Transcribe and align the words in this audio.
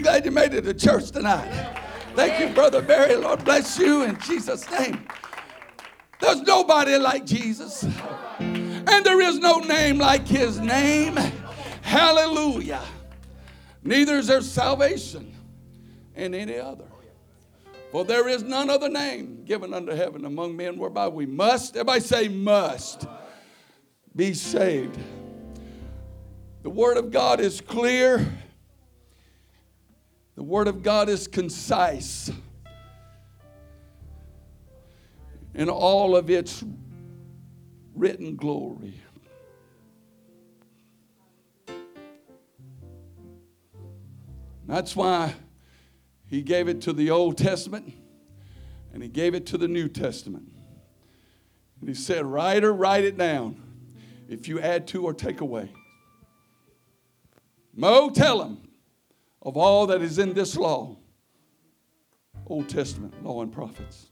glad 0.00 0.24
you 0.24 0.30
made 0.30 0.54
it 0.54 0.62
to 0.62 0.74
church 0.74 1.10
tonight. 1.10 1.50
Thank 2.14 2.40
you, 2.40 2.54
Brother 2.54 2.82
Barry. 2.82 3.16
Lord 3.16 3.44
bless 3.44 3.78
you 3.78 4.02
in 4.02 4.18
Jesus' 4.20 4.70
name. 4.70 5.06
There's 6.18 6.40
nobody 6.42 6.96
like 6.96 7.26
Jesus, 7.26 7.84
and 8.38 9.04
there 9.04 9.20
is 9.20 9.38
no 9.38 9.58
name 9.58 9.98
like 9.98 10.26
his 10.26 10.58
name. 10.58 11.16
Hallelujah. 11.82 12.82
Neither 13.82 14.16
is 14.16 14.26
there 14.26 14.40
salvation 14.40 15.34
in 16.14 16.34
any 16.34 16.58
other. 16.58 16.86
For 17.92 18.04
there 18.04 18.28
is 18.28 18.42
none 18.42 18.68
other 18.68 18.88
name 18.88 19.44
given 19.44 19.72
under 19.72 19.94
heaven 19.94 20.24
among 20.24 20.56
men 20.56 20.76
whereby 20.76 21.08
we 21.08 21.26
must, 21.26 21.76
everybody 21.76 22.00
say, 22.00 22.28
must 22.28 23.06
be 24.14 24.34
saved. 24.34 24.98
The 26.62 26.70
Word 26.70 26.96
of 26.96 27.10
God 27.12 27.38
is 27.40 27.60
clear, 27.60 28.26
the 30.36 30.42
Word 30.42 30.68
of 30.68 30.82
God 30.82 31.08
is 31.08 31.26
concise 31.26 32.30
in 35.54 35.70
all 35.70 36.14
of 36.14 36.28
its 36.28 36.62
written 37.94 38.36
glory. 38.36 39.00
That's 44.66 44.94
why 44.94 45.34
he 46.26 46.42
gave 46.42 46.68
it 46.68 46.82
to 46.82 46.92
the 46.92 47.10
Old 47.10 47.38
Testament 47.38 47.94
and 48.92 49.02
he 49.02 49.08
gave 49.08 49.34
it 49.34 49.46
to 49.46 49.58
the 49.58 49.68
New 49.68 49.88
Testament. 49.88 50.52
And 51.80 51.88
he 51.88 51.94
said, 51.94 52.26
Writer, 52.26 52.72
write 52.72 53.04
it 53.04 53.16
down 53.16 53.62
if 54.28 54.48
you 54.48 54.60
add 54.60 54.86
to 54.88 55.04
or 55.04 55.14
take 55.14 55.40
away. 55.40 55.70
Mo, 57.74 58.10
tell 58.10 58.38
them 58.38 58.65
of 59.46 59.56
all 59.56 59.86
that 59.86 60.02
is 60.02 60.18
in 60.18 60.34
this 60.34 60.56
law 60.56 60.96
Old 62.48 62.68
Testament, 62.68 63.24
law 63.24 63.42
and 63.42 63.52
prophets. 63.52 64.06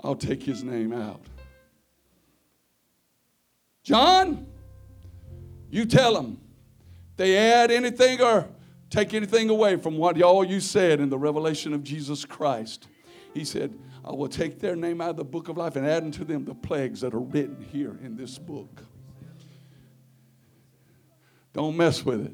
I'll 0.00 0.14
take 0.14 0.42
his 0.42 0.62
name 0.62 0.92
out. 0.92 1.22
John, 3.82 4.46
you 5.70 5.84
tell 5.84 6.14
them 6.14 6.40
they 7.16 7.36
add 7.36 7.72
anything 7.72 8.20
or 8.20 8.48
take 8.90 9.14
anything 9.14 9.50
away 9.50 9.76
from 9.76 9.96
what 9.96 10.20
all 10.22 10.44
you 10.44 10.60
said 10.60 11.00
in 11.00 11.08
the 11.08 11.18
revelation 11.18 11.72
of 11.72 11.82
Jesus 11.82 12.24
Christ. 12.24 12.86
He 13.34 13.44
said, 13.44 13.76
I 14.04 14.12
will 14.12 14.28
take 14.28 14.60
their 14.60 14.76
name 14.76 15.00
out 15.00 15.10
of 15.10 15.16
the 15.16 15.24
book 15.24 15.48
of 15.48 15.56
life 15.56 15.74
and 15.74 15.84
add 15.84 16.04
unto 16.04 16.24
them 16.24 16.44
the 16.44 16.54
plagues 16.54 17.00
that 17.00 17.14
are 17.14 17.20
written 17.20 17.66
here 17.72 17.98
in 18.02 18.16
this 18.16 18.38
book. 18.38 18.84
Don't 21.52 21.76
mess 21.76 22.04
with 22.04 22.26
it. 22.26 22.32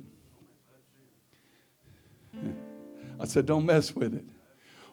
I 3.25 3.27
said, 3.27 3.47
don't 3.47 3.67
mess 3.67 3.95
with 3.95 4.15
it. 4.15 4.25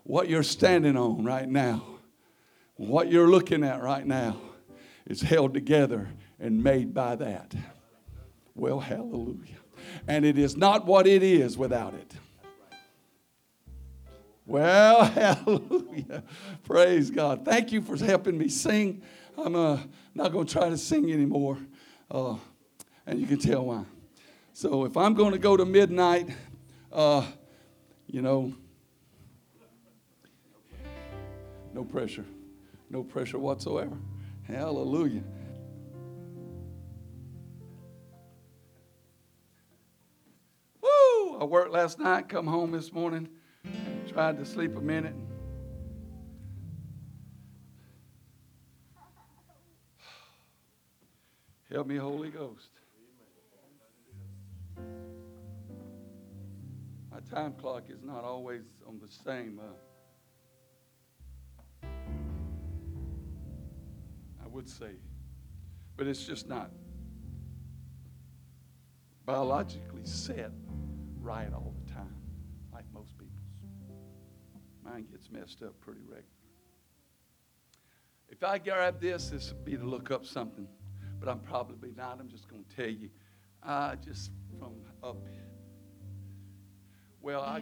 What 0.04 0.30
you're 0.30 0.44
standing 0.44 0.98
on 0.98 1.24
right 1.24 1.48
now, 1.48 1.84
what 2.76 3.12
you're 3.12 3.30
looking 3.30 3.64
at 3.64 3.82
right 3.82 4.06
now, 4.06 4.38
is 5.06 5.22
held 5.22 5.54
together 5.54 6.10
and 6.40 6.64
made 6.64 6.94
by 6.94 7.16
that. 7.16 7.54
Well, 8.56 8.80
hallelujah 8.80 9.62
and 10.08 10.26
it 10.26 10.38
is 10.38 10.56
not 10.58 10.86
what 10.86 11.08
it 11.08 11.24
is 11.24 11.58
without 11.58 11.94
it. 11.94 12.14
Well, 14.46 15.06
hallelujah. 15.06 16.24
Praise 16.64 17.10
God. 17.10 17.46
Thank 17.46 17.72
you 17.72 17.82
for 17.82 17.98
helping 17.98 18.38
me 18.38 18.50
sing. 18.50 19.02
I'm 19.38 19.56
uh, 19.56 19.80
not 20.14 20.32
going 20.32 20.46
to 20.46 20.54
try 20.54 20.70
to 20.70 20.78
sing 20.78 21.12
anymore, 21.12 21.58
uh, 22.10 22.36
and 23.06 23.20
you 23.20 23.28
can 23.28 23.40
tell 23.40 23.66
why. 23.66 23.84
So 24.54 24.86
if 24.86 24.98
I'm 24.98 25.14
going 25.14 25.32
to 25.32 25.40
go 25.40 25.56
to 25.56 25.66
midnight, 25.66 26.30
uh, 26.92 27.26
you 28.12 28.22
know, 28.22 28.54
no 31.74 31.86
pressure. 31.86 32.26
No 32.90 33.04
pressure 33.04 33.40
whatsoever. 33.40 33.98
Hallelujah. 34.44 35.24
Woo! 40.82 41.38
I 41.40 41.46
worked 41.46 41.72
last 41.72 42.00
night, 42.00 42.28
come 42.28 42.48
home 42.48 42.72
this 42.72 42.92
morning, 42.92 43.30
tried 44.10 44.38
to 44.40 44.46
sleep 44.46 44.76
a 44.76 44.82
minute. 44.82 45.16
Help 51.72 51.88
me, 51.88 51.96
Holy 51.96 52.30
Ghost. 52.30 52.81
Time 57.32 57.54
clock 57.54 57.84
is 57.90 58.04
not 58.04 58.26
always 58.26 58.64
on 58.86 59.00
the 59.00 59.08
same. 59.08 59.60
Uh, 59.60 59.64
I 64.44 64.48
would 64.48 64.68
say, 64.68 64.92
but 65.96 66.08
it's 66.08 66.26
just 66.26 66.50
not 66.50 66.72
biologically 69.26 70.04
set 70.04 70.52
right 71.22 71.54
all 71.54 71.74
the 71.86 71.94
time, 71.94 72.18
like 72.74 72.84
most 72.94 73.18
people's. 73.18 73.32
Mine 74.84 75.06
gets 75.10 75.32
messed 75.32 75.64
up 75.64 75.80
pretty 75.80 76.02
regular. 76.02 76.26
If 78.28 78.44
I 78.44 78.58
grab 78.58 79.00
this, 79.00 79.30
this 79.30 79.54
would 79.54 79.64
be 79.64 79.78
to 79.78 79.86
look 79.86 80.12
up 80.12 80.26
something, 80.26 80.68
but 81.20 81.30
I'm 81.30 81.40
probably 81.40 81.94
not. 81.96 82.20
I'm 82.20 82.30
just 82.30 82.50
going 82.50 82.66
to 82.66 82.76
tell 82.76 82.90
you. 82.90 83.10
Uh, 83.64 83.96
just 83.96 84.32
from 84.60 84.74
up. 85.04 85.18
Well, 87.24 87.42
I, 87.42 87.62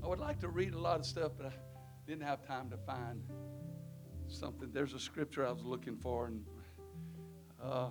I 0.00 0.06
would 0.06 0.20
like 0.20 0.38
to 0.40 0.48
read 0.48 0.74
a 0.74 0.78
lot 0.78 1.00
of 1.00 1.06
stuff, 1.06 1.32
but 1.36 1.46
I 1.46 1.52
didn't 2.06 2.22
have 2.22 2.46
time 2.46 2.70
to 2.70 2.76
find 2.76 3.20
something. 4.28 4.70
There's 4.72 4.94
a 4.94 5.00
scripture 5.00 5.44
I 5.44 5.50
was 5.50 5.64
looking 5.64 5.96
for, 5.96 6.28
and 6.28 6.44
uh, 7.60 7.88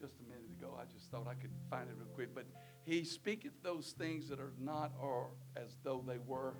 just 0.00 0.14
a 0.20 0.22
minute 0.28 0.48
ago, 0.56 0.78
I 0.80 0.84
just 0.92 1.10
thought 1.10 1.26
I 1.26 1.34
could 1.34 1.50
find 1.68 1.88
it 1.88 1.96
real 1.98 2.06
quick. 2.14 2.32
But 2.32 2.46
he 2.84 3.02
speaketh 3.02 3.60
those 3.64 3.96
things 3.98 4.28
that 4.28 4.38
are 4.38 4.52
not 4.60 4.92
or 5.00 5.30
as 5.56 5.76
though 5.82 6.04
they 6.06 6.18
were, 6.18 6.54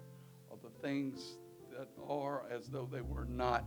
or 0.51 0.59
the 0.61 0.71
things 0.83 1.37
that 1.79 1.89
are 2.09 2.47
as 2.51 2.67
though 2.67 2.89
they 2.91 3.01
were 3.01 3.27
not. 3.27 3.65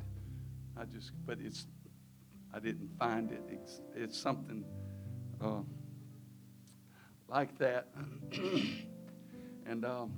I 0.75 0.83
just, 0.83 1.11
but 1.25 1.37
it's, 1.39 1.67
I 2.53 2.59
didn't 2.59 2.89
find 2.99 3.31
it. 3.31 3.43
It's, 3.49 3.79
it's 3.95 4.17
something 4.17 4.65
uh, 5.39 5.61
like 7.27 7.57
that. 7.57 7.87
and 9.65 9.85
um, 9.85 10.13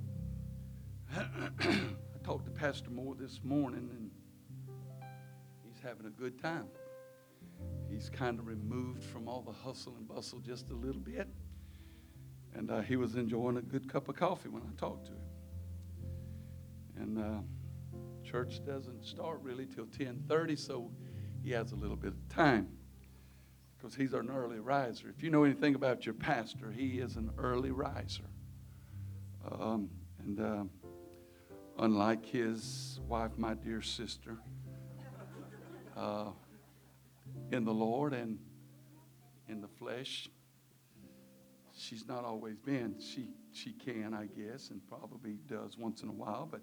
I 1.16 1.24
talked 2.24 2.46
to 2.46 2.50
Pastor 2.50 2.90
Moore 2.90 3.14
this 3.14 3.40
morning, 3.42 3.88
and 3.92 4.10
he's 5.64 5.80
having 5.82 6.06
a 6.06 6.10
good 6.10 6.40
time 6.40 6.66
he's 7.90 8.08
kind 8.08 8.38
of 8.38 8.46
removed 8.46 9.02
from 9.02 9.28
all 9.28 9.42
the 9.42 9.52
hustle 9.52 9.94
and 9.96 10.06
bustle 10.06 10.38
just 10.38 10.70
a 10.70 10.74
little 10.74 11.00
bit. 11.00 11.28
And 12.54 12.70
uh, 12.70 12.80
he 12.80 12.96
was 12.96 13.14
enjoying 13.14 13.56
a 13.56 13.62
good 13.62 13.90
cup 13.90 14.08
of 14.08 14.16
coffee 14.16 14.48
when 14.48 14.62
I 14.62 14.80
talked 14.80 15.06
to 15.06 15.12
him. 15.12 15.18
And 16.96 17.18
uh, 17.18 18.28
church 18.28 18.64
doesn't 18.64 19.04
start 19.04 19.40
really 19.42 19.66
till 19.66 19.86
10:30, 19.86 20.58
so 20.58 20.90
he 21.42 21.50
has 21.52 21.72
a 21.72 21.76
little 21.76 21.96
bit 21.96 22.12
of 22.12 22.28
time 22.28 22.68
because 23.80 23.94
he's 23.94 24.12
an 24.12 24.30
early 24.30 24.58
riser. 24.58 25.08
If 25.08 25.22
you 25.22 25.30
know 25.30 25.44
anything 25.44 25.74
about 25.74 26.04
your 26.04 26.14
pastor, 26.14 26.70
he 26.70 26.98
is 26.98 27.16
an 27.16 27.30
early 27.38 27.70
riser. 27.70 28.24
Um, 29.50 29.88
and 30.18 30.40
uh, 30.40 30.64
unlike 31.78 32.26
his 32.26 33.00
wife, 33.08 33.32
my 33.36 33.54
dear 33.54 33.80
sister, 33.80 34.36
uh, 35.96 36.30
in 37.52 37.64
the 37.64 37.72
Lord 37.72 38.12
and 38.12 38.38
in 39.48 39.60
the 39.60 39.68
flesh. 39.68 40.28
She's 41.76 42.06
not 42.06 42.24
always 42.24 42.58
been. 42.58 42.96
She 43.00 43.28
she 43.52 43.72
can, 43.72 44.14
I 44.14 44.26
guess, 44.26 44.70
and 44.70 44.80
probably 44.88 45.38
does 45.48 45.76
once 45.76 46.02
in 46.02 46.08
a 46.08 46.12
while, 46.12 46.46
but 46.48 46.60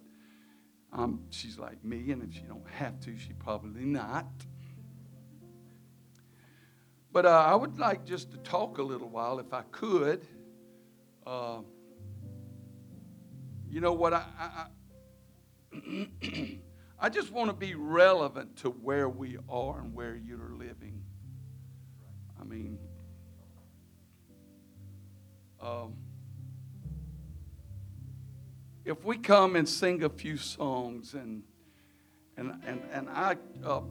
um, 0.94 1.24
she's 1.31 1.60
like 1.60 1.84
me, 1.84 2.12
and 2.12 2.24
if 2.24 2.34
she 2.34 2.44
don't 2.44 2.68
have 2.69 3.00
to, 3.02 3.18
she 3.18 3.34
probably 3.34 3.84
not. 3.84 4.28
But 7.18 7.25
uh, 7.25 7.30
I 7.30 7.56
would 7.56 7.80
like 7.80 8.06
just 8.06 8.30
to 8.34 8.38
talk 8.38 8.78
a 8.78 8.84
little 8.84 9.10
while, 9.10 9.40
if 9.40 9.52
I 9.52 9.64
could. 9.72 10.28
Uh, 11.25 11.62
you 13.68 13.81
know 13.81 13.94
what? 13.94 14.14
I, 14.14 14.24
I, 14.38 14.68
I 15.74 16.60
I 17.00 17.10
just 17.10 17.31
want 17.31 17.50
to 17.50 17.56
be 17.56 17.74
relevant 17.74 18.58
to 18.58 18.69
where 18.69 19.10
we 19.10 19.40
are 19.50 19.80
and 19.80 19.96
where 19.96 20.16
you're 20.16 20.52
living. 20.52 21.02
I 22.40 22.44
mean, 22.44 22.78
um, 25.60 25.96
if 28.86 29.04
we 29.04 29.18
come 29.18 29.56
and 29.56 29.68
sing 29.68 30.04
a 30.04 30.10
few 30.10 30.38
songs 30.38 31.16
and 31.16 31.42
and 32.38 32.62
and 32.64 32.80
and 32.94 33.10
I 33.10 33.38
uh, 33.66 33.81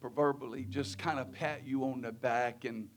proverbially 0.00 0.64
just 0.64 0.98
kind 0.98 1.18
of 1.18 1.32
pat 1.32 1.66
you 1.66 1.84
on 1.84 2.00
the 2.00 2.12
back 2.12 2.64
and 2.64 2.88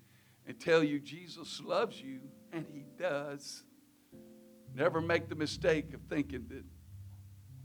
and 0.46 0.60
tell 0.60 0.84
you 0.84 1.00
Jesus 1.00 1.62
loves 1.64 2.02
you, 2.02 2.20
and 2.52 2.66
He 2.74 2.86
does. 2.98 3.64
Never 4.74 5.02
make 5.02 5.30
the 5.30 5.36
mistake 5.36 5.94
of 5.94 6.02
thinking 6.10 6.46
that 6.50 6.64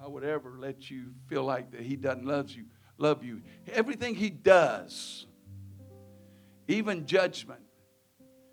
I 0.02 0.08
would 0.08 0.24
ever 0.24 0.56
let 0.58 0.90
you 0.90 1.12
feel 1.28 1.44
like 1.44 1.70
that 1.72 1.80
He 1.80 1.96
doesn't 1.96 2.26
love 2.26 2.50
you. 2.50 2.64
Love 2.98 3.24
you. 3.24 3.42
Everything 3.72 4.14
He 4.14 4.30
does, 4.30 5.26
even 6.68 7.06
judgment, 7.06 7.60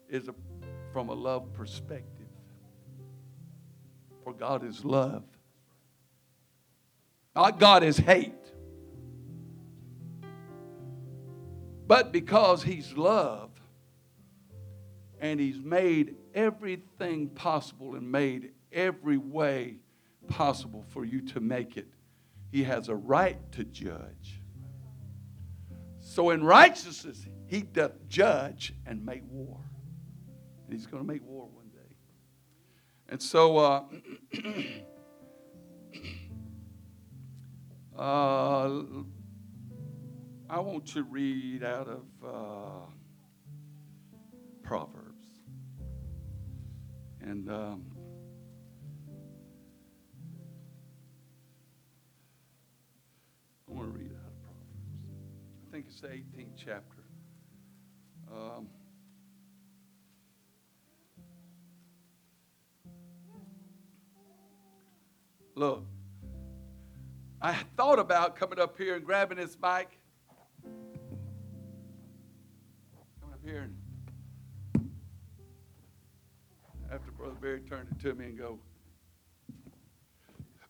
is 0.10 0.28
a, 0.28 0.36
from 0.92 1.10
a 1.10 1.14
love 1.14 1.54
perspective. 1.54 2.28
For 4.24 4.34
God 4.34 4.64
is 4.64 4.86
love. 4.86 5.24
Not 7.36 7.60
God 7.60 7.84
is 7.84 7.98
hate. 7.98 8.34
But 11.94 12.12
because 12.12 12.64
He's 12.64 12.98
love 12.98 13.52
and 15.20 15.40
He's 15.40 15.62
made 15.62 16.16
everything 16.34 17.30
possible 17.30 17.94
and 17.94 18.12
made 18.12 18.54
every 18.72 19.18
way 19.18 19.78
possible 20.28 20.84
for 20.90 21.06
you 21.06 21.22
to 21.22 21.40
make 21.40 21.78
it, 21.78 21.86
He 22.52 22.64
has 22.64 22.90
a 22.90 22.96
right 22.96 23.38
to 23.52 23.64
judge. 23.64 24.42
So 26.00 26.32
in 26.32 26.44
righteousness, 26.44 27.28
He 27.46 27.62
doth 27.62 28.08
judge 28.08 28.74
and 28.88 29.06
make 29.06 29.22
war. 29.30 29.60
And 30.66 30.74
He's 30.74 30.88
going 30.88 31.04
to 31.04 31.08
make 31.08 31.24
war 31.24 31.48
one 31.48 31.68
day. 31.68 31.96
And 33.08 33.22
so, 33.22 33.60
uh, 33.60 33.84
uh, 38.02 38.82
I 40.54 40.60
want 40.60 40.86
to 40.90 41.02
read 41.02 41.64
out 41.64 41.88
of 41.88 42.04
uh, 42.24 42.86
Proverbs. 44.62 45.26
And 47.22 47.50
um, 47.50 47.86
I 53.68 53.74
want 53.74 53.92
to 53.92 53.98
read 53.98 54.12
out 54.12 54.28
of 54.28 54.42
Proverbs. 54.44 54.78
I 55.68 55.72
think 55.72 55.86
it's 55.88 56.02
the 56.02 56.10
18th 56.10 56.52
chapter. 56.56 57.04
Um, 58.32 58.68
look, 65.56 65.84
I 67.42 67.56
thought 67.76 67.98
about 67.98 68.36
coming 68.36 68.60
up 68.60 68.78
here 68.78 68.96
and 68.96 69.04
grabbing 69.04 69.40
this 69.40 69.58
mic 69.60 69.98
here 73.44 73.68
and 74.74 74.90
after 76.92 77.12
Brother 77.12 77.36
Barry 77.42 77.62
turned 77.62 77.88
it 77.92 78.02
to 78.04 78.14
me 78.14 78.26
and 78.26 78.38
go, 78.38 78.60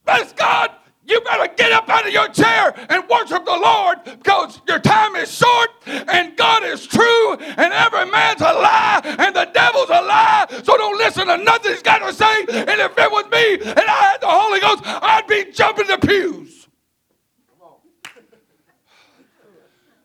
Bless 0.06 0.34
God, 0.34 0.72
you 1.06 1.20
better 1.22 1.54
get 1.56 1.72
up 1.72 1.88
out 1.90 2.08
of 2.08 2.14
your 2.14 2.30
chair 2.30 2.74
and 2.90 3.04
worship 3.10 3.46
the 3.46 3.52
Lord 3.52 4.04
because 4.04 4.60
your 4.68 4.80
time 4.80 5.16
is 5.16 5.32
short 5.32 5.70
and 5.86 6.36
God 6.36 6.64
is 6.64 6.88
true 6.88 7.36
and 7.36 7.74
every 7.74 8.10
man's 8.10 8.42
a 8.42 8.46
lie 8.46 9.02
and 9.04 9.36
the 9.36 9.46
devil's 9.54 9.90
a 9.90 10.02
lie. 10.02 10.48
So 10.64 10.76
don't 10.78 10.98
listen 10.98 11.28
to 11.28 11.38
nothing 11.38 11.72
he's 11.72 11.82
got 11.82 12.00
to 12.00 12.14
say. 12.14 12.40
And 12.42 12.80
if 12.80 12.98
it 12.98 13.12
was 13.12 13.26
me 13.26 13.70
and 13.70 13.80
I 13.80 14.12
had 14.12 14.22
the 14.22 14.28
Holy 14.28 14.60
Ghost, 14.60 14.82
I'd 14.86 15.28
be 15.28 15.52
jumping 15.52 15.88
the 15.88 15.98
pews. 15.98 16.68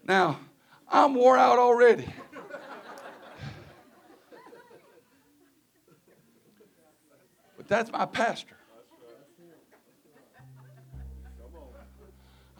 Now, 0.04 0.38
I'm 0.90 1.14
wore 1.14 1.36
out 1.36 1.58
already. 1.58 2.06
That's 7.68 7.92
my 7.92 8.06
pastor. 8.06 8.56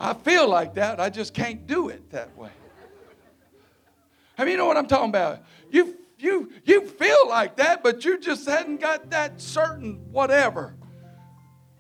I 0.01 0.15
feel 0.15 0.49
like 0.49 0.75
that. 0.75 1.01
I 1.01 1.11
just 1.11 1.35
can't 1.35 1.67
do 1.67 1.89
it 1.89 2.11
that 2.11 2.37
way. 2.37 2.51
I 4.37 4.45
mean, 4.45 4.53
you 4.53 4.59
know 4.59 4.67
what 4.67 4.77
I'm 4.77 4.87
talking 4.87 5.09
about? 5.09 5.43
You, 5.71 5.97
you, 6.19 6.53
you 6.65 6.87
feel 6.87 7.29
like 7.29 7.57
that, 7.57 7.83
but 7.83 8.05
you 8.05 8.21
just 8.21 8.47
hadn't 8.49 8.81
got 8.81 9.11
that 9.11 9.41
certain 9.41 10.13
whatever. 10.13 10.77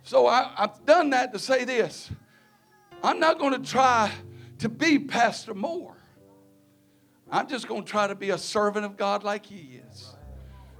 So 0.02 0.26
I, 0.26 0.50
I've 0.56 0.84
done 0.84 1.10
that 1.10 1.32
to 1.34 1.38
say 1.38 1.64
this 1.64 2.10
I'm 3.02 3.20
not 3.20 3.38
going 3.38 3.52
to 3.52 3.70
try 3.70 4.10
to 4.58 4.69
be 4.69 4.98
Pastor 4.98 5.54
Moore. 5.54 5.96
I'm 7.30 7.46
just 7.46 7.69
going 7.69 7.84
to 7.84 7.90
try 7.90 8.06
to 8.06 8.14
be 8.14 8.30
a 8.30 8.38
servant 8.38 8.86
of 8.86 8.96
God 8.96 9.22
like 9.22 9.46
he 9.46 9.80
is. 9.90 10.14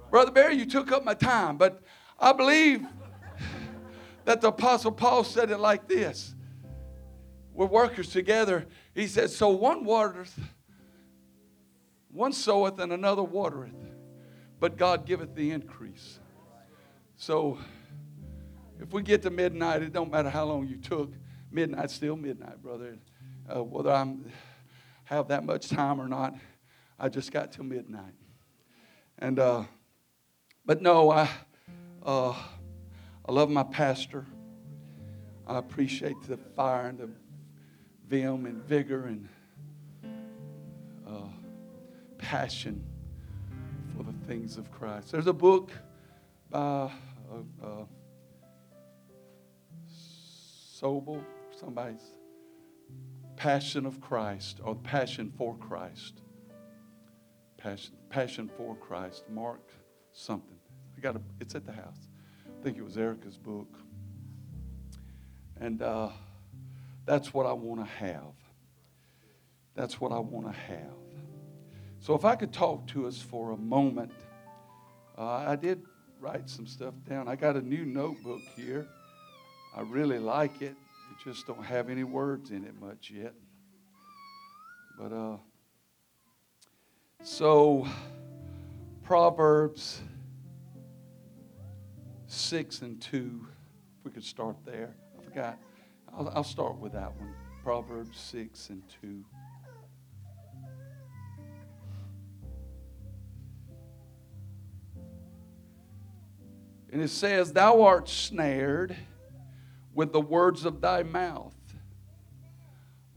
Brother 0.09 0.31
Barry, 0.31 0.55
you 0.55 0.65
took 0.65 0.91
up 0.91 1.05
my 1.05 1.13
time, 1.13 1.57
but 1.57 1.83
I 2.19 2.33
believe 2.33 2.85
that 4.25 4.41
the 4.41 4.49
Apostle 4.49 4.91
Paul 4.91 5.23
said 5.23 5.51
it 5.51 5.59
like 5.59 5.87
this 5.87 6.35
We're 7.53 7.65
workers 7.65 8.09
together. 8.09 8.67
He 8.93 9.07
said, 9.07 9.29
So 9.29 9.49
one 9.49 9.85
watereth, 9.85 10.37
one 12.11 12.33
soweth, 12.33 12.79
and 12.79 12.91
another 12.91 13.23
watereth, 13.23 13.75
but 14.59 14.77
God 14.77 15.05
giveth 15.05 15.33
the 15.35 15.51
increase. 15.51 16.19
So 17.15 17.57
if 18.79 18.93
we 18.93 19.01
get 19.01 19.21
to 19.23 19.29
midnight, 19.29 19.81
it 19.81 19.93
don't 19.93 20.11
matter 20.11 20.29
how 20.29 20.45
long 20.45 20.67
you 20.67 20.77
took. 20.77 21.13
Midnight's 21.51 21.93
still 21.93 22.15
midnight, 22.15 22.61
brother. 22.61 22.97
Uh, 23.53 23.63
whether 23.63 23.91
I 23.91 24.13
have 25.05 25.29
that 25.29 25.43
much 25.43 25.69
time 25.69 25.99
or 25.99 26.07
not, 26.07 26.35
I 26.99 27.09
just 27.09 27.31
got 27.31 27.51
till 27.51 27.63
midnight. 27.63 28.13
And 29.17 29.39
uh, 29.39 29.63
but 30.65 30.81
no, 30.81 31.09
I 31.09 31.29
uh, 32.05 32.33
I 33.25 33.31
love 33.31 33.49
my 33.49 33.63
pastor. 33.63 34.25
I 35.47 35.57
appreciate 35.57 36.21
the 36.27 36.37
fire 36.37 36.87
and 36.87 36.99
the 36.99 37.09
vim 38.07 38.45
and 38.45 38.63
vigor 38.63 39.05
and 39.05 39.29
uh, 41.07 41.27
passion 42.17 42.83
for 43.95 44.03
the 44.03 44.13
things 44.27 44.57
of 44.57 44.71
Christ. 44.71 45.11
There's 45.11 45.27
a 45.27 45.33
book 45.33 45.71
by 46.49 46.59
uh, 46.59 46.89
uh, 47.63 47.85
Sobel, 50.79 51.23
somebody's 51.59 52.01
Passion 53.35 53.85
of 53.85 54.01
Christ 54.01 54.59
or 54.63 54.75
Passion 54.75 55.31
for 55.37 55.55
Christ. 55.55 56.21
Passion, 57.57 57.95
Passion 58.09 58.49
for 58.57 58.75
Christ. 58.75 59.23
Mark 59.29 59.61
something. 60.11 60.58
I 60.99 61.01
got 61.01 61.15
a, 61.15 61.21
it's 61.39 61.55
at 61.55 61.65
the 61.65 61.71
house. 61.71 62.09
I 62.45 62.61
think 62.61 62.77
it 62.77 62.83
was 62.83 62.97
Erica's 62.97 63.37
book. 63.37 63.73
And 65.61 65.81
uh, 65.81 66.09
that's 67.05 67.33
what 67.33 67.45
I 67.45 67.53
want 67.53 67.79
to 67.79 67.85
have. 67.85 68.33
That's 69.75 70.01
what 70.01 70.11
I 70.11 70.19
want 70.19 70.47
to 70.47 70.51
have. 70.51 70.91
So 72.01 72.15
if 72.15 72.25
I 72.25 72.35
could 72.35 72.51
talk 72.51 72.85
to 72.87 73.07
us 73.07 73.21
for 73.21 73.51
a 73.51 73.57
moment, 73.57 74.11
uh, 75.17 75.45
I 75.47 75.55
did 75.55 75.83
write 76.19 76.49
some 76.49 76.67
stuff 76.67 76.95
down. 77.07 77.29
I 77.29 77.37
got 77.37 77.55
a 77.55 77.61
new 77.61 77.85
notebook 77.85 78.41
here. 78.57 78.85
I 79.73 79.83
really 79.83 80.19
like 80.19 80.61
it. 80.61 80.75
Just 81.23 81.47
don't 81.47 81.63
have 81.63 81.89
any 81.89 82.03
words 82.03 82.51
in 82.51 82.65
it 82.65 82.73
much 82.77 83.09
yet. 83.09 83.33
But 84.99 85.13
uh, 85.13 85.37
so 87.23 87.87
Proverbs 89.01 90.01
6 92.29 92.81
and 92.83 93.01
2. 93.01 93.47
If 93.97 94.05
we 94.05 94.11
could 94.11 94.23
start 94.23 94.55
there. 94.63 94.95
I 95.17 95.23
forgot. 95.23 95.57
I'll, 96.13 96.29
I'll 96.29 96.43
start 96.43 96.77
with 96.77 96.93
that 96.93 97.13
one. 97.15 97.33
Proverbs 97.63 98.19
6 98.19 98.69
and 98.69 98.83
2. 99.01 99.25
And 106.91 107.01
it 107.01 107.09
says, 107.09 107.51
Thou 107.53 107.81
art 107.83 108.09
snared 108.09 108.95
with 109.93 110.11
the 110.11 110.21
words 110.21 110.65
of 110.65 110.81
thy 110.81 111.03
mouth. 111.03 111.55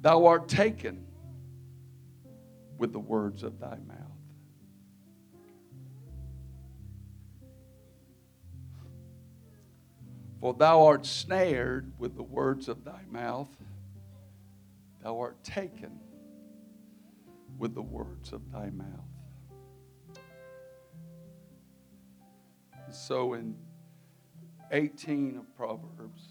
Thou 0.00 0.26
art 0.26 0.49
taken 0.49 1.07
with 2.76 2.92
the 2.92 2.99
words 2.99 3.42
of 3.42 3.61
thy 3.61 3.76
mouth. 3.87 4.12
For 10.42 10.52
thou 10.52 10.87
art 10.87 11.06
snared 11.06 11.92
with 12.00 12.16
the 12.16 12.25
words 12.25 12.68
of 12.68 12.82
thy 12.82 13.02
mouth, 13.08 13.49
thou 15.00 15.20
art 15.20 15.40
taken 15.44 16.00
with 17.58 17.76
the 17.76 17.82
words 17.82 18.32
of 18.32 18.50
thy 18.50 18.70
mouth. 18.70 18.88
So 22.90 23.34
in 23.34 23.54
18 24.72 25.37
of 25.37 25.56
Proverbs, 25.56 26.30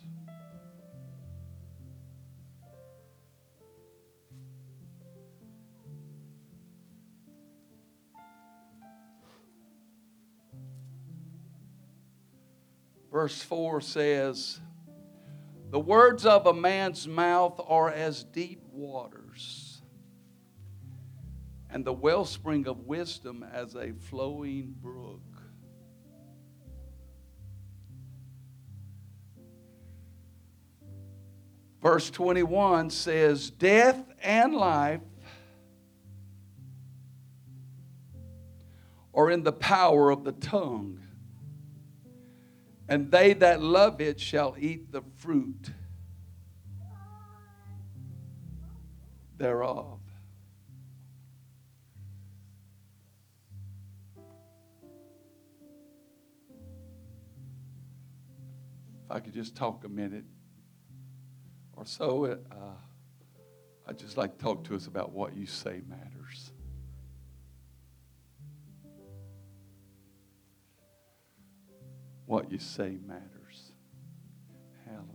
Verse 13.12 13.42
4 13.42 13.82
says, 13.82 14.60
The 15.70 15.80
words 15.80 16.26
of 16.26 16.48
a 16.48 16.54
man's 16.54 17.08
mouth 17.08 17.60
are 17.68 17.90
as 17.90 18.24
deep 18.24 18.64
waters, 18.72 19.82
and 21.70 21.84
the 21.84 21.94
wellspring 21.94 22.68
of 22.68 22.86
wisdom 22.86 23.44
as 23.52 23.76
a 23.76 23.92
flowing 23.92 24.74
brook. 24.82 25.22
Verse 31.82 32.10
21 32.12 32.92
says, 32.92 33.50
Death 33.50 34.06
and 34.22 34.54
life 34.54 35.02
are 39.14 39.30
in 39.30 39.44
the 39.44 39.52
power 39.52 40.12
of 40.12 40.24
the 40.24 40.32
tongue, 40.32 41.01
and 42.92 43.10
they 43.10 43.32
that 43.32 43.62
love 43.62 44.02
it 44.02 44.20
shall 44.20 44.54
eat 44.60 44.92
the 44.92 45.02
fruit 45.16 45.70
thereof. 49.38 50.02
If 59.06 59.12
I 59.12 59.22
could 59.22 59.34
just 59.34 59.56
talk 59.56 59.86
a 59.86 59.90
minute 59.90 60.26
or 61.78 61.86
so, 61.86 62.26
uh, 62.26 62.56
I'd 63.88 63.98
just 63.98 64.18
like 64.18 64.38
to 64.38 64.44
talk 64.44 64.66
to 64.66 64.76
us 64.76 64.88
about 64.88 65.14
what 65.14 65.34
you 65.34 65.46
say 65.46 65.80
matters. 65.88 66.21
What 72.32 72.50
you 72.50 72.60
say 72.60 72.98
matters. 73.06 73.74
Hallelujah. 74.86 75.10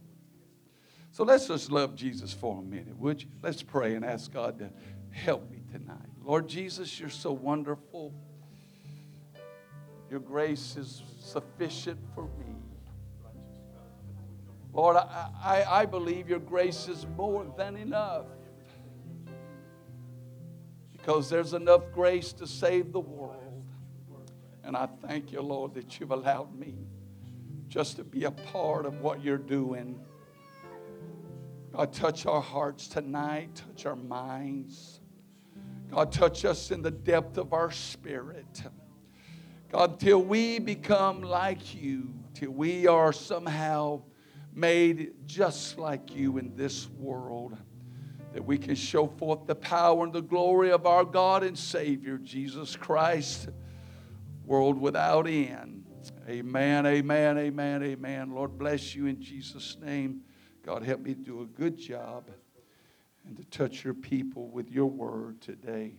So 1.12 1.24
let's 1.24 1.48
just 1.48 1.72
love 1.72 1.94
Jesus 1.96 2.34
for 2.34 2.58
a 2.58 2.62
minute, 2.62 2.94
would 2.98 3.22
you? 3.22 3.28
Let's 3.42 3.62
pray 3.62 3.94
and 3.94 4.04
ask 4.04 4.30
God 4.30 4.58
to 4.58 4.68
help 5.12 5.50
me 5.50 5.62
tonight. 5.72 6.10
Lord 6.22 6.46
Jesus, 6.46 7.00
you're 7.00 7.08
so 7.08 7.32
wonderful. 7.32 8.12
Your 10.10 10.20
grace 10.20 10.76
is 10.76 11.04
sufficient 11.18 11.98
for 12.14 12.24
me. 12.24 12.54
Lord, 14.74 14.96
I, 14.96 15.30
I, 15.42 15.64
I 15.64 15.86
believe 15.86 16.28
your 16.28 16.38
grace 16.38 16.86
is 16.86 17.06
more 17.16 17.50
than 17.56 17.76
enough. 17.78 18.26
Because 20.92 21.30
there's 21.30 21.54
enough 21.54 21.84
grace 21.94 22.34
to 22.34 22.46
save 22.46 22.92
the 22.92 23.00
world. 23.00 23.64
And 24.62 24.76
I 24.76 24.86
thank 25.06 25.32
you, 25.32 25.40
Lord, 25.40 25.72
that 25.76 25.98
you've 25.98 26.10
allowed 26.10 26.54
me 26.54 26.74
just 27.76 27.96
to 27.96 28.04
be 28.04 28.24
a 28.24 28.30
part 28.30 28.86
of 28.86 29.02
what 29.02 29.22
you're 29.22 29.36
doing. 29.36 30.00
God, 31.74 31.92
touch 31.92 32.24
our 32.24 32.40
hearts 32.40 32.88
tonight, 32.88 33.50
touch 33.54 33.84
our 33.84 33.94
minds. 33.94 35.00
God, 35.90 36.10
touch 36.10 36.46
us 36.46 36.70
in 36.70 36.80
the 36.80 36.90
depth 36.90 37.36
of 37.36 37.52
our 37.52 37.70
spirit. 37.70 38.62
God, 39.70 40.00
till 40.00 40.22
we 40.22 40.58
become 40.58 41.20
like 41.20 41.74
you, 41.74 42.14
till 42.32 42.52
we 42.52 42.86
are 42.86 43.12
somehow 43.12 44.00
made 44.54 45.12
just 45.26 45.78
like 45.78 46.16
you 46.16 46.38
in 46.38 46.56
this 46.56 46.88
world, 46.98 47.58
that 48.32 48.42
we 48.42 48.56
can 48.56 48.74
show 48.74 49.06
forth 49.06 49.46
the 49.46 49.54
power 49.54 50.02
and 50.02 50.14
the 50.14 50.22
glory 50.22 50.72
of 50.72 50.86
our 50.86 51.04
God 51.04 51.42
and 51.42 51.58
Savior, 51.58 52.16
Jesus 52.16 52.74
Christ, 52.74 53.50
world 54.46 54.80
without 54.80 55.26
end. 55.26 55.85
Amen, 56.28 56.86
amen, 56.86 57.38
amen, 57.38 57.82
amen. 57.84 58.34
Lord 58.34 58.58
bless 58.58 58.96
you 58.96 59.06
in 59.06 59.22
Jesus' 59.22 59.76
name. 59.80 60.22
God 60.64 60.82
help 60.82 60.98
me 60.98 61.14
do 61.14 61.42
a 61.42 61.46
good 61.46 61.78
job 61.78 62.28
and 63.24 63.36
to 63.36 63.44
touch 63.44 63.84
your 63.84 63.94
people 63.94 64.48
with 64.48 64.68
your 64.68 64.86
word 64.86 65.40
today. 65.40 65.94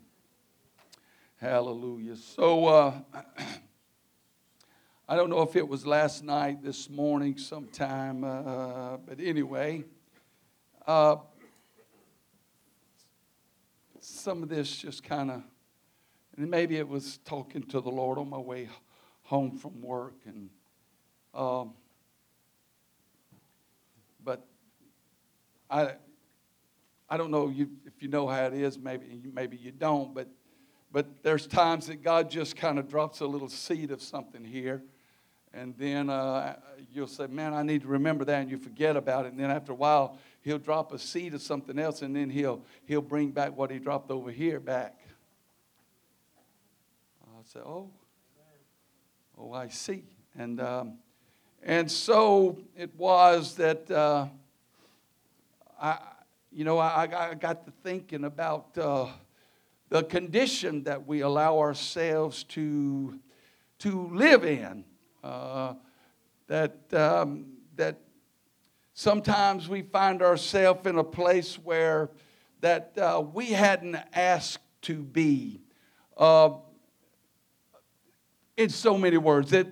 Hallelujah. 1.37 2.17
So, 2.17 2.65
uh, 2.65 2.93
I 5.07 5.15
don't 5.15 5.29
know 5.29 5.43
if 5.43 5.55
it 5.55 5.65
was 5.65 5.87
last 5.87 6.25
night, 6.25 6.61
this 6.61 6.89
morning, 6.89 7.37
sometime, 7.37 8.25
uh, 8.25 8.97
but 8.97 9.21
anyway, 9.21 9.85
uh, 10.85 11.15
some 14.01 14.43
of 14.43 14.49
this 14.49 14.75
just 14.75 15.05
kind 15.05 15.31
of, 15.31 15.43
and 16.35 16.51
maybe 16.51 16.75
it 16.75 16.89
was 16.89 17.19
talking 17.23 17.63
to 17.63 17.79
the 17.79 17.89
Lord 17.89 18.17
on 18.17 18.29
my 18.29 18.37
way 18.37 18.67
home 19.27 19.57
from 19.57 19.81
work, 19.81 20.15
and 20.25 20.49
um, 21.33 21.73
but 24.23 24.45
I 25.69 25.93
I 27.09 27.17
don't 27.17 27.31
know 27.31 27.47
you, 27.47 27.69
if 27.85 28.01
you 28.01 28.09
know 28.09 28.27
how 28.27 28.45
it 28.45 28.53
is. 28.53 28.77
Maybe 28.77 29.21
maybe 29.33 29.55
you 29.55 29.71
don't, 29.71 30.13
but 30.13 30.27
but 30.91 31.23
there's 31.23 31.45
times 31.47 31.87
that 31.87 32.03
God 32.03 32.29
just 32.29 32.55
kind 32.55 32.79
of 32.79 32.89
drops 32.89 33.19
a 33.19 33.27
little 33.27 33.49
seed 33.49 33.91
of 33.91 34.01
something 34.01 34.43
here 34.43 34.81
and 35.57 35.73
then 35.77 36.09
uh, 36.09 36.55
you'll 36.93 37.07
say, 37.07 37.27
Man, 37.27 37.53
I 37.53 37.63
need 37.63 37.81
to 37.81 37.87
remember 37.87 38.25
that, 38.25 38.41
and 38.41 38.51
you 38.51 38.57
forget 38.57 38.95
about 38.95 39.25
it. 39.25 39.31
And 39.31 39.39
then 39.39 39.49
after 39.49 39.71
a 39.71 39.75
while, 39.75 40.17
he'll 40.41 40.59
drop 40.59 40.93
a 40.93 40.99
seed 40.99 41.33
of 41.33 41.41
something 41.41 41.79
else, 41.79 42.01
and 42.01 42.15
then 42.15 42.29
he'll, 42.29 42.61
he'll 42.85 43.01
bring 43.01 43.31
back 43.31 43.57
what 43.57 43.71
he 43.71 43.79
dropped 43.79 44.11
over 44.11 44.31
here 44.31 44.59
back. 44.59 44.95
I'll 47.35 47.45
say, 47.45 47.59
Oh, 47.59 47.89
oh, 49.37 49.53
I 49.53 49.67
see. 49.67 50.03
And, 50.37 50.59
um, 50.59 50.97
and 51.63 51.91
so 51.91 52.57
it 52.75 52.93
was 52.95 53.55
that 53.55 53.89
uh, 53.89 54.27
I, 55.81 55.99
you 56.51 56.63
know, 56.63 56.77
I, 56.77 57.03
I 57.03 57.33
got 57.35 57.65
to 57.65 57.71
thinking 57.83 58.23
about 58.23 58.77
uh, 58.77 59.07
the 59.89 60.03
condition 60.03 60.83
that 60.83 61.05
we 61.05 61.21
allow 61.21 61.59
ourselves 61.59 62.43
to, 62.45 63.19
to 63.79 64.07
live 64.13 64.43
in. 64.43 64.83
Uh, 65.23 65.73
that, 66.47 66.93
um, 66.93 67.45
that 67.75 67.99
sometimes 68.93 69.67
we 69.67 69.81
find 69.81 70.21
ourselves 70.21 70.87
in 70.87 70.97
a 70.97 71.03
place 71.03 71.55
where 71.55 72.09
that 72.61 72.97
uh, 72.97 73.21
we 73.33 73.47
hadn't 73.47 73.97
asked 74.13 74.59
to 74.83 75.03
be. 75.03 75.61
Uh, 76.15 76.49
in 78.57 78.69
so 78.69 78.97
many 78.97 79.17
words, 79.17 79.51
that 79.51 79.67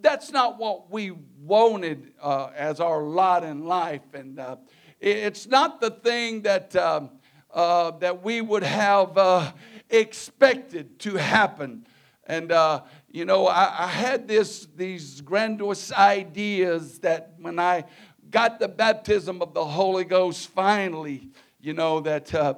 that's 0.00 0.32
not 0.32 0.58
what 0.58 0.90
we 0.90 1.12
wanted 1.40 2.12
uh, 2.20 2.50
as 2.56 2.80
our 2.80 3.02
lot 3.02 3.44
in 3.44 3.64
life, 3.64 4.02
and 4.14 4.38
uh, 4.40 4.56
it's 5.00 5.46
not 5.46 5.80
the 5.80 5.90
thing 5.90 6.42
that 6.42 6.74
um, 6.76 7.10
uh, 7.52 7.90
that 7.98 8.22
we 8.22 8.40
would 8.40 8.62
have 8.62 9.16
uh, 9.18 9.52
expected 9.90 10.98
to 11.00 11.16
happen. 11.16 11.86
And 12.26 12.50
uh, 12.52 12.82
you 13.10 13.24
know, 13.24 13.46
I, 13.46 13.84
I, 13.84 13.88
had 13.88 14.26
this 14.26 14.66
these 14.76 15.20
grandiose 15.20 15.92
ideas 15.92 17.00
that 17.00 17.34
when 17.38 17.58
I 17.58 17.84
got 18.30 18.58
the 18.58 18.68
baptism 18.68 19.42
of 19.42 19.54
the 19.54 19.64
Holy 19.64 20.04
Ghost, 20.04 20.48
finally, 20.48 21.28
you 21.60 21.74
know 21.74 22.00
that 22.00 22.32
uh, 22.34 22.54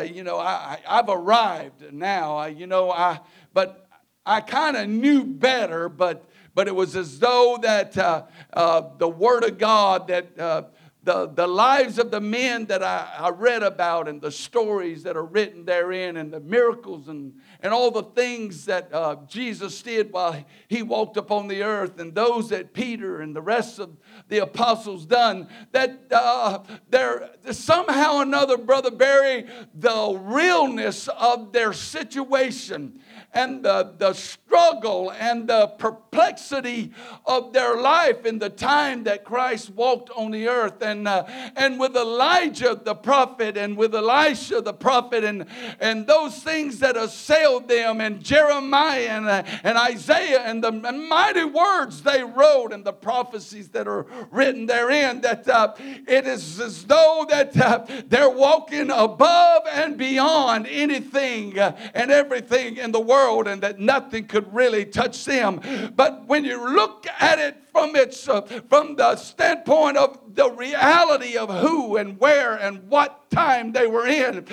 you 0.00 0.22
know 0.22 0.38
I, 0.38 0.78
have 0.84 1.08
arrived 1.08 1.92
now. 1.92 2.36
I, 2.36 2.48
you 2.48 2.66
know, 2.66 2.90
I 2.90 3.20
but 3.52 3.85
I 4.26 4.40
kind 4.40 4.76
of 4.76 4.88
knew 4.88 5.24
better, 5.24 5.88
but 5.88 6.28
but 6.54 6.68
it 6.68 6.74
was 6.74 6.96
as 6.96 7.18
though 7.18 7.58
that 7.62 7.96
uh, 7.96 8.24
uh 8.52 8.82
the 8.98 9.08
Word 9.08 9.44
of 9.44 9.58
God 9.58 10.08
that 10.08 10.38
uh, 10.38 10.62
the, 11.06 11.28
the 11.28 11.46
lives 11.46 11.98
of 11.98 12.10
the 12.10 12.20
men 12.20 12.66
that 12.66 12.82
I, 12.82 13.08
I 13.18 13.30
read 13.30 13.62
about 13.62 14.08
and 14.08 14.20
the 14.20 14.32
stories 14.32 15.04
that 15.04 15.16
are 15.16 15.24
written 15.24 15.64
therein 15.64 16.16
and 16.16 16.32
the 16.32 16.40
miracles 16.40 17.06
and, 17.06 17.32
and 17.60 17.72
all 17.72 17.92
the 17.92 18.02
things 18.02 18.64
that 18.64 18.92
uh, 18.92 19.16
Jesus 19.28 19.80
did 19.82 20.12
while 20.12 20.44
he 20.66 20.82
walked 20.82 21.16
upon 21.16 21.46
the 21.46 21.62
earth 21.62 22.00
and 22.00 22.12
those 22.12 22.48
that 22.48 22.74
Peter 22.74 23.20
and 23.20 23.36
the 23.36 23.40
rest 23.40 23.78
of 23.78 23.96
the 24.28 24.38
apostles 24.38 25.06
done, 25.06 25.48
that 25.70 25.96
uh, 26.10 26.58
there 26.90 27.30
somehow 27.52 28.18
another, 28.18 28.58
Brother 28.58 28.90
Barry, 28.90 29.46
the 29.74 30.18
realness 30.20 31.06
of 31.06 31.52
their 31.52 31.72
situation 31.72 33.00
and 33.32 33.62
the, 33.62 33.92
the 33.98 34.14
struggle 34.14 35.12
and 35.12 35.48
the 35.48 35.66
perplexity 35.78 36.92
of 37.26 37.52
their 37.52 37.76
life 37.76 38.24
in 38.24 38.38
the 38.38 38.48
time 38.48 39.04
that 39.04 39.24
Christ 39.24 39.70
walked 39.70 40.08
on 40.10 40.30
the 40.30 40.48
earth. 40.48 40.80
And, 40.80 41.06
uh, 41.06 41.24
and 41.56 41.78
with 41.78 41.96
Elijah 41.96 42.80
the 42.82 42.94
prophet 42.94 43.56
and 43.56 43.76
with 43.76 43.94
Elisha 43.94 44.60
the 44.60 44.72
prophet 44.72 45.24
and, 45.24 45.46
and 45.80 46.06
those 46.06 46.42
things 46.42 46.78
that 46.78 46.96
assailed 46.96 47.68
them 47.68 48.00
and 48.00 48.22
Jeremiah 48.22 49.08
and, 49.08 49.26
uh, 49.26 49.42
and 49.62 49.76
Isaiah 49.76 50.40
and 50.40 50.62
the 50.64 50.72
mighty 50.72 51.44
words 51.44 52.02
they 52.02 52.22
wrote 52.22 52.72
and 52.72 52.84
the 52.84 52.92
prophecies 52.92 53.68
that 53.70 53.86
are 53.86 54.06
written 54.30 54.66
therein 54.66 55.20
that 55.22 55.48
uh, 55.48 55.74
it 55.78 56.26
is 56.26 56.60
as 56.60 56.84
though 56.84 57.26
that 57.28 57.56
uh, 57.56 57.84
they're 58.06 58.30
walking 58.30 58.90
above 58.90 59.62
and 59.70 59.98
beyond 59.98 60.66
anything 60.66 61.58
uh, 61.58 61.76
and 61.94 62.10
everything 62.10 62.78
in 62.78 62.92
the 62.92 63.00
world 63.00 63.15
world 63.16 63.48
and 63.48 63.62
that 63.62 63.78
nothing 63.78 64.26
could 64.26 64.46
really 64.54 64.84
touch 64.84 65.24
them. 65.24 65.60
But 65.94 66.12
when 66.26 66.44
you 66.44 66.58
look 66.80 67.06
at 67.18 67.38
it 67.38 67.56
from 67.72 67.96
its 67.96 68.28
uh, 68.28 68.42
from 68.70 68.96
the 68.96 69.16
standpoint 69.16 69.96
of 69.96 70.18
the 70.34 70.50
reality 70.50 71.36
of 71.36 71.48
who 71.62 71.96
and 71.96 72.18
where 72.20 72.56
and 72.56 72.74
what 72.88 73.10
time 73.30 73.72
they 73.72 73.86
were 73.86 74.06
in, 74.06 74.44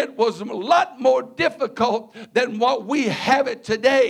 it 0.00 0.16
was 0.16 0.40
a 0.40 0.44
lot 0.44 1.00
more 1.00 1.22
difficult 1.22 2.14
than 2.32 2.58
what 2.58 2.86
we 2.86 3.00
have 3.28 3.46
it 3.48 3.64
today. 3.64 4.08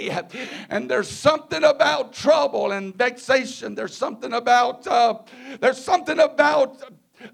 And 0.68 0.90
there's 0.90 1.10
something 1.28 1.64
about 1.64 2.12
trouble 2.12 2.72
and 2.72 2.94
vexation. 2.94 3.75
There's 3.75 3.96
something 3.96 4.32
about 4.32 4.86
uh, 4.86 5.18
there's 5.60 5.82
something 5.82 6.18
about 6.18 6.68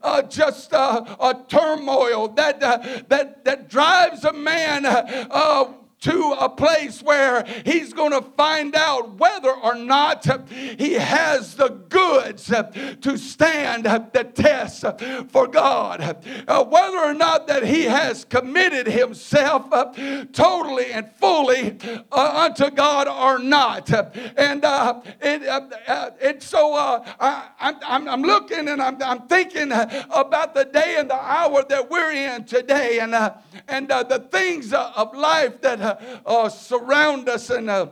uh, 0.02 0.22
just 0.22 0.72
uh, 0.72 1.04
a 1.20 1.34
turmoil 1.48 2.28
that, 2.28 2.62
uh, 2.62 2.78
that, 3.08 3.44
that 3.44 3.68
drives 3.68 4.24
a 4.24 4.32
man 4.32 4.86
uh, 4.86 5.72
to 6.02 6.36
a 6.38 6.48
place 6.48 7.02
where 7.02 7.44
he's 7.64 7.92
going 7.92 8.10
to 8.10 8.22
find 8.36 8.74
out 8.74 9.18
whether 9.18 9.50
or 9.52 9.76
not 9.76 10.26
he 10.48 10.94
has 10.94 11.54
the 11.54 11.68
goods 11.68 12.46
to 12.46 13.16
stand 13.16 13.84
the 13.84 14.24
test 14.34 14.84
for 15.30 15.46
God. 15.46 16.24
Uh, 16.48 16.64
whether 16.64 16.98
or 16.98 17.14
not 17.14 17.46
that 17.46 17.64
he 17.64 17.84
has 17.84 18.24
committed 18.24 18.86
himself 18.86 19.70
totally 20.32 20.92
and 20.92 21.10
fully 21.12 21.78
uh, 22.10 22.46
unto 22.46 22.70
God 22.70 23.06
or 23.06 23.38
not. 23.38 23.90
And 24.36 24.64
uh, 24.64 25.00
uh, 25.22 25.60
uh, 25.86 26.10
it 26.20 26.42
so 26.42 26.74
uh, 26.74 27.04
I, 27.20 27.74
I'm, 27.86 28.08
I'm 28.08 28.22
looking 28.22 28.68
and 28.68 28.82
I'm, 28.82 29.00
I'm 29.02 29.28
thinking 29.28 29.70
about 29.70 30.54
the 30.54 30.64
day 30.64 30.96
and 30.98 31.08
the 31.08 31.14
hour 31.14 31.64
that 31.68 31.90
we're 31.90 32.12
in 32.12 32.44
today 32.44 32.98
and, 32.98 33.14
and 33.68 33.88
the 33.88 34.26
things 34.30 34.72
of 34.72 35.14
life 35.14 35.60
that 35.60 35.91
uh, 36.26 36.48
surround 36.48 37.28
us 37.28 37.50
and 37.50 37.68
uh, 37.70 37.86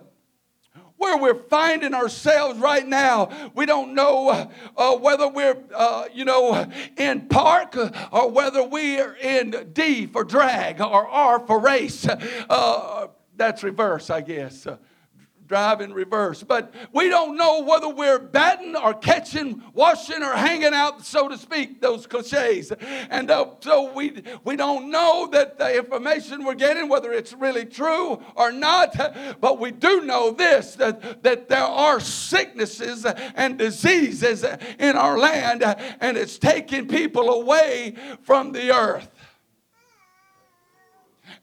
where 0.97 1.17
we're 1.17 1.43
finding 1.49 1.95
ourselves 1.95 2.59
right 2.61 2.87
now. 2.87 3.51
We 3.55 3.65
don't 3.65 3.95
know 3.95 4.51
uh, 4.77 4.97
whether 4.97 5.29
we're, 5.29 5.57
uh, 5.75 6.05
you 6.13 6.27
know, 6.27 6.71
in 6.99 7.29
park 7.29 7.77
or 8.13 8.31
whether 8.31 8.63
we 8.63 9.01
are 9.01 9.15
in 9.15 9.71
D 9.73 10.07
for 10.07 10.25
drag 10.25 10.81
or 10.81 11.09
R 11.09 11.41
for 11.47 11.59
race. 11.59 12.07
Uh, 12.07 13.07
that's 13.37 13.63
reverse, 13.63 14.11
I 14.11 14.21
guess 14.21 14.67
drive 15.51 15.81
in 15.81 15.93
reverse. 15.93 16.45
But 16.45 16.73
we 16.93 17.09
don't 17.09 17.37
know 17.37 17.63
whether 17.63 17.89
we're 17.89 18.21
batting 18.21 18.77
or 18.77 18.95
catching, 18.95 19.61
washing 19.75 20.23
or 20.23 20.33
hanging 20.33 20.73
out, 20.73 21.05
so 21.05 21.29
to 21.29 21.37
speak, 21.37 21.81
those 21.81 22.07
cliches. 22.07 22.71
And 22.71 23.29
uh, 23.33 23.47
so 23.59 23.93
we, 23.93 24.23
we 24.45 24.55
don't 24.55 24.93
know 24.93 25.27
that 25.33 25.59
the 25.59 25.77
information 25.77 26.45
we're 26.45 26.55
getting, 26.55 26.89
whether 26.89 27.11
it's 27.11 27.33
really 27.33 27.65
true 27.65 28.23
or 28.37 28.53
not. 28.53 28.95
But 29.41 29.59
we 29.59 29.73
do 29.73 30.03
know 30.03 30.31
this 30.31 30.77
that, 30.77 31.25
that 31.25 31.49
there 31.49 31.59
are 31.65 31.99
sicknesses 31.99 33.05
and 33.05 33.59
diseases 33.59 34.45
in 34.79 34.97
our 34.97 35.19
land, 35.19 35.65
and 35.65 36.17
it's 36.17 36.39
taking 36.39 36.87
people 36.87 37.29
away 37.29 37.97
from 38.23 38.53
the 38.53 38.73
earth 38.73 39.11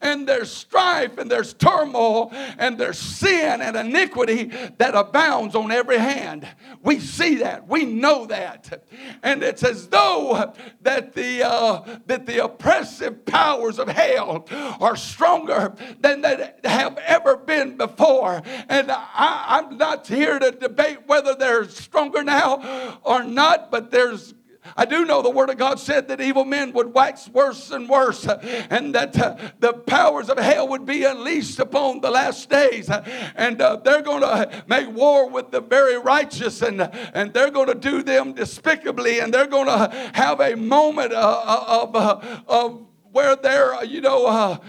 and 0.01 0.27
there's 0.27 0.51
strife 0.51 1.17
and 1.17 1.29
there's 1.29 1.53
turmoil 1.53 2.31
and 2.57 2.77
there's 2.77 2.99
sin 2.99 3.61
and 3.61 3.75
iniquity 3.75 4.51
that 4.77 4.95
abounds 4.95 5.55
on 5.55 5.71
every 5.71 5.97
hand. 5.97 6.47
We 6.83 6.99
see 6.99 7.35
that. 7.35 7.67
We 7.67 7.85
know 7.85 8.25
that. 8.27 8.83
And 9.23 9.43
it's 9.43 9.63
as 9.63 9.87
though 9.87 10.53
that 10.81 11.13
the, 11.13 11.47
uh, 11.47 11.99
that 12.05 12.25
the 12.25 12.43
oppressive 12.43 13.25
powers 13.25 13.79
of 13.79 13.87
hell 13.87 14.45
are 14.79 14.95
stronger 14.95 15.73
than 15.99 16.21
they 16.21 16.53
have 16.63 16.97
ever 16.99 17.37
been 17.37 17.77
before. 17.77 18.41
And 18.69 18.91
I, 18.91 19.45
I'm 19.47 19.77
not 19.77 20.07
here 20.07 20.39
to 20.39 20.51
debate 20.51 20.99
whether 21.07 21.35
they're 21.35 21.67
stronger 21.69 22.23
now 22.23 22.99
or 23.03 23.23
not, 23.23 23.71
but 23.71 23.91
there's 23.91 24.33
I 24.75 24.85
do 24.85 25.05
know 25.05 25.21
the 25.21 25.29
Word 25.29 25.49
of 25.49 25.57
God 25.57 25.79
said 25.79 26.07
that 26.07 26.19
evil 26.19 26.45
men 26.45 26.73
would 26.73 26.93
wax 26.93 27.29
worse 27.29 27.71
and 27.71 27.87
worse, 27.87 28.27
and 28.27 28.93
that 28.95 29.17
uh, 29.17 29.37
the 29.59 29.73
powers 29.73 30.29
of 30.29 30.37
hell 30.37 30.67
would 30.67 30.85
be 30.85 31.03
unleashed 31.03 31.59
upon 31.59 32.01
the 32.01 32.11
last 32.11 32.49
days. 32.49 32.89
And 33.35 33.61
uh, 33.61 33.77
they're 33.77 34.01
going 34.01 34.21
to 34.21 34.63
make 34.67 34.93
war 34.93 35.29
with 35.29 35.51
the 35.51 35.61
very 35.61 35.97
righteous, 35.97 36.61
and, 36.61 36.81
and 37.13 37.33
they're 37.33 37.51
going 37.51 37.67
to 37.67 37.75
do 37.75 38.03
them 38.03 38.33
despicably, 38.33 39.19
and 39.19 39.33
they're 39.33 39.47
going 39.47 39.67
to 39.67 40.11
have 40.13 40.39
a 40.39 40.55
moment 40.55 41.13
uh, 41.13 41.43
uh 41.45 41.81
of, 41.83 41.95
uh, 41.95 42.39
of 42.47 42.85
where 43.11 43.35
they're, 43.35 43.75
uh, 43.75 43.83
you 43.83 44.01
know, 44.01 44.59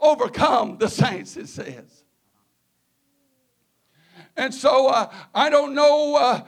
overcome 0.00 0.78
the 0.78 0.88
saints, 0.88 1.36
it 1.36 1.48
says. 1.48 2.04
And 4.36 4.54
so 4.54 4.86
uh, 4.86 5.12
I 5.34 5.50
don't 5.50 5.74
know 5.74 6.44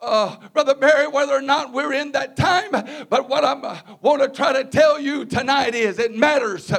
uh, 0.00 0.04
uh, 0.08 0.48
Brother 0.50 0.74
Barry, 0.74 1.08
whether 1.08 1.32
or 1.32 1.42
not 1.42 1.72
we're 1.72 1.92
in 1.92 2.12
that 2.12 2.36
time. 2.36 2.70
But 3.08 3.28
what 3.28 3.44
I 3.44 3.52
uh, 3.52 3.78
want 4.00 4.22
to 4.22 4.28
try 4.28 4.52
to 4.52 4.64
tell 4.64 5.00
you 5.00 5.24
tonight 5.24 5.74
is 5.74 5.98
it 5.98 6.14
matters. 6.14 6.72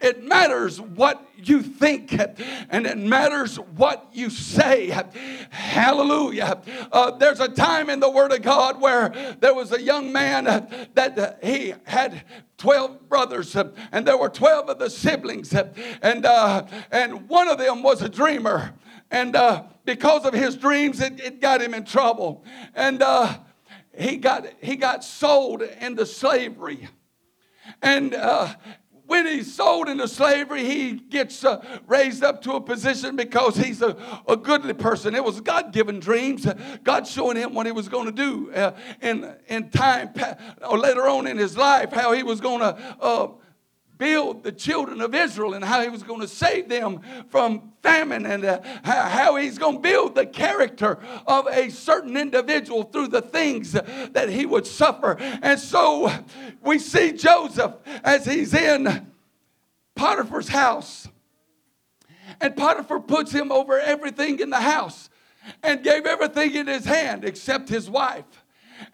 It 0.00 0.24
matters 0.24 0.80
what 0.80 1.26
you 1.36 1.62
think, 1.62 2.12
and 2.70 2.86
it 2.86 2.98
matters 2.98 3.56
what 3.56 4.08
you 4.12 4.30
say. 4.30 4.88
Hallelujah. 5.50 6.60
Uh, 6.90 7.10
there's 7.12 7.40
a 7.40 7.48
time 7.48 7.90
in 7.90 8.00
the 8.00 8.10
Word 8.10 8.32
of 8.32 8.42
God 8.42 8.80
where 8.80 9.36
there 9.40 9.54
was 9.54 9.72
a 9.72 9.80
young 9.80 10.12
man 10.12 10.44
that 10.94 11.18
uh, 11.18 11.34
he 11.42 11.74
had 11.84 12.24
12 12.58 13.08
brothers, 13.08 13.56
and 13.56 14.06
there 14.06 14.16
were 14.16 14.28
12 14.28 14.68
of 14.68 14.78
the 14.78 14.88
siblings, 14.88 15.52
and, 15.52 16.26
uh, 16.26 16.64
and 16.90 17.28
one 17.28 17.48
of 17.48 17.58
them 17.58 17.82
was 17.82 18.02
a 18.02 18.08
dreamer. 18.08 18.74
And 19.10 19.36
uh, 19.36 19.64
because 19.84 20.24
of 20.24 20.34
his 20.34 20.56
dreams, 20.56 21.00
it, 21.00 21.20
it 21.20 21.40
got 21.40 21.60
him 21.60 21.74
in 21.74 21.84
trouble. 21.84 22.44
And 22.74 23.02
uh, 23.02 23.38
he, 23.96 24.16
got, 24.16 24.46
he 24.60 24.76
got 24.76 25.04
sold 25.04 25.62
into 25.62 26.06
slavery. 26.06 26.88
And 27.80 28.14
uh, 28.14 28.54
when 29.06 29.26
he's 29.26 29.54
sold 29.54 29.88
into 29.88 30.08
slavery, 30.08 30.64
he 30.64 30.92
gets 30.92 31.44
uh, 31.44 31.62
raised 31.86 32.24
up 32.24 32.42
to 32.42 32.52
a 32.52 32.60
position 32.60 33.16
because 33.16 33.56
he's 33.56 33.82
a, 33.82 33.96
a 34.26 34.36
goodly 34.36 34.74
person. 34.74 35.14
It 35.14 35.22
was 35.22 35.40
God 35.40 35.72
given 35.72 36.00
dreams, 36.00 36.46
God 36.82 37.06
showing 37.06 37.36
him 37.36 37.54
what 37.54 37.66
he 37.66 37.72
was 37.72 37.88
going 37.88 38.06
to 38.06 38.12
do 38.12 38.52
uh, 38.52 38.72
in, 39.00 39.34
in 39.48 39.70
time 39.70 40.14
or 40.66 40.78
later 40.78 41.08
on 41.08 41.26
in 41.26 41.36
his 41.36 41.56
life, 41.56 41.92
how 41.92 42.12
he 42.12 42.22
was 42.22 42.40
going 42.40 42.60
to 42.60 42.96
uh, 43.00 43.28
build 44.02 44.42
the 44.42 44.50
children 44.50 45.00
of 45.00 45.14
Israel 45.14 45.54
and 45.54 45.64
how 45.64 45.80
he 45.80 45.88
was 45.88 46.02
going 46.02 46.20
to 46.20 46.26
save 46.26 46.68
them 46.68 47.00
from 47.28 47.72
famine 47.84 48.26
and 48.26 48.44
uh, 48.44 48.60
how 48.82 49.36
he's 49.36 49.58
going 49.58 49.76
to 49.76 49.80
build 49.80 50.16
the 50.16 50.26
character 50.26 50.98
of 51.24 51.46
a 51.46 51.70
certain 51.70 52.16
individual 52.16 52.82
through 52.82 53.06
the 53.06 53.22
things 53.22 53.70
that 53.70 54.28
he 54.28 54.44
would 54.44 54.66
suffer. 54.66 55.16
And 55.40 55.56
so 55.56 56.12
we 56.64 56.80
see 56.80 57.12
Joseph 57.12 57.76
as 58.02 58.26
he's 58.26 58.52
in 58.54 59.06
Potiphar's 59.94 60.48
house. 60.48 61.06
And 62.40 62.56
Potiphar 62.56 62.98
puts 62.98 63.30
him 63.30 63.52
over 63.52 63.78
everything 63.78 64.40
in 64.40 64.50
the 64.50 64.62
house 64.62 65.10
and 65.62 65.84
gave 65.84 66.06
everything 66.06 66.56
in 66.56 66.66
his 66.66 66.84
hand 66.84 67.24
except 67.24 67.68
his 67.68 67.88
wife. 67.88 68.24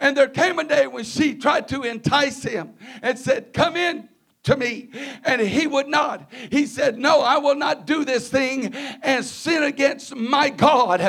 And 0.01 0.15
there 0.15 0.29
came 0.29 0.59
a 0.59 0.65
day 0.65 0.87
when 0.87 1.05
she 1.05 1.35
tried 1.35 1.67
to 1.69 1.85
entice 1.85 2.43
him 2.43 2.75
and 3.01 3.19
said, 3.19 3.55
Come 3.55 3.75
in, 3.75 4.11
to 4.45 4.57
me. 4.57 4.91
And 5.25 5.41
he 5.41 5.67
would 5.67 5.89
not. 5.89 6.31
He 6.51 6.67
said, 6.67 6.99
No, 6.99 7.21
I 7.21 7.39
will 7.39 7.55
not 7.55 7.87
do 7.87 8.05
this 8.05 8.29
thing 8.29 8.75
and 8.75 9.25
sin 9.25 9.63
against 9.63 10.15
my 10.15 10.49
God. 10.51 11.01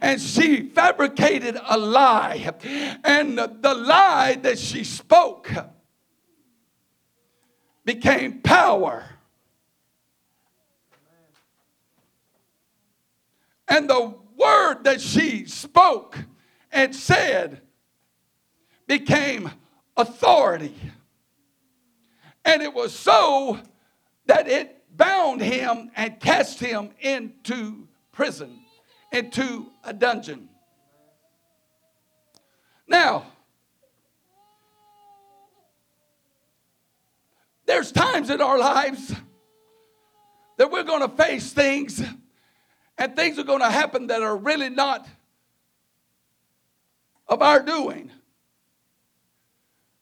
And 0.00 0.20
she 0.20 0.62
fabricated 0.68 1.58
a 1.68 1.76
lie. 1.76 2.54
And 3.04 3.38
the 3.38 3.74
lie 3.74 4.38
that 4.42 4.58
she 4.58 4.84
spoke 4.84 5.50
became 7.84 8.40
power. 8.40 9.04
And 13.68 13.90
the 13.90 14.14
word 14.36 14.84
that 14.84 15.00
she 15.00 15.46
spoke 15.46 16.18
and 16.70 16.94
said 16.94 17.62
became 18.86 19.50
authority. 19.96 20.74
And 22.46 22.62
it 22.62 22.72
was 22.72 22.94
so 22.94 23.58
that 24.26 24.48
it 24.48 24.84
bound 24.96 25.40
him 25.40 25.90
and 25.96 26.18
cast 26.20 26.60
him 26.60 26.90
into 27.00 27.88
prison, 28.12 28.60
into 29.12 29.66
a 29.82 29.92
dungeon. 29.92 30.48
Now, 32.86 33.26
there's 37.66 37.90
times 37.90 38.30
in 38.30 38.40
our 38.40 38.58
lives 38.58 39.12
that 40.56 40.70
we're 40.70 40.84
going 40.84 41.02
to 41.02 41.14
face 41.16 41.52
things 41.52 42.00
and 42.96 43.16
things 43.16 43.40
are 43.40 43.44
going 43.44 43.60
to 43.60 43.70
happen 43.70 44.06
that 44.06 44.22
are 44.22 44.36
really 44.36 44.70
not 44.70 45.06
of 47.26 47.42
our 47.42 47.60
doing. 47.60 48.12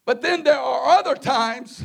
But 0.04 0.20
then 0.20 0.44
there 0.44 0.58
are 0.58 0.98
other 0.98 1.14
times 1.14 1.82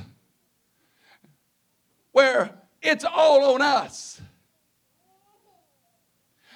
where 2.11 2.51
it's 2.81 3.05
all 3.05 3.53
on 3.53 3.61
us. 3.61 4.21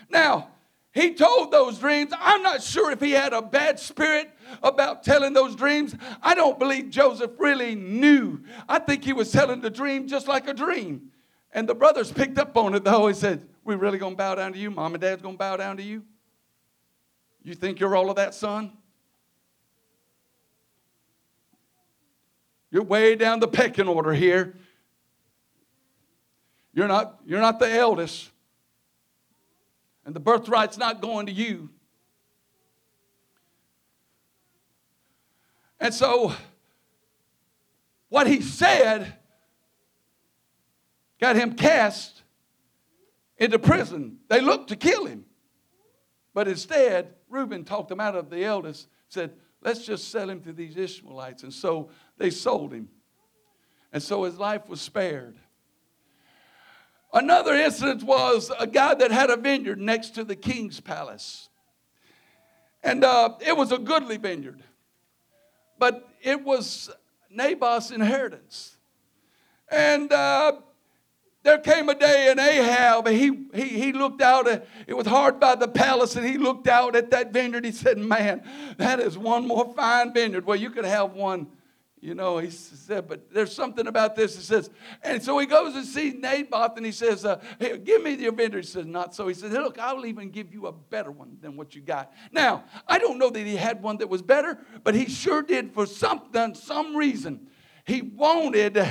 Now, 0.10 0.50
he 0.94 1.16
told 1.16 1.52
those 1.52 1.80
dreams. 1.80 2.14
I'm 2.18 2.44
not 2.44 2.62
sure 2.62 2.92
if 2.92 3.02
he 3.02 3.12
had 3.12 3.34
a 3.34 3.42
bad 3.42 3.80
spirit 3.80 4.30
about 4.62 5.04
telling 5.04 5.34
those 5.34 5.56
dreams. 5.56 5.96
I 6.22 6.36
don't 6.36 6.60
believe 6.60 6.92
Joseph 6.92 7.32
really 7.40 7.74
knew. 7.74 8.42
I 8.70 8.78
think 8.78 9.04
he 9.04 9.12
was 9.12 9.32
telling 9.32 9.62
the 9.62 9.72
dream 9.72 10.08
just 10.08 10.28
like 10.28 10.48
a 10.48 10.54
dream. 10.54 11.10
And 11.52 11.68
the 11.68 11.74
brothers 11.74 12.12
picked 12.12 12.38
up 12.38 12.56
on 12.58 12.76
it 12.76 12.84
though. 12.84 13.08
He 13.08 13.16
said, 13.16 13.48
We 13.64 13.76
really 13.76 13.98
gonna 13.98 14.16
bow 14.16 14.36
down 14.36 14.54
to 14.54 14.60
you? 14.60 14.70
Mom 14.70 14.94
and 14.94 15.02
dad's 15.02 15.22
gonna 15.24 15.36
bow 15.36 15.58
down 15.58 15.78
to 15.78 15.84
you? 15.84 16.04
You 17.44 17.56
think 17.56 17.80
you're 17.80 17.96
all 17.96 18.10
of 18.10 18.16
that, 18.18 18.36
son? 18.36 18.72
You're 22.70 22.84
way 22.84 23.16
down 23.16 23.40
the 23.40 23.48
pecking 23.48 23.88
order 23.88 24.14
here. 24.14 24.56
You're 26.74 26.88
not, 26.88 27.20
you're 27.26 27.42
not 27.42 27.60
the 27.60 27.72
eldest. 27.72 28.30
And 30.06 30.16
the 30.16 30.20
birthright's 30.20 30.78
not 30.78 31.02
going 31.02 31.28
to 31.28 31.32
you. 31.32 31.70
And 35.80 35.94
so, 35.94 36.34
what 38.10 38.28
he 38.28 38.42
said 38.42 39.14
got 41.20 41.36
him 41.36 41.56
cast 41.56 42.24
into 43.38 43.60
prison. 43.60 44.20
They 44.30 44.42
looked 44.42 44.70
to 44.70 44.76
kill 44.76 45.06
him. 45.06 45.26
But 46.34 46.48
instead, 46.48 47.14
Reuben 47.30 47.64
talked 47.64 47.92
him 47.92 48.00
out 48.00 48.16
of 48.16 48.30
the 48.30 48.44
eldest, 48.44 48.88
said, 49.10 49.32
Let's 49.62 49.86
just 49.86 50.12
sell 50.12 50.30
him 50.30 50.42
to 50.42 50.52
these 50.52 50.76
Ishmaelites. 50.76 51.44
And 51.44 51.54
so 51.54 51.90
they 52.18 52.30
sold 52.30 52.74
him. 52.74 52.90
And 53.94 54.04
so 54.04 54.24
his 54.24 54.38
life 54.38 54.68
was 54.68 54.82
spared. 54.82 55.38
Another 57.14 57.54
incident 57.54 58.04
was 58.04 58.52
a 58.60 58.66
guy 58.66 58.96
that 58.96 59.12
had 59.12 59.30
a 59.30 59.38
vineyard 59.38 59.80
next 59.80 60.12
to 60.16 60.24
the 60.24 60.36
king's 60.36 60.80
palace. 60.80 61.50
And 62.82 63.04
uh, 63.04 63.36
it 63.46 63.56
was 63.56 63.72
a 63.72 63.78
goodly 63.78 64.18
vineyard. 64.18 64.64
But 65.78 66.10
it 66.22 66.44
was 66.44 66.90
Naboth's 67.30 67.92
inheritance. 67.92 68.78
And 69.70 70.12
uh, 70.12 70.54
there 71.44 71.60
came 71.60 71.90
a 71.90 71.96
day 71.96 72.32
in 72.32 72.40
Ahab, 72.40 73.08
he, 73.08 73.48
he, 73.54 73.68
he 73.68 73.94
looked 73.94 74.22
out, 74.22 74.48
at, 74.48 74.66
it 74.88 74.94
was 74.94 75.06
hard 75.06 75.40
by 75.40 75.56
the 75.56 75.68
palace, 75.68 76.16
and 76.16 76.26
he 76.26 76.38
looked 76.38 76.68
out 76.68 76.96
at 76.96 77.12
that 77.12 77.34
vineyard. 77.34 77.66
He 77.66 77.72
said, 77.72 77.98
Man, 77.98 78.42
that 78.78 79.00
is 79.00 79.18
one 79.18 79.48
more 79.48 79.74
fine 79.76 80.14
vineyard. 80.14 80.46
Well, 80.46 80.56
you 80.56 80.70
could 80.70 80.86
have 80.86 81.14
one, 81.14 81.48
you 82.04 82.14
know. 82.14 82.38
He 82.38 82.50
said, 82.50 83.08
But 83.08 83.32
there's 83.34 83.56
something 83.56 83.88
about 83.88 84.16
this. 84.16 84.36
He 84.36 84.44
says, 84.44 84.70
and 85.02 85.24
so 85.24 85.38
he 85.40 85.46
goes 85.46 85.74
and 85.76 85.86
sees 85.86 86.14
Naboth, 86.16 86.76
and 86.76 86.86
he 86.86 86.92
says, 86.92 87.24
uh, 87.24 87.42
hey, 87.58 87.78
Give 87.78 88.04
me 88.04 88.16
the 88.16 88.30
vineyard. 88.32 88.66
He 88.66 88.70
says, 88.70 88.86
Not 88.86 89.16
so. 89.16 89.28
He 89.28 89.34
says, 89.34 89.54
hey, 89.54 89.60
Look, 89.60 89.80
I'll 89.80 90.06
even 90.06 90.30
give 90.30 90.54
you 90.54 90.68
a 90.68 90.72
better 90.74 91.12
one 91.12 91.38
than 91.42 91.56
what 91.56 91.74
you 91.74 91.82
got. 91.82 92.12
Now, 92.32 92.66
I 92.88 93.00
don't 93.00 93.18
know 93.18 93.30
that 93.30 93.46
he 93.46 93.56
had 93.56 93.82
one 93.82 93.98
that 93.98 94.10
was 94.10 94.22
better, 94.22 94.60
but 94.84 94.96
he 94.96 95.06
sure 95.06 95.42
did 95.42 95.74
for 95.74 95.86
something, 95.86 96.54
some 96.56 96.96
reason. 96.96 97.48
He 97.86 98.02
wanted 98.02 98.86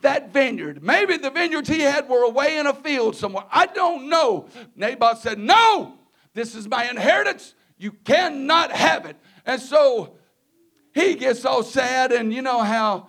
that 0.00 0.32
vineyard. 0.32 0.82
Maybe 0.82 1.16
the 1.16 1.30
vineyards 1.30 1.68
he 1.68 1.80
had 1.80 2.08
were 2.08 2.22
away 2.22 2.58
in 2.58 2.66
a 2.66 2.74
field 2.74 3.16
somewhere. 3.16 3.44
I 3.50 3.66
don't 3.66 4.08
know. 4.08 4.46
Naboth 4.76 5.20
said, 5.20 5.38
No, 5.38 5.98
this 6.34 6.54
is 6.54 6.68
my 6.68 6.88
inheritance. 6.88 7.54
You 7.78 7.92
cannot 7.92 8.72
have 8.72 9.06
it. 9.06 9.16
And 9.44 9.60
so 9.60 10.17
he 10.94 11.14
gets 11.14 11.44
all 11.44 11.62
sad, 11.62 12.12
and 12.12 12.32
you 12.32 12.42
know 12.42 12.62
how 12.62 13.08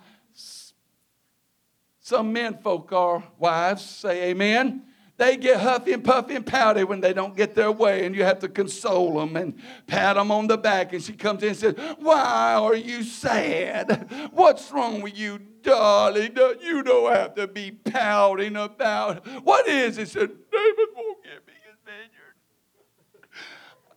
some 2.00 2.32
men 2.32 2.58
folk 2.62 2.92
are, 2.92 3.22
wives, 3.38 3.84
say 3.84 4.30
amen 4.30 4.82
they 5.20 5.36
get 5.36 5.60
huffy 5.60 5.92
and 5.92 6.02
puffy 6.02 6.34
and 6.34 6.46
pouty 6.46 6.82
when 6.82 7.02
they 7.02 7.12
don't 7.12 7.36
get 7.36 7.54
their 7.54 7.70
way, 7.70 8.06
and 8.06 8.16
you 8.16 8.24
have 8.24 8.38
to 8.38 8.48
console 8.48 9.20
them 9.20 9.36
and 9.36 9.54
pat 9.86 10.16
them 10.16 10.32
on 10.32 10.46
the 10.46 10.56
back. 10.56 10.94
And 10.94 11.02
she 11.02 11.12
comes 11.12 11.42
in 11.42 11.50
and 11.50 11.58
says, 11.58 11.74
Why 11.98 12.54
are 12.54 12.74
you 12.74 13.02
sad? 13.02 14.30
What's 14.32 14.72
wrong 14.72 15.02
with 15.02 15.18
you, 15.18 15.38
darling? 15.60 16.34
You 16.62 16.82
don't 16.82 17.12
have 17.12 17.34
to 17.34 17.46
be 17.46 17.70
pouting 17.70 18.56
about. 18.56 19.26
What 19.44 19.68
is 19.68 19.98
it? 19.98 20.08
Said, 20.08 20.30
David 20.50 20.88
won't 20.96 21.22
give 21.22 21.46
me 21.46 21.52
his 21.66 21.76
vineyard. 21.84 22.36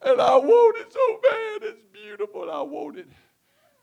And 0.02 0.22
I 0.22 0.36
want 0.36 0.78
it 0.78 0.91
so 0.91 1.19
bad. 1.24 1.69
It's 1.69 1.84
beautiful. 1.93 2.52
I 2.52 2.62
want 2.63 2.98
it. 2.98 3.08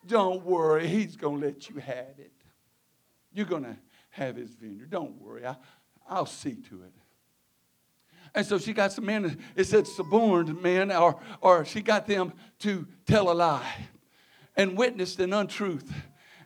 Don't 0.06 0.44
worry, 0.44 0.86
he's 0.86 1.16
going 1.16 1.40
to 1.40 1.46
let 1.46 1.68
you 1.68 1.76
have 1.76 2.18
it. 2.18 2.32
You're 3.32 3.46
going 3.46 3.64
to 3.64 3.76
have 4.10 4.36
his 4.36 4.50
vineyard. 4.50 4.90
Don't 4.90 5.20
worry. 5.20 5.46
I, 5.46 5.56
I'll 6.08 6.26
see 6.26 6.54
to 6.54 6.82
it. 6.82 6.92
And 8.34 8.46
so 8.46 8.58
she 8.58 8.72
got 8.72 8.92
some 8.92 9.06
men, 9.06 9.38
it 9.56 9.64
said 9.64 9.86
suborned 9.86 10.62
men, 10.62 10.92
or, 10.92 11.20
or 11.40 11.64
she 11.64 11.80
got 11.80 12.06
them 12.06 12.32
to 12.60 12.86
tell 13.06 13.30
a 13.30 13.34
lie 13.34 13.74
and 14.56 14.76
witnessed 14.76 15.18
an 15.20 15.32
untruth. 15.32 15.92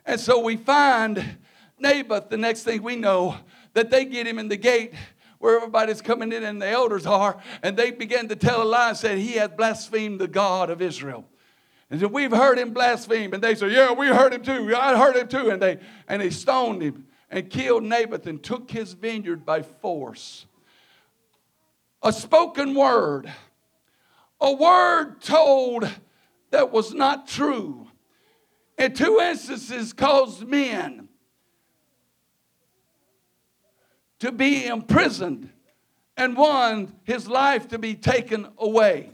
And 0.05 0.19
so 0.19 0.39
we 0.39 0.57
find 0.57 1.37
Naboth, 1.79 2.29
the 2.29 2.37
next 2.37 2.63
thing 2.63 2.81
we 2.81 2.95
know, 2.95 3.37
that 3.73 3.91
they 3.91 4.05
get 4.05 4.25
him 4.25 4.39
in 4.39 4.47
the 4.47 4.57
gate 4.57 4.93
where 5.39 5.57
everybody's 5.57 6.01
coming 6.01 6.31
in 6.31 6.43
and 6.43 6.61
the 6.61 6.67
elders 6.67 7.05
are, 7.05 7.37
and 7.61 7.77
they 7.77 7.91
begin 7.91 8.27
to 8.29 8.35
tell 8.35 8.63
a 8.63 8.65
lie 8.65 8.89
and 8.89 8.97
said 8.97 9.17
he 9.17 9.33
had 9.33 9.55
blasphemed 9.55 10.19
the 10.19 10.27
God 10.27 10.69
of 10.69 10.81
Israel. 10.81 11.25
And 11.89 11.99
so 11.99 12.07
we've 12.07 12.31
heard 12.31 12.57
him 12.57 12.71
blaspheme, 12.73 13.33
and 13.33 13.43
they 13.43 13.55
said, 13.55 13.71
Yeah, 13.71 13.91
we 13.91 14.07
heard 14.07 14.33
him 14.33 14.43
too. 14.43 14.75
I 14.75 14.97
heard 14.97 15.15
him 15.15 15.27
too. 15.27 15.51
And 15.51 15.61
they 15.61 15.79
and 16.07 16.21
they 16.21 16.29
stoned 16.29 16.81
him 16.81 17.07
and 17.29 17.49
killed 17.49 17.83
Naboth 17.83 18.27
and 18.27 18.41
took 18.41 18.71
his 18.71 18.93
vineyard 18.93 19.45
by 19.45 19.61
force 19.61 20.45
a 22.05 22.13
spoken 22.13 22.75
word, 22.75 23.33
a 24.39 24.53
word 24.53 25.21
told 25.21 25.89
that 26.51 26.71
was 26.71 26.93
not 26.93 27.27
true. 27.27 27.87
In 28.77 28.93
two 28.93 29.19
instances, 29.19 29.91
caused 29.91 30.47
men 30.47 31.09
to 34.19 34.31
be 34.31 34.67
imprisoned, 34.67 35.49
and 36.15 36.37
one, 36.37 36.95
his 37.03 37.27
life 37.27 37.69
to 37.69 37.79
be 37.79 37.95
taken 37.95 38.49
away. 38.59 39.09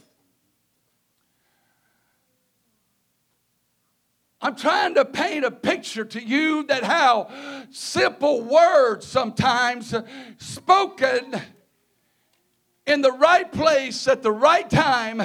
I'm 4.43 4.55
trying 4.55 4.95
to 4.95 5.05
paint 5.05 5.45
a 5.45 5.51
picture 5.51 6.03
to 6.03 6.21
you 6.21 6.63
that 6.63 6.83
how 6.83 7.29
simple 7.69 8.41
words 8.41 9.05
sometimes 9.05 9.93
spoken 10.37 11.39
in 12.87 13.01
the 13.01 13.11
right 13.11 13.51
place 13.51 14.07
at 14.07 14.23
the 14.23 14.31
right 14.31 14.67
time 14.67 15.21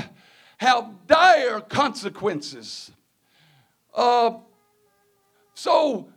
have 0.58 1.06
dire 1.06 1.60
consequences. 1.60 2.90
Uh, 3.94 4.32
so 5.54 6.08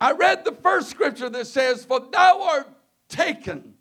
I 0.00 0.12
read 0.12 0.44
the 0.44 0.52
first 0.52 0.88
scripture 0.88 1.28
that 1.28 1.48
says, 1.48 1.84
For 1.84 2.00
thou 2.00 2.42
art 2.42 2.68
taken, 3.08 3.74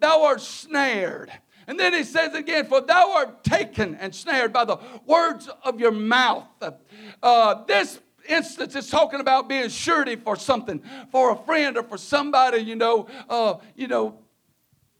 thou 0.00 0.24
art 0.24 0.40
snared. 0.40 1.30
And 1.66 1.78
then 1.78 1.92
he 1.92 2.04
says 2.04 2.34
again, 2.34 2.66
For 2.66 2.80
thou 2.80 3.12
art 3.12 3.44
taken 3.44 3.94
and 3.96 4.14
snared 4.14 4.52
by 4.52 4.64
the 4.64 4.78
words 5.06 5.48
of 5.62 5.80
your 5.80 5.92
mouth. 5.92 6.44
Uh, 7.22 7.64
this 7.64 8.00
instance 8.28 8.74
is 8.74 8.88
talking 8.88 9.20
about 9.20 9.48
being 9.48 9.68
surety 9.68 10.16
for 10.16 10.36
something, 10.36 10.82
for 11.10 11.32
a 11.32 11.36
friend 11.36 11.76
or 11.76 11.82
for 11.82 11.98
somebody, 11.98 12.58
you 12.58 12.76
know, 12.76 13.06
uh, 13.28 13.54
you 13.74 13.86
know, 13.86 14.18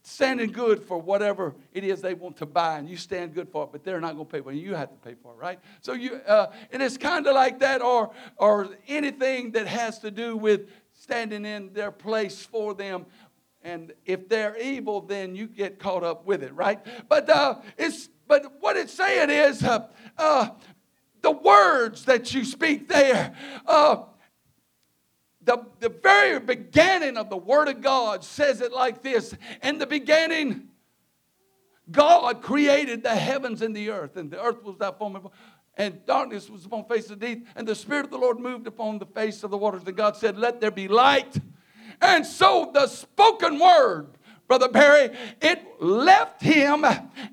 standing 0.03 0.53
good 0.53 0.83
for 0.83 0.99
whatever 0.99 1.55
it 1.73 1.83
is 1.83 2.03
they 2.03 2.13
want 2.13 2.37
to 2.37 2.47
buy, 2.47 2.79
and 2.79 2.89
you 2.89 2.97
stand 2.97 3.35
good 3.35 3.49
for 3.49 3.65
it, 3.65 3.71
but 3.73 3.83
they're 3.83 4.01
not 4.01 4.15
going 4.15 4.27
to 4.27 4.33
pay 4.33 4.41
for 4.41 4.53
it. 4.53 4.57
You 4.57 4.75
have 4.75 4.91
to 4.91 4.97
pay 4.97 5.15
for 5.15 5.33
it, 5.33 5.39
right? 5.39 5.59
So 5.81 5.95
you, 5.95 6.17
uh, 6.27 6.49
and 6.73 6.83
it's 6.83 6.99
kind 6.99 7.27
of 7.27 7.35
like 7.35 7.59
that, 7.61 7.81
or 7.81 8.11
or 8.37 8.69
anything 8.87 9.53
that 9.53 9.67
has 9.67 9.99
to 10.01 10.11
do 10.11 10.37
with 10.37 10.69
standing 10.93 11.45
in 11.45 11.73
their 11.73 11.91
place 11.91 12.45
for 12.45 12.75
them. 12.75 13.07
And 13.65 13.95
if 14.05 14.29
they're 14.29 14.57
evil, 14.59 15.01
then 15.01 15.35
you 15.35 15.47
get 15.47 15.79
caught 15.79 16.05
up 16.05 16.27
with 16.27 16.43
it, 16.43 16.55
right? 16.55 16.79
But 17.09 17.31
uh, 17.31 17.61
it's 17.79 18.11
but 18.29 18.61
what 18.61 18.77
it's 18.77 18.93
saying 18.93 19.31
is 19.31 19.63
uh, 19.63 19.87
uh, 20.19 20.51
the 21.23 21.31
words 21.31 22.05
that 22.05 22.35
you 22.35 22.45
speak 22.45 22.89
there. 22.89 23.35
Uh, 23.67 24.05
the, 25.43 25.59
the 25.81 25.91
very 25.91 26.41
beginning 26.41 27.17
of 27.17 27.29
the 27.29 27.37
Word 27.37 27.69
of 27.69 27.83
God 27.83 28.25
says 28.25 28.61
it 28.61 28.73
like 28.73 29.03
this 29.03 29.35
In 29.63 29.79
the 29.79 29.87
beginning, 29.87 30.69
God 31.91 32.43
created 32.43 33.03
the 33.03 33.15
heavens 33.15 33.63
and 33.63 33.75
the 33.77 33.91
earth, 33.91 34.17
and 34.17 34.31
the 34.31 34.43
earth 34.43 34.63
was 34.63 34.79
that 34.79 34.99
form, 34.99 35.29
and 35.77 36.05
darkness 36.07 36.49
was 36.49 36.65
upon 36.65 36.85
the 36.89 36.95
face 36.95 37.11
of 37.11 37.19
the 37.21 37.27
deep, 37.27 37.47
and 37.57 37.67
the 37.67 37.75
Spirit 37.75 38.07
of 38.07 38.11
the 38.11 38.19
Lord 38.19 38.39
moved 38.39 38.67
upon 38.67 38.99
the 38.99 39.07
face 39.07 39.43
of 39.43 39.51
the 39.51 39.59
waters. 39.59 39.83
And 39.87 39.97
God 39.97 40.17
said, 40.17 40.39
Let 40.39 40.61
there 40.61 40.71
be 40.71 40.89
light. 40.89 41.37
And 42.01 42.27
so 42.27 42.71
the 42.73 42.87
spoken 42.87 43.59
word, 43.59 44.09
Brother 44.47 44.69
Barry, 44.69 45.17
it 45.41 45.81
left 45.81 46.43
him 46.43 46.85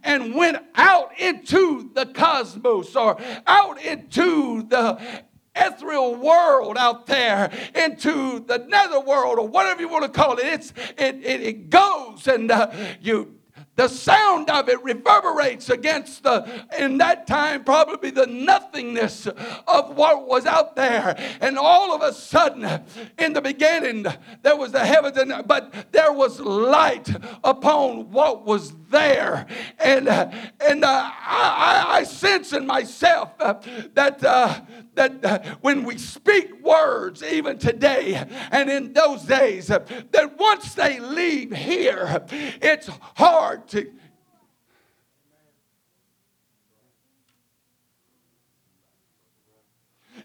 and 0.03 0.35
went 0.35 0.57
out 0.75 1.19
into 1.19 1.91
the 1.93 2.05
cosmos 2.05 2.95
or 2.95 3.19
out 3.45 3.81
into 3.81 4.63
the 4.63 5.23
ethereal 5.53 6.15
world 6.15 6.77
out 6.77 7.05
there 7.07 7.51
into 7.75 8.39
the 8.39 8.65
nether 8.69 9.01
world 9.01 9.37
or 9.37 9.47
whatever 9.47 9.81
you 9.81 9.89
want 9.89 10.03
to 10.03 10.09
call 10.09 10.37
it. 10.37 10.45
It's, 10.45 10.71
it, 10.97 11.15
it, 11.23 11.41
it 11.41 11.69
goes 11.69 12.27
and 12.27 12.49
uh, 12.49 12.71
you 13.01 13.35
the 13.75 13.87
sound 13.87 14.49
of 14.49 14.67
it 14.67 14.83
reverberates 14.83 15.69
against 15.69 16.23
the, 16.23 16.65
in 16.77 16.97
that 16.97 17.25
time, 17.25 17.63
probably 17.63 18.11
the 18.11 18.27
nothingness 18.27 19.27
of 19.27 19.95
what 19.95 20.27
was 20.27 20.45
out 20.45 20.75
there. 20.75 21.15
And 21.39 21.57
all 21.57 21.93
of 21.93 22.01
a 22.01 22.13
sudden, 22.13 22.83
in 23.17 23.33
the 23.33 23.41
beginning, 23.41 24.05
there 24.41 24.57
was 24.57 24.73
the 24.73 24.85
heavens, 24.85 25.17
and, 25.17 25.47
but 25.47 25.73
there 25.91 26.11
was 26.11 26.39
light 26.39 27.09
upon 27.43 28.11
what 28.11 28.45
was 28.45 28.73
there. 28.89 29.47
And, 29.79 30.07
and 30.09 30.83
uh, 30.83 31.11
I, 31.11 31.85
I, 31.87 32.03
sense 32.03 32.53
in 32.53 32.67
myself 32.67 33.31
uh, 33.39 33.55
that, 33.93 34.23
uh, 34.23 34.61
that 34.95 35.23
uh, 35.23 35.39
when 35.61 35.85
we 35.85 35.97
speak 35.97 36.61
words, 36.61 37.23
even 37.23 37.57
today 37.57 38.21
and 38.51 38.69
in 38.69 38.93
those 38.93 39.23
days, 39.23 39.67
that 39.67 40.33
once 40.37 40.73
they 40.75 40.99
leave 40.99 41.55
here, 41.55 42.25
it's 42.61 42.89
hard 43.15 43.60
to. 43.69 43.91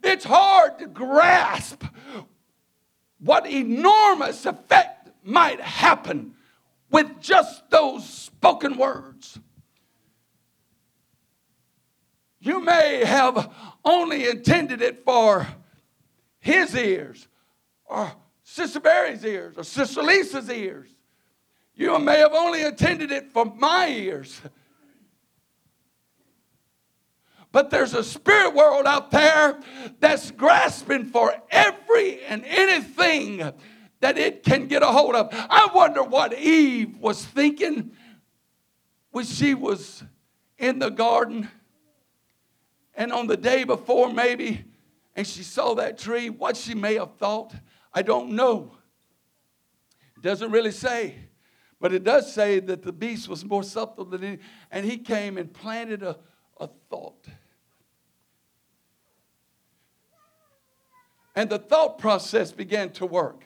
It's 0.03 0.25
hard 0.25 0.79
to 0.79 0.87
grasp 0.87 1.85
what 3.19 3.47
enormous 3.47 4.47
effect 4.47 5.11
might 5.25 5.61
happen 5.61 6.35
with 6.91 7.21
just 7.21 7.69
those 7.71 8.09
spoken 8.09 8.77
words. 8.77 9.39
You 12.39 12.61
may 12.61 13.05
have 13.05 13.53
only 13.85 14.29
intended 14.29 14.81
it 14.81 15.05
for 15.05 15.49
his 16.39 16.77
ears, 16.77 17.27
or 17.87 18.13
Sister 18.45 18.79
Barry's 18.79 19.25
ears, 19.25 19.55
or 19.57 19.65
Sister 19.65 20.03
Lisa's 20.03 20.49
ears. 20.49 20.96
You 21.77 21.99
may 21.99 22.19
have 22.19 22.33
only 22.33 22.63
intended 22.63 23.13
it 23.13 23.31
for 23.31 23.45
my 23.45 23.89
ears. 23.89 24.41
But 27.53 27.71
there's 27.71 27.95
a 27.95 28.03
spirit 28.03 28.55
world 28.55 28.87
out 28.87 29.11
there 29.11 29.59
that's 30.01 30.31
grasping 30.31 31.05
for 31.05 31.35
every 31.51 32.23
and 32.25 32.45
anything 32.45 33.53
that 34.01 34.19
it 34.19 34.43
can 34.43 34.67
get 34.67 34.83
a 34.83 34.87
hold 34.87 35.15
of. 35.15 35.29
I 35.33 35.69
wonder 35.75 36.03
what 36.03 36.35
Eve 36.39 36.99
was 36.99 37.25
thinking 37.25 37.93
when 39.11 39.25
she 39.25 39.55
was 39.55 40.03
in 40.59 40.79
the 40.79 40.91
garden 40.91 41.49
and 42.95 43.13
on 43.13 43.27
the 43.27 43.37
day 43.37 43.65
before, 43.65 44.13
maybe, 44.13 44.65
and 45.15 45.27
she 45.27 45.43
saw 45.43 45.75
that 45.75 45.99
tree, 45.99 46.31
what 46.31 46.57
she 46.57 46.75
may 46.75 46.95
have 46.95 47.15
thought, 47.17 47.55
I 47.93 48.03
don't 48.03 48.31
know. 48.31 48.77
It 50.17 50.23
doesn't 50.23 50.51
really 50.51 50.73
say. 50.73 51.15
But 51.81 51.93
it 51.93 52.05
does 52.05 52.33
say 52.33 52.61
that 52.61 52.83
the 52.83 52.93
beast 52.93 53.29
was 53.29 53.45
more 53.45 53.63
subtle 53.63 54.07
than 54.07 54.25
any, 54.25 54.39
and 54.71 54.87
he 54.87 54.97
came 54.97 55.37
and 55.37 55.53
planted 55.53 56.03
a, 56.03 56.17
a 56.59 56.69
thought. 56.89 57.27
And 61.35 61.51
the 61.51 61.59
thought 61.59 61.99
process 61.99 62.51
began 62.51 62.91
to 62.93 63.05
work. 63.05 63.45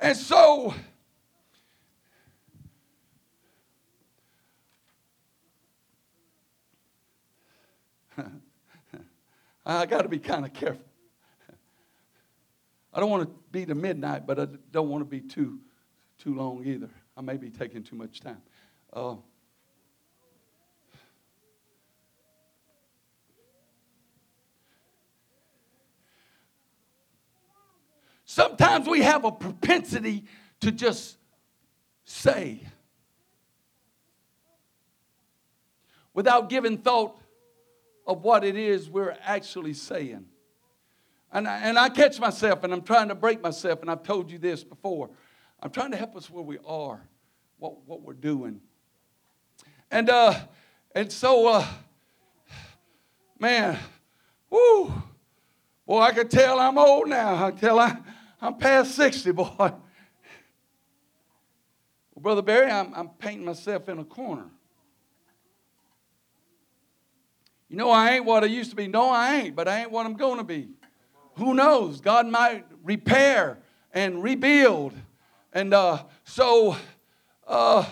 And 0.00 0.16
so, 0.16 0.74
I 9.66 9.84
got 9.84 10.02
to 10.02 10.08
be 10.08 10.18
kind 10.18 10.46
of 10.46 10.54
careful. 10.54 10.82
I 12.94 13.00
don't 13.00 13.10
want 13.10 13.28
to 13.28 13.34
be 13.52 13.66
to 13.66 13.74
midnight, 13.74 14.26
but 14.26 14.40
I 14.40 14.46
don't 14.70 14.88
want 14.88 15.02
to 15.02 15.10
be 15.10 15.20
too, 15.20 15.58
too 16.18 16.34
long 16.34 16.64
either. 16.64 16.88
I 17.16 17.22
may 17.22 17.38
be 17.38 17.48
taking 17.48 17.82
too 17.82 17.96
much 17.96 18.20
time. 18.20 18.42
Uh, 18.92 19.16
sometimes 28.26 28.86
we 28.86 29.00
have 29.00 29.24
a 29.24 29.32
propensity 29.32 30.24
to 30.60 30.70
just 30.70 31.16
say 32.04 32.60
without 36.12 36.50
giving 36.50 36.78
thought 36.78 37.18
of 38.06 38.22
what 38.22 38.44
it 38.44 38.56
is 38.56 38.90
we're 38.90 39.16
actually 39.24 39.74
saying. 39.74 40.26
And 41.32 41.48
I, 41.48 41.58
and 41.60 41.78
I 41.78 41.88
catch 41.88 42.20
myself 42.20 42.62
and 42.62 42.72
I'm 42.72 42.82
trying 42.82 43.08
to 43.08 43.14
break 43.14 43.42
myself, 43.42 43.80
and 43.80 43.90
I've 43.90 44.02
told 44.02 44.30
you 44.30 44.38
this 44.38 44.62
before. 44.62 45.10
I'm 45.66 45.72
trying 45.72 45.90
to 45.90 45.96
help 45.96 46.14
us 46.14 46.30
where 46.30 46.44
we 46.44 46.58
are, 46.64 47.00
what, 47.58 47.84
what 47.88 48.00
we're 48.02 48.12
doing. 48.12 48.60
And, 49.90 50.08
uh, 50.08 50.32
and 50.94 51.10
so, 51.10 51.48
uh, 51.48 51.66
man, 53.40 53.76
whoo, 54.48 54.92
boy, 55.84 56.02
I 56.02 56.12
can 56.12 56.28
tell 56.28 56.60
I'm 56.60 56.78
old 56.78 57.08
now. 57.08 57.46
I 57.46 57.50
can 57.50 57.58
tell 57.58 57.80
I, 57.80 57.96
I'm 58.40 58.58
past 58.58 58.94
60, 58.94 59.32
boy. 59.32 59.48
Well, 59.58 59.82
Brother 62.22 62.42
Barry, 62.42 62.70
I'm, 62.70 62.94
I'm 62.94 63.08
painting 63.08 63.44
myself 63.44 63.88
in 63.88 63.98
a 63.98 64.04
corner. 64.04 64.46
You 67.68 67.76
know, 67.76 67.90
I 67.90 68.12
ain't 68.12 68.24
what 68.24 68.44
I 68.44 68.46
used 68.46 68.70
to 68.70 68.76
be. 68.76 68.86
No, 68.86 69.10
I 69.10 69.34
ain't, 69.34 69.56
but 69.56 69.66
I 69.66 69.80
ain't 69.80 69.90
what 69.90 70.06
I'm 70.06 70.14
going 70.14 70.38
to 70.38 70.44
be. 70.44 70.68
Who 71.34 71.54
knows? 71.54 72.00
God 72.00 72.28
might 72.28 72.64
repair 72.84 73.58
and 73.92 74.22
rebuild 74.22 74.94
and 75.56 75.72
uh, 75.72 76.02
so 76.24 76.76
uh, 77.46 77.82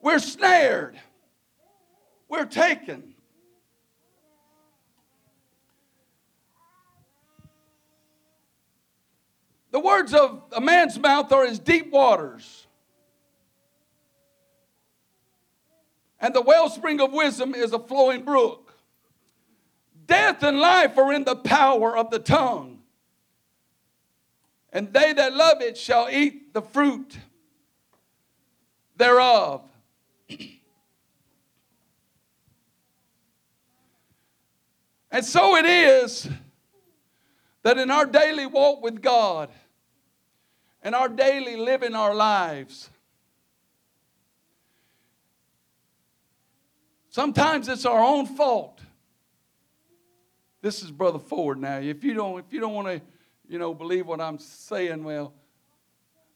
we're 0.00 0.20
snared, 0.20 0.96
we're 2.28 2.44
taken. 2.44 3.16
The 9.72 9.80
words 9.80 10.14
of 10.14 10.44
a 10.52 10.60
man's 10.60 10.96
mouth 11.00 11.32
are 11.32 11.44
as 11.44 11.58
deep 11.58 11.90
waters. 11.90 12.68
And 16.20 16.32
the 16.32 16.42
wellspring 16.42 17.00
of 17.00 17.12
wisdom 17.12 17.56
is 17.56 17.72
a 17.72 17.78
flowing 17.80 18.24
brook. 18.24 18.72
Death 20.06 20.44
and 20.44 20.60
life 20.60 20.96
are 20.96 21.12
in 21.12 21.24
the 21.24 21.34
power 21.34 21.96
of 21.96 22.10
the 22.10 22.20
tongue 22.20 22.77
and 24.72 24.92
they 24.92 25.12
that 25.12 25.32
love 25.34 25.60
it 25.60 25.78
shall 25.78 26.08
eat 26.10 26.52
the 26.52 26.62
fruit 26.62 27.18
thereof. 28.96 29.62
and 35.10 35.24
so 35.24 35.56
it 35.56 35.64
is 35.64 36.28
that 37.62 37.78
in 37.78 37.90
our 37.90 38.04
daily 38.06 38.46
walk 38.46 38.82
with 38.82 39.00
God 39.00 39.50
and 40.82 40.94
our 40.94 41.08
daily 41.08 41.56
living 41.56 41.94
our 41.94 42.14
lives, 42.14 42.90
sometimes 47.08 47.68
it's 47.68 47.86
our 47.86 48.00
own 48.00 48.26
fault. 48.26 48.80
This 50.60 50.82
is 50.82 50.90
Brother 50.90 51.20
Ford 51.20 51.58
now. 51.58 51.78
If 51.78 52.02
you 52.04 52.14
don't, 52.14 52.38
if 52.38 52.52
you 52.52 52.60
don't 52.60 52.74
want 52.74 52.88
to 52.88 53.00
you 53.48 53.58
know, 53.58 53.74
believe 53.74 54.06
what 54.06 54.20
I'm 54.20 54.38
saying 54.38 55.02
well. 55.02 55.32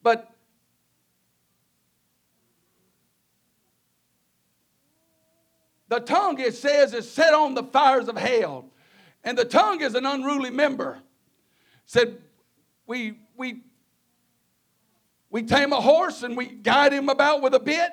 But 0.03 0.35
the 5.89 6.01
tongue, 6.01 6.41
it 6.41 6.55
says, 6.55 6.95
is 6.95 7.11
set 7.11 7.35
on 7.35 7.55
the 7.55 7.63
fires 7.63 8.09
of 8.09 8.17
hell. 8.17 8.65
And 9.23 9.37
the 9.37 9.45
tongue 9.45 9.83
is 9.83 9.95
an 9.95 10.07
unruly 10.07 10.51
member. 10.51 10.99
Said, 11.85 12.19
we, 12.87 13.19
we, 13.37 13.63
we 15.31 15.43
tame 15.43 15.73
a 15.73 15.81
horse 15.81 16.23
and 16.23 16.37
we 16.37 16.47
guide 16.47 16.93
him 16.93 17.09
about 17.09 17.43
with 17.43 17.55
a 17.55 17.61
bit 17.61 17.93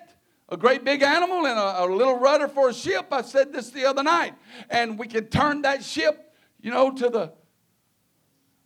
a 0.51 0.57
great 0.57 0.83
big 0.83 1.03
animal 1.03 1.45
and 1.45 1.59
a, 1.59 1.83
a, 1.83 1.85
little 1.85 2.17
rudder 2.17 2.47
for 2.47 2.69
a 2.69 2.73
ship. 2.73 3.07
I 3.11 3.21
said 3.21 3.53
this 3.53 3.69
the 3.69 3.85
other 3.85 4.01
night. 4.01 4.33
And 4.69 4.97
we 4.97 5.07
can 5.07 5.27
turn 5.27 5.61
that 5.61 5.83
ship, 5.83 6.33
you 6.59 6.71
know, 6.71 6.91
to 6.91 7.09
the 7.09 7.33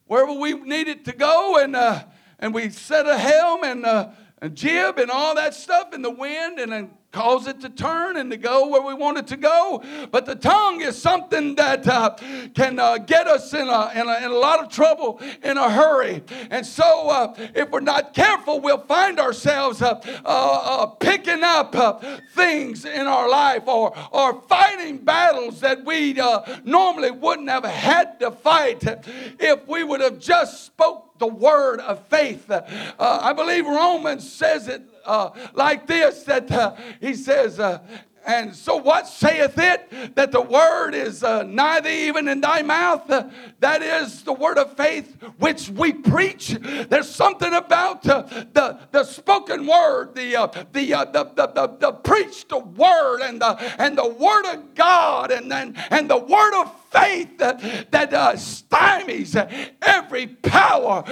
wherever 0.08 0.34
we 0.34 0.54
needed 0.54 1.06
to 1.06 1.14
go, 1.14 1.58
and 1.58 1.76
uh, 1.76 2.04
and 2.40 2.54
we 2.54 2.70
set 2.70 3.08
a 3.08 3.18
helm 3.18 3.64
and 3.64 3.86
uh, 3.86 4.10
a 4.42 4.50
jib 4.50 5.00
and 5.00 5.10
all 5.10 5.36
that 5.36 5.54
stuff 5.54 5.94
in 5.94 6.02
the 6.02 6.12
wind, 6.12 6.60
and 6.60 6.72
then 6.72 6.92
cause 7.14 7.48
it 7.48 7.62
to 7.62 7.70
turn 7.70 8.18
and 8.18 8.30
to 8.32 8.38
go 8.38 8.68
where 8.68 8.82
we 8.82 8.94
want 8.94 9.18
it 9.20 9.28
to 9.28 9.38
go. 9.38 9.82
But 10.12 10.26
the 10.26 10.36
tongue 10.36 10.82
is 10.82 11.00
something 11.00 11.56
that 11.56 11.88
uh, 11.88 12.16
can 12.54 12.80
uh, 12.80 12.98
get 12.98 13.28
us 13.28 13.54
in 13.54 13.68
a, 13.70 13.92
in, 13.96 14.08
a, 14.08 14.18
in 14.18 14.32
a, 14.32 14.38
lot 14.44 14.60
of 14.60 14.70
trouble 14.70 15.22
in 15.44 15.58
a 15.58 15.70
hurry. 15.70 16.24
And 16.50 16.66
so, 16.66 17.10
uh, 17.10 17.36
if 17.56 17.70
we're 17.70 17.80
not 17.80 18.14
careful, 18.14 18.60
we'll 18.60 18.80
find 18.80 19.20
ourselves 19.20 19.82
uh, 19.82 20.02
uh, 20.26 20.26
uh, 20.26 20.86
picking 20.88 21.44
up 21.44 22.04
things 22.34 22.84
in 22.84 23.06
our 23.08 23.30
life 23.30 23.68
or, 23.68 23.96
or 24.12 24.42
fighting 24.50 24.98
battles 24.98 25.62
that 25.62 25.86
we 25.86 26.14
normally 26.64 27.12
wouldn't 27.12 27.50
have 27.50 27.64
had 27.64 28.20
to 28.20 28.32
fight 28.32 28.84
if 29.40 29.68
we 29.68 29.84
would 29.84 30.02
have 30.02 30.20
just 30.20 30.66
spoke 30.66 31.20
the 31.20 31.28
word 31.28 31.80
of 31.80 32.06
faith. 32.08 32.50
Uh, 32.50 32.62
I 33.00 33.34
believe 33.34 33.66
Romans 33.66 34.30
says 34.30 34.68
it 34.68 34.82
uh, 35.06 35.30
like 35.54 35.88
this 35.88 36.24
that 36.24 36.52
uh, 36.52 36.76
he 37.00 37.14
says, 37.14 37.60
uh, 37.60 37.80
and 38.26 38.56
so, 38.56 38.78
what 38.78 39.08
saith 39.08 39.58
it? 39.58 40.16
That 40.16 40.32
the 40.32 40.42
word 40.42 40.96
is 40.96 41.24
uh, 41.24 41.44
nigh 41.44 41.82
thee, 41.82 42.08
even 42.08 42.28
in 42.28 42.42
thy 42.42 42.62
mouth. 42.62 43.10
Uh, 43.10 43.30
that 43.60 43.82
is 43.82 44.24
the 44.24 44.34
word 44.34 44.58
of 44.58 44.78
faith 44.78 45.22
which 45.40 45.70
we 45.70 45.92
preach. 45.92 46.50
There's 46.90 47.10
something 47.10 47.54
about 47.54 48.08
uh, 48.08 48.22
the, 48.54 48.80
the 48.92 49.04
spoken 49.04 49.68
word, 49.68 50.16
the, 50.16 50.36
uh, 50.36 50.48
the, 50.72 50.94
uh, 50.94 51.06
the, 51.06 51.24
the, 51.36 51.48
the, 51.48 51.78
the, 51.80 51.92
preached 51.92 52.52
word, 52.52 53.22
and 53.22 53.42
the, 53.42 53.58
and 53.82 53.98
the 53.98 54.08
word 54.08 54.46
of 54.54 54.74
God, 54.76 55.32
and, 55.32 55.52
and, 55.52 55.78
and 55.90 56.10
the 56.10 56.18
word 56.18 56.62
of 56.62 56.74
faith 56.92 57.38
that, 57.40 57.92
that 57.92 58.14
uh, 58.14 58.34
stymies 58.34 59.36
every 59.82 60.28
power 60.28 61.04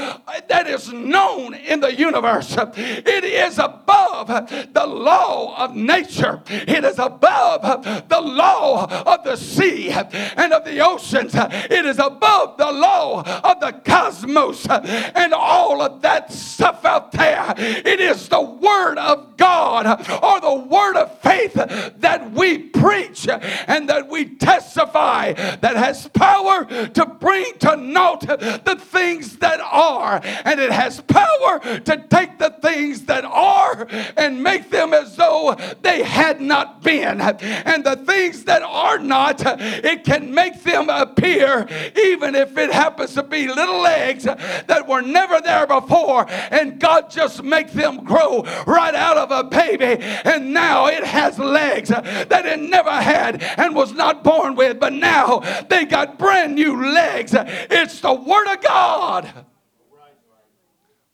that 0.48 0.68
is 0.68 0.94
known 0.94 1.56
in 1.56 1.80
the 1.80 1.94
universe. 1.94 2.56
It 2.78 3.24
is 3.24 3.58
above 3.58 4.28
the 4.28 4.86
law 4.86 5.58
of 5.64 5.76
nature, 5.76 6.42
it 6.48 6.84
is 6.84 7.00
above 7.02 8.08
the 8.08 8.22
law 8.22 8.86
of 8.86 9.24
the 9.24 9.36
sea 9.36 9.90
and 9.92 10.54
of 10.54 10.64
the 10.66 10.80
oceans, 10.80 11.34
it 11.36 11.86
is 11.86 12.00
above 12.00 12.58
the 12.58 12.72
law 12.72 13.22
of 13.22 13.60
the 13.60 13.72
cosmos 13.84 14.68
and 14.70 15.34
all 15.34 15.82
of 15.82 16.02
that 16.02 16.32
stuff 16.32 16.86
out 16.86 17.12
there. 17.12 17.54
It 17.58 18.00
is 18.00 18.30
the 18.30 18.42
Word 18.42 18.98
of 18.98 19.38
God 19.38 19.86
or 20.24 20.40
the 20.40 20.68
Word 20.68 20.96
of 20.96 21.20
faith 21.20 21.54
that 21.54 22.32
we 22.32 22.58
preach 22.58 23.28
and 23.28 23.90
that 23.90 24.08
we 24.08 24.26
testify 24.36 25.34
that 25.34 25.76
has 25.76 26.08
power 26.10 26.66
to 26.66 27.06
bring 27.20 27.58
to 27.60 27.76
naught 27.76 28.22
the 28.22 28.78
things 28.80 29.38
that 29.38 29.60
are, 29.60 30.22
and 30.46 30.60
it 30.60 30.72
has 30.72 31.02
power 31.02 31.60
to 31.60 32.06
take 32.10 32.38
the 32.38 32.52
things 32.62 33.06
that 33.06 33.26
are 33.26 33.88
and 34.18 34.42
make 34.44 34.70
them 34.70 34.94
as 34.94 35.16
though 35.16 35.56
they 35.82 36.04
had 36.04 36.42
not 36.42 36.84
been. 36.84 36.91
And 37.00 37.84
the 37.84 37.96
things 38.06 38.44
that 38.44 38.62
are 38.62 39.00
not, 39.00 39.42
it 39.46 40.04
can 40.04 40.34
make 40.34 40.62
them 40.64 40.90
appear, 40.90 41.68
even 41.96 42.36
if 42.36 42.58
it 42.58 42.72
happens 42.72 43.14
to 43.14 43.24
be 43.24 43.48
little 43.48 43.82
legs 43.82 44.24
that 44.26 44.88
were 44.88 45.02
never 45.02 45.40
there 45.42 45.66
before, 45.68 46.26
and 46.30 46.80
God 46.80 47.10
just 47.10 47.44
make 47.44 47.72
them 47.72 48.04
grow 48.04 48.44
right 48.68 48.94
out 48.94 49.18
of 49.18 49.32
a 49.32 49.44
baby, 49.44 50.04
and 50.26 50.54
now 50.54 50.88
it 50.88 51.04
has 51.04 51.40
legs 51.40 51.90
that 51.90 52.46
it 52.46 52.60
never 52.60 52.92
had 52.92 53.42
and 53.58 53.76
was 53.76 53.94
not 53.94 54.24
born 54.24 54.56
with, 54.56 54.80
but 54.80 54.94
now 54.94 55.40
they 55.70 55.86
got 55.86 56.20
brand 56.20 56.56
new 56.56 56.92
legs. 56.92 57.34
It's 57.36 58.02
the 58.02 58.14
Word 58.14 58.54
of 58.54 58.62
God. 58.62 59.46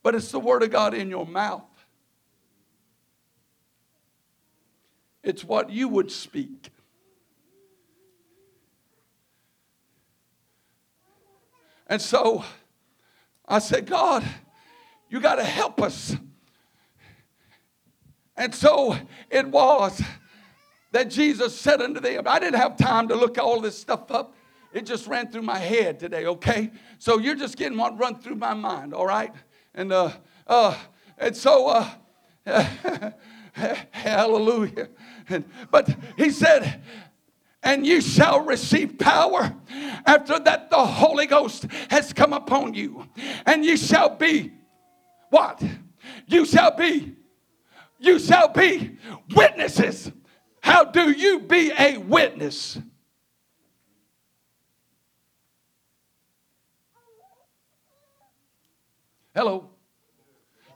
But 0.03 0.15
it's 0.15 0.31
the 0.31 0.39
Word 0.39 0.63
of 0.63 0.71
God 0.71 0.93
in 0.93 1.09
your 1.09 1.25
mouth. 1.25 1.66
It's 5.27 5.43
what 5.43 5.69
you 5.69 5.89
would 5.89 6.09
speak. 6.09 6.69
And 11.85 12.01
so 12.01 12.45
I 13.45 13.59
said, 13.59 13.87
God, 13.87 14.23
you 15.09 15.19
got 15.19 15.35
to 15.35 15.43
help 15.43 15.81
us. 15.81 16.15
And 18.37 18.55
so 18.55 18.95
it 19.29 19.45
was 19.49 20.01
that 20.93 21.09
Jesus 21.09 21.53
said 21.59 21.81
unto 21.81 21.99
them, 21.99 22.23
I 22.25 22.39
didn't 22.39 22.59
have 22.61 22.77
time 22.77 23.09
to 23.09 23.15
look 23.15 23.37
all 23.37 23.59
this 23.59 23.77
stuff 23.77 24.09
up. 24.09 24.33
It 24.71 24.85
just 24.85 25.07
ran 25.07 25.29
through 25.29 25.41
my 25.41 25.59
head 25.59 25.99
today, 25.99 26.25
okay? 26.25 26.71
So 26.99 27.19
you're 27.19 27.35
just 27.35 27.57
getting 27.57 27.77
what 27.77 27.99
run 27.99 28.15
through 28.15 28.35
my 28.35 28.53
mind, 28.53 28.93
all 28.93 29.05
right? 29.05 29.33
And 29.75 29.91
uh, 29.91 30.11
uh, 30.45 30.77
and 31.17 31.35
so 31.35 31.67
uh, 32.45 33.11
hallelujah. 33.91 34.87
But 35.71 35.95
he 36.17 36.29
said, 36.29 36.81
and 37.63 37.85
you 37.85 38.01
shall 38.01 38.41
receive 38.41 38.97
power 38.97 39.53
after 40.05 40.39
that 40.39 40.69
the 40.69 40.85
Holy 40.85 41.25
Ghost 41.25 41.65
has 41.89 42.13
come 42.13 42.33
upon 42.33 42.73
you. 42.73 43.07
And 43.45 43.65
you 43.65 43.75
shall 43.77 44.15
be 44.15 44.53
what? 45.29 45.61
You 46.27 46.45
shall 46.45 46.75
be, 46.75 47.15
you 47.99 48.19
shall 48.19 48.47
be 48.47 48.97
witnesses. 49.35 50.11
How 50.61 50.85
do 50.85 51.11
you 51.11 51.39
be 51.39 51.71
a 51.77 51.97
witness? 51.97 52.79
Hello. 59.35 59.69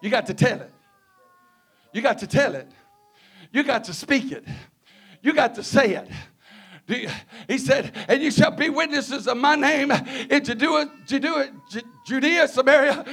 You 0.01 0.09
got 0.09 0.25
to 0.27 0.33
tell 0.33 0.61
it. 0.61 0.71
You 1.93 2.01
got 2.01 2.19
to 2.19 2.27
tell 2.27 2.55
it. 2.55 2.71
You 3.51 3.63
got 3.63 3.85
to 3.85 3.93
speak 3.93 4.31
it. 4.31 4.45
You 5.21 5.33
got 5.33 5.55
to 5.55 5.63
say 5.63 5.95
it. 5.95 6.07
He 7.47 7.57
said, 7.57 7.93
and 8.09 8.21
you 8.21 8.31
shall 8.31 8.51
be 8.51 8.69
witnesses 8.69 9.27
of 9.27 9.37
my 9.37 9.55
name 9.55 9.91
in 9.91 10.43
Judea, 10.43 10.91
Judea, 11.05 11.53
Judea 12.05 12.47
Samaria, 12.47 13.05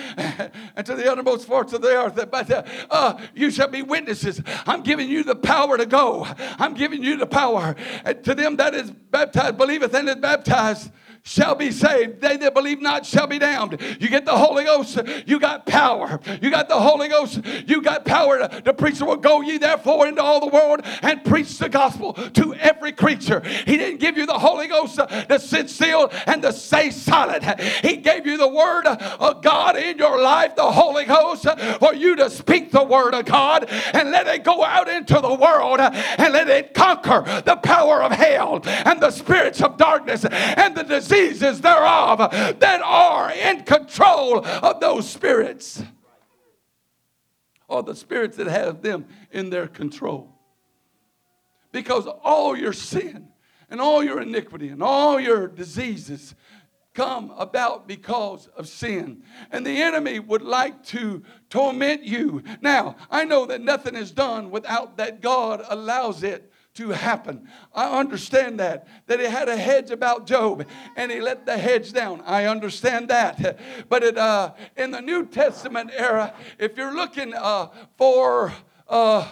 and 0.74 0.87
to 0.87 0.96
the 0.96 1.11
uttermost 1.11 1.46
parts 1.46 1.72
of 1.72 1.83
the 1.83 1.88
earth. 1.88 2.29
But 2.31 2.51
uh, 2.51 2.62
uh, 2.90 3.20
you 3.35 3.51
shall 3.51 3.68
be 3.68 3.83
witnesses. 3.83 4.40
I'm 4.66 4.83
giving 4.83 5.09
you 5.09 5.22
the 5.22 5.37
power 5.37 5.77
to 5.77 5.87
go. 5.87 6.27
I'm 6.59 6.74
giving 6.74 7.03
you 7.03 7.16
the 7.16 7.27
power. 7.27 7.77
And 8.05 8.24
to 8.24 8.35
them 8.35 8.57
that 8.57 8.74
is 8.74 8.90
baptized, 8.90 9.57
believeth 9.57 9.94
and 9.94 10.09
is 10.09 10.16
baptized 10.16 10.90
shall 11.22 11.54
be 11.54 11.70
saved. 11.70 12.20
They 12.20 12.37
that 12.37 12.54
believe 12.54 12.81
not 12.81 13.04
shall 13.04 13.26
be 13.26 13.38
damned. 13.38 13.81
You 14.00 14.09
get 14.09 14.24
the 14.24 14.37
Holy 14.37 14.64
Ghost, 14.64 14.98
you 15.26 15.38
got 15.38 15.66
power. 15.66 16.20
You 16.40 16.50
got 16.50 16.68
the 16.68 16.81
Holy 16.81 17.09
Ghost, 17.09 17.40
you 17.66 17.83
got 17.83 18.04
power 18.04 18.38
to, 18.38 18.62
to 18.62 18.72
preach 18.72 18.98
the 18.98 19.04
word. 19.04 19.22
Go 19.22 19.40
ye 19.40 19.59
therefore 19.59 20.07
into 20.07 20.22
all 20.22 20.40
the 20.40 20.46
world 20.46 20.81
and 21.02 21.24
preach 21.24 21.59
the 21.59 21.68
gospel 21.68 22.14
to 22.14 22.54
every 22.54 22.92
creature. 22.92 23.40
He 23.40 23.76
didn't 23.76 23.98
give 23.98 24.16
you 24.16 24.26
the 24.26 24.38
Holy 24.38 24.68
Ghost 24.68 24.96
to 24.96 25.38
sit 25.38 25.70
still 25.70 26.11
and 26.26 26.42
to 26.42 26.52
stay 26.52 26.90
silent. 26.90 27.44
He 27.85 27.96
gave 27.96 28.26
you 28.26 28.37
the 28.37 28.48
word 28.48 28.87
of 28.87 29.42
God 29.42 29.76
in 29.76 29.98
your 29.98 30.20
life, 30.20 30.57
the 30.57 30.70
Holy 30.70 31.04
Ghost, 31.04 31.46
for 31.78 31.94
you 31.94 32.16
to 32.16 32.31
speak 32.31 32.70
the 32.70 32.85
word 32.85 33.14
of 33.14 33.24
God 33.24 33.66
and 33.92 34.11
let 34.11 34.26
it 34.26 34.44
go 34.44 34.64
out 34.64 34.88
into 34.88 35.20
the 35.20 35.35
world 35.35 35.81
and 35.81 36.33
let 36.33 36.48
it 36.48 36.74
conquer 36.74 37.24
the 37.44 37.57
power 37.57 38.02
of 38.02 38.12
hell 38.12 38.61
and 38.64 39.00
the 39.00 39.11
spirits 39.11 39.61
of 39.61 39.76
darkness 39.76 40.24
and 40.24 40.76
the 40.76 40.85
disease 40.85 41.07
diseases 41.08 41.60
thereof 41.60 42.18
that 42.18 42.80
are 42.82 43.30
in 43.32 43.64
control 43.64 44.44
of 44.44 44.80
those 44.80 45.08
spirits. 45.08 45.82
Or 47.66 47.82
the 47.82 47.94
spirits 47.94 48.36
that 48.38 48.46
have 48.46 48.82
them 48.82 49.06
in 49.30 49.50
their 49.50 49.68
control. 49.68 50.34
Because 51.70 52.06
all 52.06 52.56
your 52.56 52.72
sin 52.72 53.28
and 53.68 53.80
all 53.80 54.02
your 54.02 54.22
iniquity 54.22 54.68
and 54.68 54.82
all 54.82 55.20
your 55.20 55.46
diseases 55.46 56.34
come 56.94 57.30
about 57.36 57.86
because 57.86 58.48
of 58.56 58.66
sin. 58.66 59.22
And 59.52 59.64
the 59.64 59.82
enemy 59.82 60.18
would 60.18 60.42
like 60.42 60.82
to 60.86 61.22
torment 61.50 62.02
you. 62.04 62.42
Now, 62.62 62.96
I 63.10 63.24
know 63.24 63.46
that 63.46 63.60
nothing 63.60 63.94
is 63.94 64.10
done 64.10 64.50
without 64.50 64.96
that 64.96 65.20
God 65.20 65.62
allows 65.68 66.22
it 66.22 66.50
to 66.78 66.90
happen. 66.90 67.48
I 67.74 67.98
understand 67.98 68.60
that. 68.60 68.86
That 69.08 69.18
he 69.18 69.26
had 69.26 69.48
a 69.48 69.56
hedge 69.56 69.90
about 69.90 70.28
Job 70.28 70.64
and 70.96 71.10
he 71.10 71.20
let 71.20 71.44
the 71.44 71.58
hedge 71.58 71.92
down. 71.92 72.22
I 72.24 72.46
understand 72.46 73.08
that. 73.08 73.58
But 73.88 74.02
it, 74.02 74.18
uh, 74.18 74.52
in 74.76 74.90
the 74.92 75.00
New 75.00 75.26
Testament 75.26 75.90
era, 75.96 76.34
if 76.58 76.76
you're 76.76 76.94
looking 76.94 77.34
uh, 77.34 77.68
for. 77.96 78.53
Uh, 78.88 79.28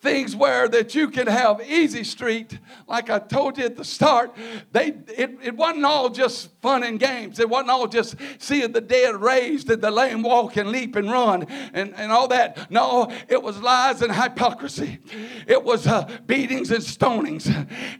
things 0.00 0.34
where 0.34 0.66
that 0.66 0.94
you 0.94 1.08
can 1.10 1.26
have 1.26 1.60
easy 1.60 2.02
street 2.02 2.58
like 2.88 3.10
i 3.10 3.18
told 3.18 3.58
you 3.58 3.64
at 3.64 3.76
the 3.76 3.84
start 3.84 4.34
they 4.72 4.94
it, 5.14 5.36
it 5.42 5.54
wasn't 5.54 5.84
all 5.84 6.08
just 6.08 6.58
fun 6.62 6.82
and 6.82 7.00
games. 7.00 7.38
It 7.38 7.48
wasn't 7.48 7.70
all 7.70 7.86
just 7.86 8.16
seeing 8.38 8.72
the 8.72 8.80
dead 8.80 9.20
raised 9.20 9.70
and 9.70 9.82
the 9.82 9.90
lame 9.90 10.22
walk 10.22 10.56
and 10.56 10.70
leap 10.70 10.96
and 10.96 11.10
run 11.10 11.46
and, 11.72 11.94
and 11.96 12.12
all 12.12 12.28
that. 12.28 12.70
No 12.70 13.10
it 13.28 13.42
was 13.42 13.60
lies 13.60 14.02
and 14.02 14.12
hypocrisy. 14.12 14.98
It 15.46 15.64
was 15.64 15.86
uh, 15.86 16.08
beatings 16.26 16.70
and 16.70 16.82
stonings. 16.82 17.48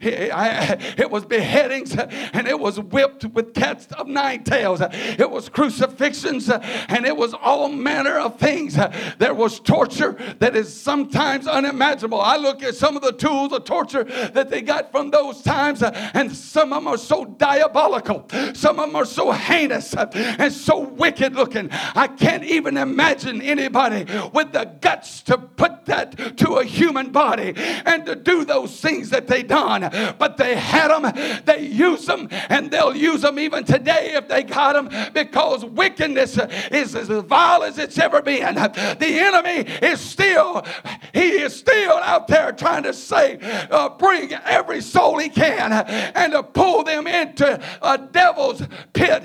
It 0.01 1.09
was 1.09 1.25
beheadings 1.25 1.95
and 1.95 2.47
it 2.47 2.59
was 2.59 2.79
whipped 2.79 3.25
with 3.25 3.53
cats 3.53 3.87
of 3.97 4.07
nine 4.07 4.43
tails. 4.43 4.81
It 4.81 5.29
was 5.29 5.49
crucifixions 5.49 6.49
and 6.49 7.05
it 7.05 7.15
was 7.15 7.33
all 7.33 7.69
manner 7.69 8.19
of 8.19 8.39
things. 8.39 8.77
There 9.17 9.33
was 9.33 9.59
torture 9.59 10.17
that 10.39 10.55
is 10.55 10.73
sometimes 10.73 11.47
unimaginable. 11.47 12.21
I 12.21 12.37
look 12.37 12.63
at 12.63 12.75
some 12.75 12.95
of 12.95 13.01
the 13.01 13.13
tools 13.13 13.53
of 13.53 13.63
torture 13.63 14.03
that 14.03 14.49
they 14.49 14.61
got 14.61 14.91
from 14.91 15.11
those 15.11 15.41
times, 15.41 15.83
and 15.83 16.31
some 16.31 16.73
of 16.73 16.83
them 16.83 16.87
are 16.87 16.97
so 16.97 17.25
diabolical. 17.25 18.27
Some 18.53 18.79
of 18.79 18.87
them 18.87 18.95
are 18.95 19.05
so 19.05 19.31
heinous 19.31 19.93
and 19.93 20.51
so 20.51 20.79
wicked 20.79 21.35
looking. 21.35 21.69
I 21.71 22.07
can't 22.07 22.43
even 22.43 22.77
imagine 22.77 23.41
anybody 23.41 24.05
with 24.33 24.51
the 24.51 24.65
guts 24.81 25.21
to 25.23 25.37
put 25.37 25.85
that 25.85 26.37
to 26.37 26.55
a 26.55 26.63
human 26.63 27.11
body 27.11 27.53
and 27.85 28.05
to 28.05 28.15
do 28.15 28.45
those 28.45 28.79
things 28.79 29.09
that 29.09 29.27
they 29.27 29.43
done. 29.43 29.81
But 30.17 30.37
they 30.37 30.55
had 30.55 30.89
them, 30.89 31.41
they 31.45 31.65
use 31.65 32.05
them, 32.05 32.27
and 32.31 32.71
they'll 32.71 32.95
use 32.95 33.21
them 33.21 33.39
even 33.39 33.63
today 33.63 34.13
if 34.13 34.27
they 34.27 34.43
got 34.43 34.73
them 34.73 35.11
because 35.13 35.65
wickedness 35.65 36.37
is 36.71 36.95
as 36.95 37.07
vile 37.07 37.63
as 37.63 37.77
it's 37.77 37.97
ever 37.97 38.21
been. 38.21 38.55
The 38.55 38.97
enemy 38.99 39.69
is 39.81 39.99
still, 39.99 40.65
he 41.13 41.41
is 41.41 41.55
still 41.55 41.97
out 41.97 42.27
there 42.27 42.51
trying 42.51 42.83
to 42.83 42.93
save, 42.93 43.43
uh, 43.43 43.89
bring 43.89 44.33
every 44.33 44.81
soul 44.81 45.17
he 45.17 45.29
can 45.29 45.71
and 45.71 46.33
to 46.33 46.43
pull 46.43 46.83
them 46.83 47.07
into 47.07 47.61
a 47.81 47.97
devil's 48.41 48.67
pit 48.93 49.23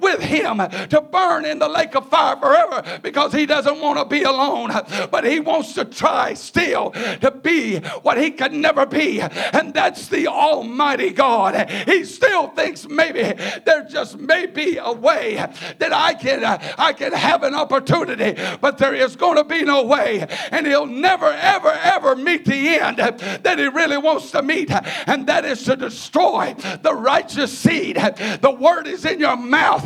with 0.00 0.20
him 0.20 0.58
to 0.88 1.00
burn 1.00 1.44
in 1.44 1.58
the 1.58 1.68
lake 1.68 1.94
of 1.94 2.08
fire 2.08 2.36
forever 2.36 3.00
because 3.02 3.32
he 3.32 3.46
doesn't 3.46 3.80
want 3.80 3.98
to 3.98 4.04
be 4.04 4.22
alone. 4.22 4.70
But 5.10 5.24
he 5.24 5.40
wants 5.40 5.74
to 5.74 5.84
try 5.84 6.34
still 6.34 6.90
to 7.20 7.30
be 7.30 7.78
what 8.02 8.18
he 8.18 8.30
could 8.30 8.52
never 8.52 8.86
be, 8.86 9.20
and 9.20 9.72
that's 9.72 10.08
the 10.08 10.28
Almighty 10.28 11.10
God. 11.10 11.70
He 11.86 12.04
still 12.04 12.48
thinks 12.48 12.88
maybe 12.88 13.22
there 13.64 13.84
just 13.88 14.18
may 14.18 14.46
be 14.46 14.78
a 14.78 14.92
way 14.92 15.36
that 15.78 15.92
I 15.92 16.14
can 16.14 16.44
I 16.44 16.92
can 16.92 17.12
have 17.12 17.42
an 17.42 17.54
opportunity, 17.54 18.40
but 18.60 18.78
there 18.78 18.94
is 18.94 19.16
going 19.16 19.36
to 19.36 19.44
be 19.44 19.62
no 19.62 19.84
way, 19.84 20.26
and 20.50 20.66
he'll 20.66 20.86
never 20.86 21.26
ever 21.26 21.70
ever 21.70 22.16
meet 22.16 22.44
the 22.44 22.68
end 22.68 22.98
that 22.98 23.58
he 23.58 23.68
really 23.68 23.98
wants 23.98 24.30
to 24.32 24.42
meet, 24.42 24.70
and 25.06 25.26
that 25.26 25.44
is 25.44 25.62
to 25.64 25.76
destroy 25.76 26.54
the 26.82 26.94
righteous 26.94 27.56
seed. 27.56 27.96
The 27.96 28.53
word 28.54 28.86
is 28.86 29.04
in 29.04 29.20
your 29.20 29.36
mouth. 29.36 29.84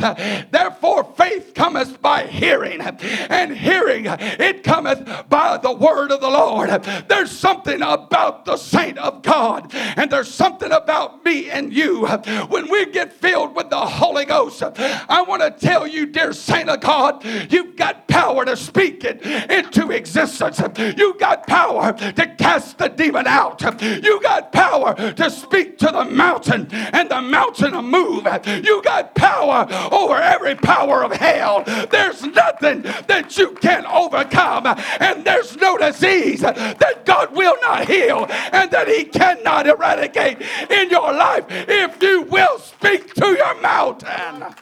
Therefore, 0.51 1.05
faith 1.17 1.53
cometh 1.55 2.01
by 2.01 2.27
hearing, 2.27 2.81
and 2.81 3.57
hearing 3.57 4.05
it 4.07 4.63
cometh 4.63 5.29
by 5.29 5.59
the 5.59 5.73
word 5.73 6.13
of 6.13 6.21
the 6.21 6.31
Lord. 6.31 6.71
There's 7.09 7.31
something 7.31 7.83
about 7.83 8.45
the 8.45 8.57
saint 8.57 8.99
of 8.99 9.23
God, 9.23 9.75
and 9.75 10.11
there's 10.11 10.33
something 10.33 10.71
about 10.71 11.25
me 11.25 11.51
and 11.51 11.73
you. 11.73 12.07
When 12.07 12.71
we 12.71 12.87
get 12.87 13.13
filled 13.13 13.57
with 13.57 13.71
the 13.71 13.77
Holy 13.77 14.25
Ghost, 14.25 14.63
I 14.63 15.25
want 15.27 15.43
to 15.43 15.51
tell 15.51 15.87
you, 15.87 16.07
dear 16.07 16.33
saint 16.33 16.69
of 16.69 16.81
God, 16.81 17.25
you've 17.51 17.77
got 17.77 18.09
power 18.09 18.45
to 18.45 18.57
speak 18.57 19.05
it 19.05 19.23
into 19.51 19.91
existence. 19.91 20.61
You've 20.97 21.19
got 21.19 21.47
power 21.47 21.93
to 21.93 22.35
cast 22.39 22.79
the 22.79 22.89
demon 22.89 23.27
out. 23.27 23.63
You 23.83 24.21
got 24.23 24.53
power 24.53 24.95
to 24.95 25.31
speak 25.31 25.79
to 25.79 25.87
the 25.87 26.05
mountain 26.05 26.69
and 26.73 27.11
the 27.11 27.21
mountain 27.21 27.73
to 27.73 27.83
move. 27.83 28.27
You 28.65 28.83
got 28.83 29.15
power 29.15 29.67
over 29.93 30.15
every 30.17 30.55
power 30.55 31.05
of 31.05 31.13
hell. 31.13 31.65
There's 31.91 32.23
nothing 32.23 32.83
that 32.83 33.37
you 33.37 33.53
can 33.53 33.87
overcome, 33.87 34.67
and 35.01 35.25
there's 35.25 35.57
no 35.57 35.77
disease 35.79 36.41
that 36.41 37.05
God 37.05 37.35
will 37.35 37.57
not 37.61 37.89
heal 37.89 38.27
and 38.53 38.71
that 38.71 38.89
He 38.89 39.05
cannot 39.05 39.67
eradicate 39.67 40.41
in 40.71 40.91
your 40.91 41.13
life 41.13 41.45
if 41.49 42.03
you 42.03 42.23
will 42.23 42.59
speak 42.59 43.15
to 43.15 43.27
your 43.27 43.61
mountain. 43.61 44.55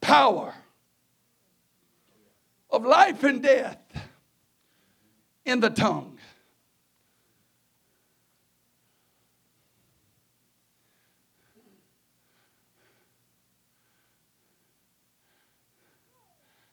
Power 0.00 0.54
of 2.70 2.84
life 2.84 3.22
and 3.24 3.42
death 3.42 3.78
in 5.44 5.60
the 5.60 5.70
tongue. 5.70 6.13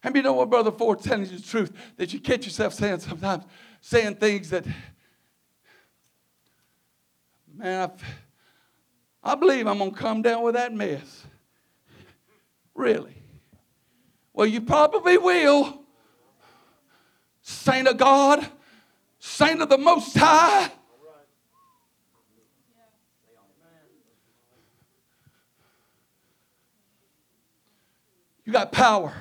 And 0.03 0.15
you 0.15 0.21
know 0.23 0.33
what, 0.33 0.49
Brother 0.49 0.71
Ford 0.71 0.99
telling 0.99 1.25
you 1.25 1.37
the 1.37 1.43
truth 1.43 1.71
that 1.97 2.11
you 2.13 2.19
catch 2.19 2.45
yourself 2.45 2.73
saying 2.73 2.99
sometimes, 2.99 3.43
saying 3.81 4.15
things 4.15 4.49
that, 4.49 4.65
man, 7.53 7.91
I, 9.23 9.31
I 9.31 9.35
believe 9.35 9.67
I'm 9.67 9.77
going 9.77 9.91
to 9.91 9.97
come 9.97 10.21
down 10.21 10.41
with 10.43 10.55
that 10.55 10.73
mess. 10.73 11.25
Really. 12.73 13.15
Well, 14.33 14.47
you 14.47 14.61
probably 14.61 15.17
will. 15.17 15.81
Saint 17.43 17.87
of 17.87 17.97
God, 17.97 18.47
Saint 19.19 19.61
of 19.61 19.69
the 19.69 19.77
Most 19.77 20.17
High. 20.17 20.71
You 28.45 28.53
got 28.53 28.71
power. 28.71 29.13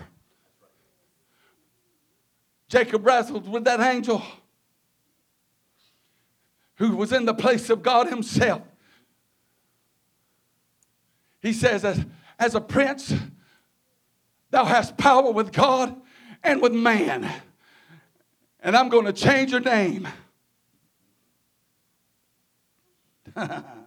Jacob 2.71 3.05
wrestled 3.05 3.49
with 3.49 3.64
that 3.64 3.81
angel 3.81 4.23
who 6.77 6.97
was 6.97 7.12
in 7.12 7.25
the 7.25 7.35
place 7.35 7.68
of 7.68 7.83
God 7.83 8.09
Himself. 8.09 8.62
He 11.43 11.53
says, 11.53 11.85
as, 11.85 12.07
as 12.39 12.55
a 12.55 12.61
prince, 12.61 13.12
thou 14.51 14.64
hast 14.64 14.97
power 14.97 15.33
with 15.33 15.53
God 15.53 16.01
and 16.45 16.62
with 16.62 16.73
man. 16.73 17.29
And 18.61 18.77
I'm 18.77 18.89
going 18.89 19.07
to 19.07 19.12
change 19.12 19.51
your 19.51 19.61
name. 19.61 20.07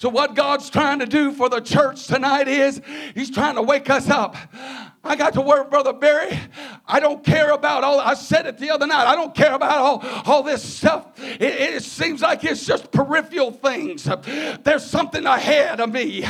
so, 0.00 0.08
what 0.08 0.34
God's 0.34 0.70
trying 0.70 1.00
to 1.00 1.06
do 1.06 1.30
for 1.30 1.50
the 1.50 1.60
church 1.60 2.06
tonight 2.06 2.48
is 2.48 2.80
He's 3.14 3.30
trying 3.30 3.56
to 3.56 3.62
wake 3.62 3.90
us 3.90 4.08
up. 4.08 4.34
I 5.02 5.16
got 5.16 5.32
to 5.34 5.40
work, 5.40 5.70
Brother 5.70 5.94
Barry. 5.94 6.38
I 6.86 7.00
don't 7.00 7.24
care 7.24 7.52
about 7.52 7.84
all, 7.84 8.00
I 8.00 8.14
said 8.14 8.46
it 8.46 8.58
the 8.58 8.70
other 8.70 8.86
night, 8.86 9.06
I 9.06 9.14
don't 9.14 9.34
care 9.34 9.54
about 9.54 9.78
all, 9.78 10.04
all 10.26 10.42
this 10.42 10.62
stuff. 10.62 11.18
It, 11.18 11.42
it 11.42 11.82
seems 11.82 12.20
like 12.20 12.44
it's 12.44 12.66
just 12.66 12.90
peripheral 12.90 13.50
things. 13.50 14.08
There's 14.62 14.84
something 14.84 15.24
ahead 15.24 15.80
of 15.80 15.90
me. 15.90 16.22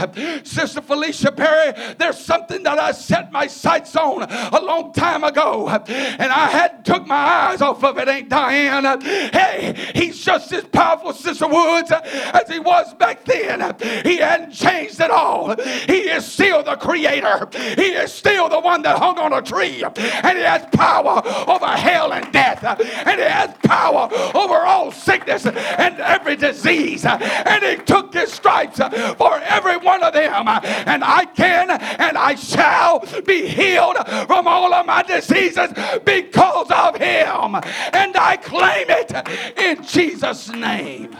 Sister 0.44 0.80
Felicia 0.80 1.32
Perry, 1.32 1.72
there's 1.98 2.18
something 2.18 2.62
that 2.62 2.78
I 2.78 2.92
set 2.92 3.32
my 3.32 3.48
sights 3.48 3.96
on 3.96 4.22
a 4.22 4.60
long 4.60 4.92
time 4.92 5.24
ago. 5.24 5.68
And 5.68 6.30
I 6.30 6.46
had 6.46 6.84
took 6.84 7.06
my 7.06 7.16
eyes 7.16 7.60
off 7.62 7.82
of 7.82 7.98
it, 7.98 8.06
ain't 8.06 8.28
Diane? 8.28 9.00
Hey, 9.00 9.92
he's 9.94 10.24
just 10.24 10.52
as 10.52 10.64
powerful, 10.64 11.12
Sister 11.12 11.48
Woods, 11.48 11.90
uh, 11.90 12.00
as 12.34 12.48
he 12.48 12.60
was 12.60 12.94
back 12.94 13.24
then. 13.24 13.59
He 14.04 14.16
hadn't 14.18 14.52
changed 14.52 15.00
at 15.00 15.10
all. 15.10 15.54
He 15.86 16.08
is 16.08 16.24
still 16.24 16.62
the 16.62 16.76
creator. 16.76 17.48
He 17.76 17.92
is 17.92 18.12
still 18.12 18.48
the 18.48 18.60
one 18.60 18.82
that 18.82 18.98
hung 18.98 19.18
on 19.18 19.32
a 19.32 19.42
tree. 19.42 19.82
And 19.82 20.38
he 20.38 20.44
has 20.44 20.66
power 20.72 21.22
over 21.48 21.66
hell 21.66 22.12
and 22.12 22.32
death. 22.32 22.64
And 22.64 23.20
he 23.20 23.26
has 23.26 23.54
power 23.62 24.08
over 24.34 24.56
all 24.56 24.92
sickness 24.92 25.46
and 25.46 25.98
every 26.00 26.36
disease. 26.36 27.04
And 27.04 27.64
he 27.64 27.76
took 27.76 28.14
his 28.14 28.32
stripes 28.32 28.78
for 28.78 29.38
every 29.40 29.76
one 29.76 30.02
of 30.02 30.12
them. 30.12 30.48
And 30.48 31.04
I 31.04 31.24
can 31.24 31.70
and 31.70 32.16
I 32.16 32.34
shall 32.34 33.00
be 33.24 33.46
healed 33.46 33.96
from 34.26 34.46
all 34.46 34.72
of 34.72 34.86
my 34.86 35.02
diseases 35.02 35.70
because 36.04 36.70
of 36.70 36.96
him. 36.96 37.56
And 37.92 38.16
I 38.16 38.38
claim 38.42 38.86
it 38.88 39.58
in 39.58 39.82
Jesus' 39.84 40.48
name. 40.50 41.16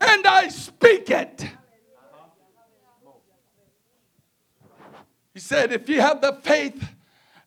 And 0.00 0.26
I 0.26 0.48
speak 0.48 1.10
it. 1.10 1.46
He 5.34 5.40
said, 5.40 5.72
If 5.72 5.88
you 5.88 6.00
have 6.00 6.20
the 6.20 6.32
faith 6.42 6.82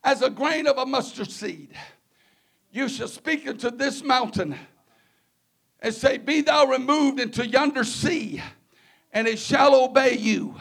as 0.04 0.22
a 0.22 0.30
grain 0.30 0.68
of 0.68 0.78
a 0.78 0.86
mustard 0.86 1.32
seed, 1.32 1.74
you 2.72 2.88
shall 2.88 3.08
speak 3.08 3.48
unto 3.48 3.72
this 3.72 4.04
mountain 4.04 4.56
and 5.80 5.94
say, 5.94 6.18
Be 6.18 6.42
thou 6.42 6.66
removed 6.66 7.20
into 7.20 7.48
yonder 7.48 7.84
sea, 7.84 8.42
and 9.12 9.28
it 9.28 9.40
shall 9.40 9.76
obey 9.76 10.18
you. 10.18 10.56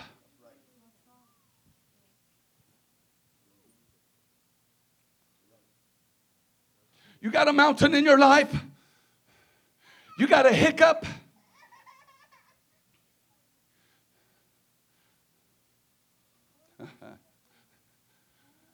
You 7.21 7.31
got 7.31 7.47
a 7.47 7.53
mountain 7.53 7.95
in 7.95 8.05
your 8.05 8.19
life? 8.19 8.53
You 10.19 10.27
got 10.27 10.45
a 10.45 10.53
hiccup? 10.53 11.07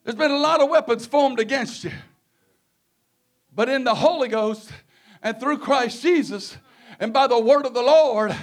There's 0.09 0.17
been 0.17 0.31
a 0.31 0.39
lot 0.39 0.63
of 0.63 0.71
weapons 0.71 1.05
formed 1.05 1.39
against 1.39 1.85
you. 1.85 1.91
But 3.55 3.69
in 3.69 3.85
the 3.85 3.95
Holy 3.95 4.29
Ghost 4.29 4.71
and 5.23 5.39
through 5.39 5.59
Christ 5.59 6.01
Jesus 6.01 6.57
and 6.99 7.13
by 7.13 7.27
the 7.27 7.39
word 7.39 7.67
of 7.67 7.75
the 7.75 7.83
Lord, 7.83 8.35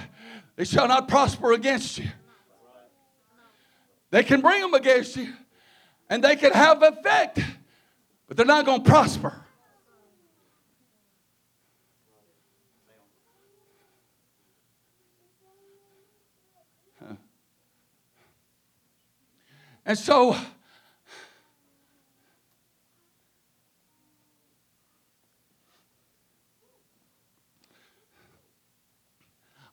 they 0.54 0.62
shall 0.62 0.86
not 0.86 1.08
prosper 1.08 1.54
against 1.54 1.98
you. 1.98 2.06
They 4.12 4.22
can 4.22 4.42
bring 4.42 4.60
them 4.60 4.74
against 4.74 5.16
you 5.16 5.32
and 6.08 6.22
they 6.22 6.36
can 6.36 6.52
have 6.52 6.84
effect, 6.84 7.40
but 8.28 8.36
they're 8.36 8.46
not 8.46 8.64
going 8.64 8.84
to 8.84 8.88
prosper. 8.88 9.34
And 19.84 19.98
so, 19.98 20.36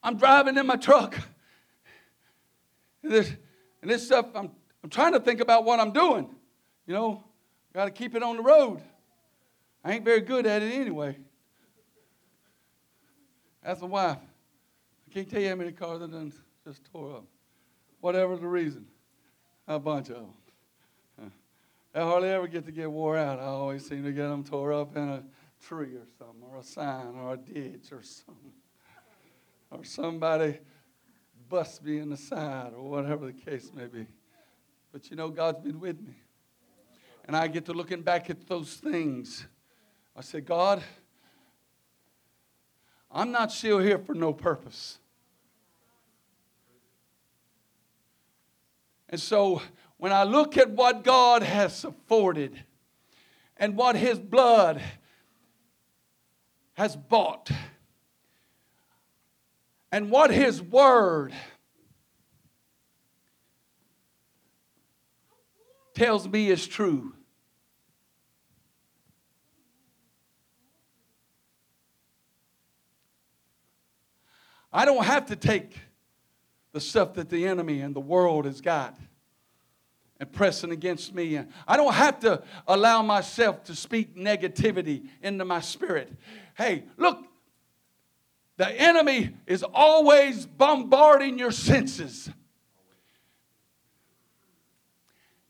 I'm 0.03 0.17
driving 0.17 0.57
in 0.57 0.67
my 0.67 0.75
truck. 0.75 1.17
And 3.01 3.11
this, 3.11 3.31
and 3.81 3.89
this 3.89 4.05
stuff, 4.05 4.27
I'm, 4.35 4.51
I'm 4.83 4.89
trying 4.89 5.13
to 5.13 5.19
think 5.19 5.39
about 5.39 5.63
what 5.63 5.79
I'm 5.79 5.91
doing. 5.91 6.29
You 6.85 6.93
know, 6.93 7.23
got 7.73 7.85
to 7.85 7.91
keep 7.91 8.15
it 8.15 8.21
on 8.21 8.37
the 8.37 8.43
road. 8.43 8.81
I 9.83 9.93
ain't 9.93 10.05
very 10.05 10.21
good 10.21 10.45
at 10.45 10.61
it 10.61 10.73
anyway. 10.73 11.17
That's 13.63 13.81
my 13.81 13.87
wife. 13.87 14.17
I 14.17 15.13
can't 15.13 15.29
tell 15.29 15.41
you 15.41 15.49
how 15.49 15.55
many 15.55 15.71
cars 15.71 16.01
I 16.01 16.07
done 16.07 16.33
just 16.65 16.83
tore 16.91 17.17
up. 17.17 17.25
Whatever 18.01 18.35
the 18.35 18.47
reason, 18.47 18.85
a 19.67 19.79
bunch 19.79 20.09
of 20.09 20.15
them. 20.15 21.31
I 21.95 22.01
hardly 22.01 22.29
ever 22.29 22.47
get 22.47 22.65
to 22.65 22.71
get 22.71 22.91
wore 22.91 23.17
out. 23.17 23.39
I 23.39 23.43
always 23.43 23.87
seem 23.87 24.03
to 24.03 24.11
get 24.11 24.27
them 24.27 24.43
tore 24.43 24.73
up 24.73 24.97
in 24.97 25.07
a 25.07 25.23
tree 25.61 25.95
or 25.95 26.07
something, 26.17 26.41
or 26.51 26.57
a 26.57 26.63
sign, 26.63 27.15
or 27.15 27.33
a 27.33 27.37
ditch, 27.37 27.91
or 27.91 28.01
something. 28.01 28.51
Or 29.73 29.83
somebody 29.83 30.59
busts 31.49 31.81
me 31.81 31.97
in 31.97 32.09
the 32.09 32.17
side, 32.17 32.73
or 32.77 32.89
whatever 32.89 33.25
the 33.25 33.33
case 33.33 33.71
may 33.73 33.87
be. 33.87 34.05
But 34.91 35.09
you 35.09 35.15
know, 35.15 35.29
God's 35.29 35.61
been 35.61 35.79
with 35.79 35.99
me. 35.99 36.13
And 37.25 37.35
I 37.35 37.47
get 37.47 37.65
to 37.65 37.73
looking 37.73 38.01
back 38.01 38.29
at 38.29 38.47
those 38.47 38.75
things. 38.75 39.47
I 40.15 40.21
say, 40.21 40.41
God, 40.41 40.83
I'm 43.11 43.31
not 43.31 43.51
still 43.51 43.79
here 43.79 43.97
for 43.97 44.13
no 44.13 44.31
purpose. 44.31 44.99
And 49.09 49.19
so 49.19 49.61
when 49.97 50.11
I 50.11 50.23
look 50.23 50.57
at 50.57 50.69
what 50.69 51.03
God 51.03 51.41
has 51.41 51.83
afforded 51.83 52.63
and 53.57 53.75
what 53.75 53.95
His 53.95 54.19
blood 54.19 54.81
has 56.73 56.95
bought 56.95 57.49
and 59.93 60.09
what 60.09 60.31
His 60.31 60.59
Word 60.59 61.31
tells 65.93 66.27
me 66.27 66.49
is 66.49 66.65
true. 66.65 67.13
I 74.73 74.85
don't 74.85 75.05
have 75.05 75.27
to 75.27 75.35
take 75.35 75.77
the 76.71 76.81
stuff 76.81 77.13
that 77.13 77.29
the 77.29 77.45
enemy 77.45 77.81
and 77.81 77.95
the 77.95 77.99
world 77.99 78.45
has 78.45 78.61
got 78.61 78.97
and 80.19 80.31
pressing 80.31 80.71
against 80.71 81.13
me. 81.13 81.39
I 81.67 81.77
don't 81.77 81.93
have 81.93 82.19
to 82.21 82.41
allow 82.67 83.03
myself 83.03 83.63
to 83.65 83.75
speak 83.75 84.15
negativity 84.17 85.05
into 85.21 85.45
my 85.45 85.61
spirit. 85.61 86.11
Hey, 86.57 86.85
look, 86.97 87.23
the 88.57 88.69
enemy 88.69 89.31
is 89.47 89.63
always 89.63 90.45
bombarding 90.45 91.39
your 91.39 91.51
senses. 91.51 92.29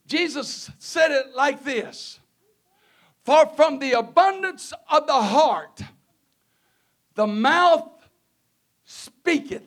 Jesus 0.05 0.69
said 0.79 1.11
it 1.11 1.35
like 1.35 1.63
this 1.63 2.19
For 3.23 3.45
from 3.47 3.79
the 3.79 3.93
abundance 3.93 4.73
of 4.89 5.07
the 5.07 5.13
heart, 5.13 5.81
the 7.15 7.27
mouth 7.27 7.89
speaketh. 8.85 9.63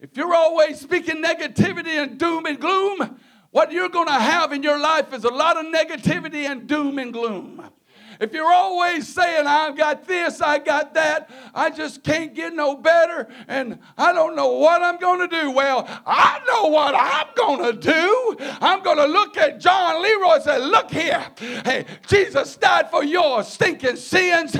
If 0.00 0.16
you're 0.16 0.34
always 0.34 0.80
speaking 0.80 1.22
negativity 1.22 2.02
and 2.02 2.18
doom 2.18 2.44
and 2.44 2.60
gloom, 2.60 3.18
what 3.50 3.72
you're 3.72 3.88
going 3.88 4.08
to 4.08 4.12
have 4.12 4.52
in 4.52 4.62
your 4.62 4.78
life 4.78 5.14
is 5.14 5.24
a 5.24 5.30
lot 5.30 5.56
of 5.56 5.72
negativity 5.72 6.44
and 6.44 6.66
doom 6.66 6.98
and 6.98 7.12
gloom. 7.12 7.70
If 8.24 8.32
you're 8.32 8.50
always 8.50 9.06
saying, 9.06 9.46
I've 9.46 9.76
got 9.76 10.08
this, 10.08 10.40
I 10.40 10.58
got 10.58 10.94
that, 10.94 11.28
I 11.54 11.68
just 11.68 12.02
can't 12.02 12.32
get 12.32 12.54
no 12.54 12.74
better, 12.74 13.28
and 13.48 13.78
I 13.98 14.14
don't 14.14 14.34
know 14.34 14.52
what 14.52 14.82
I'm 14.82 14.96
going 14.96 15.28
to 15.28 15.42
do. 15.42 15.50
Well, 15.50 15.84
I 16.06 16.40
know 16.46 16.68
what 16.68 16.94
I'm 16.96 17.26
going 17.36 17.70
to 17.70 17.78
do. 17.78 18.36
I'm 18.62 18.82
going 18.82 18.96
to 18.96 19.04
look 19.04 19.36
at 19.36 19.60
John 19.60 20.02
Leroy 20.02 20.36
and 20.36 20.42
say, 20.42 20.58
Look 20.58 20.90
here. 20.90 21.22
Hey, 21.38 21.84
Jesus 22.06 22.56
died 22.56 22.90
for 22.90 23.04
your 23.04 23.42
stinking 23.42 23.96
sins, 23.96 24.56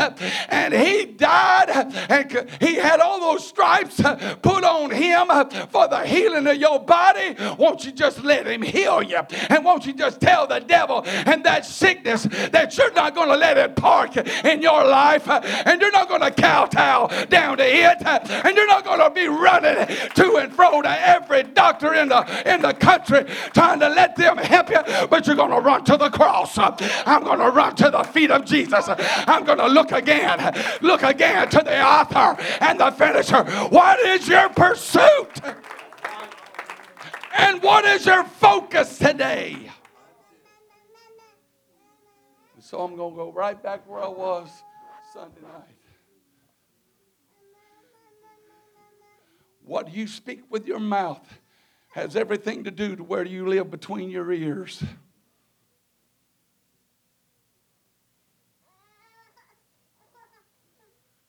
and 0.50 0.74
he 0.74 1.06
died, 1.06 1.70
and 2.10 2.50
he 2.60 2.74
had 2.74 3.00
all 3.00 3.18
those 3.18 3.48
stripes 3.48 3.98
uh, 4.00 4.36
put 4.42 4.62
on 4.62 4.90
him 4.90 5.30
uh, 5.30 5.44
for 5.68 5.88
the 5.88 6.00
healing 6.00 6.46
of 6.46 6.56
your 6.56 6.80
body. 6.80 7.34
Won't 7.58 7.86
you 7.86 7.92
just 7.92 8.22
let 8.22 8.46
him 8.46 8.60
heal 8.60 9.02
you? 9.02 9.20
And 9.48 9.64
won't 9.64 9.86
you 9.86 9.94
just 9.94 10.20
tell 10.20 10.46
the 10.46 10.58
devil 10.58 11.02
and 11.06 11.42
that 11.44 11.64
sickness 11.64 12.24
that 12.24 12.76
you're 12.76 12.92
not 12.92 13.14
going 13.14 13.30
to 13.30 13.36
let 13.36 13.53
it 13.58 13.76
park 13.76 14.16
in 14.16 14.62
your 14.62 14.84
life, 14.84 15.28
and 15.28 15.80
you're 15.80 15.92
not 15.92 16.08
going 16.08 16.20
to 16.20 16.30
kowtow 16.30 17.08
down 17.26 17.58
to 17.58 17.64
it, 17.64 17.98
and 18.06 18.56
you're 18.56 18.66
not 18.66 18.84
going 18.84 19.00
to 19.00 19.10
be 19.10 19.26
running 19.26 19.86
to 20.14 20.36
and 20.36 20.52
fro 20.52 20.82
to 20.82 21.08
every 21.08 21.42
doctor 21.42 21.94
in 21.94 22.08
the 22.08 22.52
in 22.52 22.62
the 22.62 22.72
country 22.74 23.24
trying 23.52 23.80
to 23.80 23.88
let 23.88 24.16
them 24.16 24.36
help 24.38 24.70
you, 24.70 24.80
but 25.08 25.26
you're 25.26 25.36
going 25.36 25.50
to 25.50 25.60
run 25.60 25.84
to 25.84 25.96
the 25.96 26.10
cross. 26.10 26.56
I'm 26.58 27.24
going 27.24 27.38
to 27.38 27.50
run 27.50 27.74
to 27.76 27.90
the 27.90 28.02
feet 28.04 28.30
of 28.30 28.44
Jesus. 28.44 28.88
I'm 28.88 29.44
going 29.44 29.58
to 29.58 29.68
look 29.68 29.92
again, 29.92 30.54
look 30.80 31.02
again 31.02 31.48
to 31.50 31.58
the 31.58 31.82
author 31.82 32.40
and 32.60 32.80
the 32.80 32.90
finisher. 32.90 33.44
What 33.68 34.00
is 34.00 34.28
your 34.28 34.48
pursuit? 34.50 35.40
And 37.36 37.62
what 37.62 37.84
is 37.84 38.06
your 38.06 38.24
focus 38.24 38.98
today? 38.98 39.70
So 42.74 42.80
I'm 42.80 42.96
going 42.96 43.12
to 43.12 43.16
go 43.16 43.30
right 43.30 43.62
back 43.62 43.88
where 43.88 44.02
I 44.02 44.08
was 44.08 44.50
Sunday 45.12 45.42
night. 45.42 45.76
What 49.64 49.94
you 49.94 50.08
speak 50.08 50.42
with 50.50 50.66
your 50.66 50.80
mouth 50.80 51.24
has 51.92 52.16
everything 52.16 52.64
to 52.64 52.72
do 52.72 52.96
to 52.96 53.04
where 53.04 53.24
you 53.24 53.46
live 53.46 53.70
between 53.70 54.10
your 54.10 54.32
ears. 54.32 54.82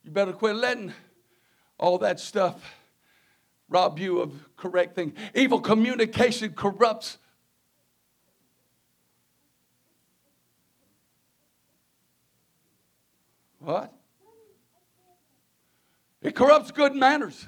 You 0.04 0.10
better 0.10 0.34
quit 0.34 0.56
letting 0.56 0.94
all 1.78 2.00
that 2.00 2.20
stuff 2.20 2.74
rob 3.70 4.00
you 4.00 4.20
of 4.20 4.34
correct 4.58 4.96
things. 4.96 5.14
Evil 5.36 5.62
communication 5.62 6.54
corrupts 6.54 7.20
What? 13.66 13.92
It 16.22 16.36
corrupts 16.36 16.72
good 16.72 16.96
manners. 16.96 17.48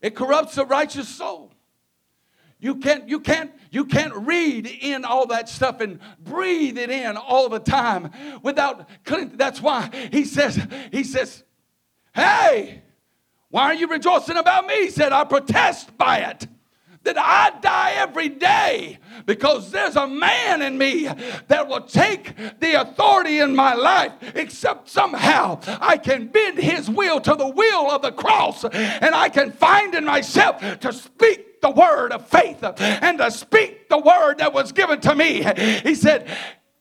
It 0.00 0.16
corrupts 0.16 0.58
a 0.58 0.64
righteous 0.64 1.08
soul. 1.08 1.52
You 2.58 2.76
can't, 2.76 3.08
you 3.08 3.20
can't, 3.20 3.52
you 3.70 3.84
can't 3.84 4.14
read 4.14 4.66
in 4.66 5.04
all 5.04 5.26
that 5.26 5.48
stuff 5.48 5.80
and 5.80 6.00
breathe 6.18 6.76
it 6.76 6.90
in 6.90 7.16
all 7.16 7.48
the 7.48 7.60
time 7.60 8.10
without 8.42 8.88
that's 9.36 9.60
why 9.60 9.90
he 10.10 10.24
says, 10.24 10.60
he 10.90 11.04
says, 11.04 11.44
Hey, 12.14 12.82
why 13.48 13.64
are 13.64 13.74
you 13.74 13.86
rejoicing 13.86 14.36
about 14.36 14.66
me? 14.66 14.74
He 14.74 14.90
said, 14.90 15.12
I 15.12 15.24
protest 15.24 15.96
by 15.96 16.18
it 16.18 16.46
that 17.04 17.18
I 17.18 17.58
die 17.60 17.92
every 17.96 18.28
day 18.28 18.98
because 19.26 19.70
there's 19.70 19.96
a 19.96 20.06
man 20.06 20.62
in 20.62 20.78
me 20.78 21.08
that 21.48 21.68
will 21.68 21.82
take 21.82 22.34
the 22.60 22.80
authority 22.80 23.40
in 23.40 23.54
my 23.54 23.74
life, 23.74 24.12
except 24.34 24.88
somehow 24.88 25.60
I 25.80 25.96
can 25.96 26.28
bend 26.28 26.58
his 26.58 26.88
will 26.88 27.20
to 27.20 27.34
the 27.34 27.48
will 27.48 27.90
of 27.90 28.02
the 28.02 28.12
cross 28.12 28.64
and 28.64 29.14
I 29.14 29.28
can 29.28 29.52
find 29.52 29.94
in 29.94 30.04
myself 30.04 30.60
to 30.80 30.92
speak 30.92 31.60
the 31.60 31.70
word 31.70 32.12
of 32.12 32.26
faith 32.28 32.62
and 32.62 33.18
to 33.18 33.30
speak 33.30 33.88
the 33.88 33.98
word 33.98 34.38
that 34.38 34.52
was 34.52 34.72
given 34.72 35.00
to 35.00 35.14
me. 35.14 35.42
He 35.82 35.94
said, 35.94 36.28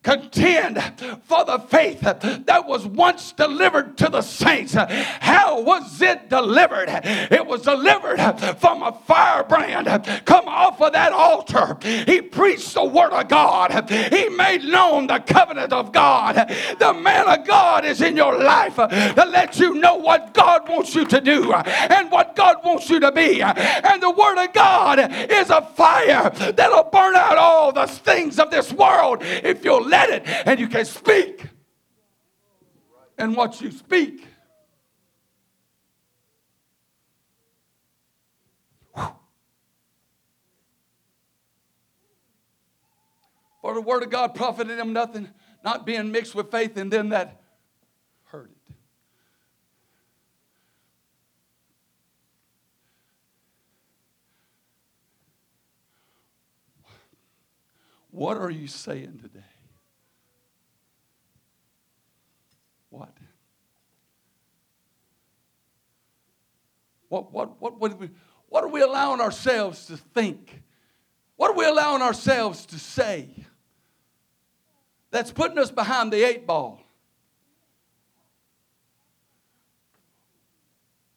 contend 0.04 0.82
for 1.24 1.45
the 1.45 1.60
faith 1.70 2.02
that 2.02 2.66
was 2.66 2.86
once 2.88 3.34
delivered 3.34 3.97
to 3.97 4.10
the 4.10 4.22
saints. 4.22 4.74
How 4.74 5.62
was 5.62 6.02
it 6.02 6.30
delivered? 6.30 6.89
It 6.89 7.45
was 7.45 7.62
delivered 7.62 8.20
from 8.60 8.82
a 8.82 8.93
firebrand. 9.06 9.88
Come 10.26 10.47
off 10.47 10.82
of 10.82 10.93
that 10.93 11.12
altar. 11.12 11.78
He 12.06 12.22
preached 12.22 12.74
the 12.74 12.84
word 12.84 13.12
of 13.12 13.28
God. 13.28 13.89
He 13.89 14.30
made 14.30 14.64
known 14.64 15.08
the 15.08 15.20
covenant 15.20 15.72
of 15.72 15.91
God. 15.91 16.36
The 16.80 16.93
man 16.93 17.28
of 17.28 17.45
God 17.45 17.86
is 17.86 18.02
in 18.02 18.18
your 18.18 18.38
life 18.38 18.78
to 18.78 19.26
let 19.28 19.60
you 19.60 19.76
know 19.76 19.95
what 19.95 20.34
God 20.34 20.68
wants 20.68 20.95
you 20.95 21.06
to 21.06 21.22
do 21.22 21.54
and 21.54 22.10
what 22.12 22.36
God 22.36 22.58
wants 22.64 22.89
you 22.89 22.99
to 22.99 23.12
be. 23.12 23.41
And 23.41 24.02
the 24.02 24.10
word 24.10 24.43
of 24.43 24.52
God 24.54 24.99
is 25.32 25.49
a 25.52 25.62
fire 25.62 26.30
that'll 26.30 26.86
burn 26.86 27.16
out 27.16 27.38
all 27.38 27.72
the 27.72 27.86
things 27.86 28.39
of 28.39 28.49
this 28.49 28.74
world 28.74 29.20
if 29.22 29.64
you'll 29.64 29.91
let 29.92 30.10
it, 30.10 30.24
and 30.48 30.60
you 30.60 30.68
can 30.68 30.86
speak. 30.86 31.46
And 33.18 33.36
what 33.36 33.62
you 33.62 33.70
speak, 33.70 34.26
for 43.62 43.76
the 43.76 43.82
word 43.82 44.02
of 44.02 44.10
God 44.10 44.34
profited 44.34 44.80
him 44.80 44.92
nothing, 44.92 45.30
not 45.64 45.86
being 45.86 46.12
mixed 46.12 46.34
with 46.34 46.50
faith, 46.50 46.78
and 46.78 46.92
then 46.92 47.10
that 47.10 47.44
heard 48.26 48.50
it. 48.50 48.58
What 58.10 58.38
are 58.38 58.50
you 58.50 58.68
saying 58.68 59.20
to? 59.24 59.30
What, 67.12 67.34
what, 67.34 67.62
what, 67.62 67.78
what, 67.78 67.99
we, 67.99 68.09
what 68.47 68.64
are 68.64 68.70
we 68.70 68.80
allowing 68.80 69.20
ourselves 69.20 69.88
to 69.88 69.97
think? 69.97 70.64
What 71.36 71.51
are 71.51 71.57
we 71.57 71.66
allowing 71.66 72.01
ourselves 72.01 72.66
to 72.68 72.80
say? 72.80 73.28
That's 75.09 75.30
putting 75.30 75.57
us 75.57 75.72
behind 75.72 76.14
the 76.14 76.24
eight 76.24 76.47
ball. 76.47 76.82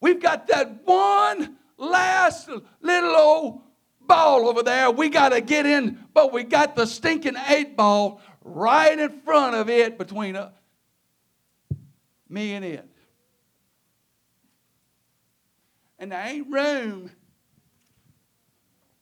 We've 0.00 0.20
got 0.20 0.48
that 0.48 0.84
one 0.84 1.58
last 1.78 2.50
little 2.80 3.14
old 3.14 3.60
ball 4.00 4.48
over 4.48 4.64
there. 4.64 4.90
We 4.90 5.08
got 5.10 5.28
to 5.28 5.40
get 5.40 5.64
in, 5.64 6.00
but 6.12 6.32
we 6.32 6.42
got 6.42 6.74
the 6.74 6.86
stinking 6.86 7.36
eight 7.46 7.76
ball 7.76 8.20
right 8.42 8.98
in 8.98 9.20
front 9.20 9.54
of 9.54 9.70
it 9.70 9.96
between 9.96 10.34
us, 10.34 10.52
me 12.28 12.54
and 12.54 12.64
it. 12.64 12.93
And 16.04 16.12
there 16.12 16.22
ain't 16.22 16.52
room 16.52 17.10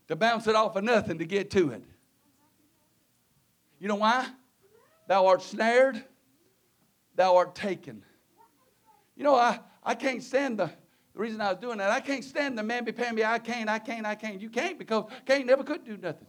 to 0.06 0.14
bounce 0.14 0.46
it 0.46 0.54
off 0.54 0.76
of 0.76 0.84
nothing 0.84 1.18
to 1.18 1.24
get 1.24 1.50
to 1.50 1.70
it. 1.70 1.82
You 3.80 3.88
know 3.88 3.96
why? 3.96 4.28
Thou 5.08 5.26
art 5.26 5.42
snared, 5.42 6.04
thou 7.16 7.34
art 7.38 7.56
taken. 7.56 8.04
You 9.16 9.24
know, 9.24 9.34
I, 9.34 9.58
I 9.82 9.96
can't 9.96 10.22
stand 10.22 10.60
the, 10.60 10.66
the 10.66 11.18
reason 11.18 11.40
I 11.40 11.48
was 11.48 11.60
doing 11.60 11.78
that, 11.78 11.90
I 11.90 11.98
can't 11.98 12.22
stand 12.22 12.56
the 12.56 12.62
man 12.62 12.86
mamby 12.86 12.94
pamby, 12.94 13.24
I 13.24 13.40
can't, 13.40 13.68
I 13.68 13.80
can't, 13.80 14.06
I 14.06 14.14
can't. 14.14 14.40
You 14.40 14.48
can't 14.48 14.78
because 14.78 15.10
Cain 15.26 15.44
never 15.44 15.64
could 15.64 15.84
do 15.84 15.96
nothing. 15.96 16.28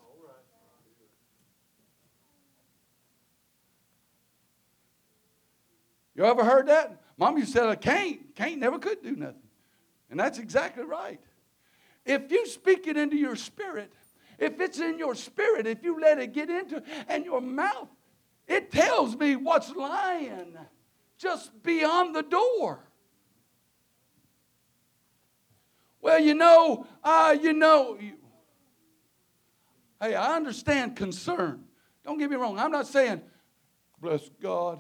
You 6.16 6.26
ever 6.26 6.44
heard 6.44 6.68
that? 6.68 7.00
Mom 7.16 7.38
used 7.38 7.54
to 7.54 7.60
say, 7.60 7.76
Cain, 7.76 8.26
Cain 8.34 8.60
never 8.60 8.80
could 8.80 9.04
do 9.04 9.16
nothing. 9.16 9.43
And 10.14 10.20
that's 10.20 10.38
exactly 10.38 10.84
right. 10.84 11.20
If 12.06 12.32
you 12.32 12.46
speak 12.46 12.86
it 12.86 12.98
into 12.98 13.18
your 13.18 13.36
spirit, 13.36 13.92
if 14.38 14.60
it's 14.60 14.78
in 14.80 15.00
your 15.00 15.16
spirit, 15.16 15.66
if 15.66 15.84
you 15.84 16.00
let 16.00 16.20
it 16.20 16.34
get 16.34 16.52
into 16.52 16.84
and 17.08 17.26
your 17.26 17.42
mouth, 17.42 17.90
it 18.48 18.72
tells 18.72 19.18
me 19.18 19.36
what's 19.36 19.72
lying 19.72 20.56
just 21.18 21.64
beyond 21.64 22.16
the 22.16 22.22
door. 22.22 22.88
Well, 26.00 26.20
you 26.20 26.36
know, 26.36 26.86
uh, 27.04 27.36
you 27.42 27.54
know. 27.54 27.98
You, 28.00 28.14
hey, 30.00 30.14
I 30.14 30.36
understand 30.36 30.96
concern. 30.96 31.64
Don't 32.06 32.20
get 32.20 32.30
me 32.30 32.36
wrong. 32.36 32.60
I'm 32.60 32.70
not 32.70 32.86
saying, 32.86 33.20
bless 34.00 34.30
God, 34.40 34.80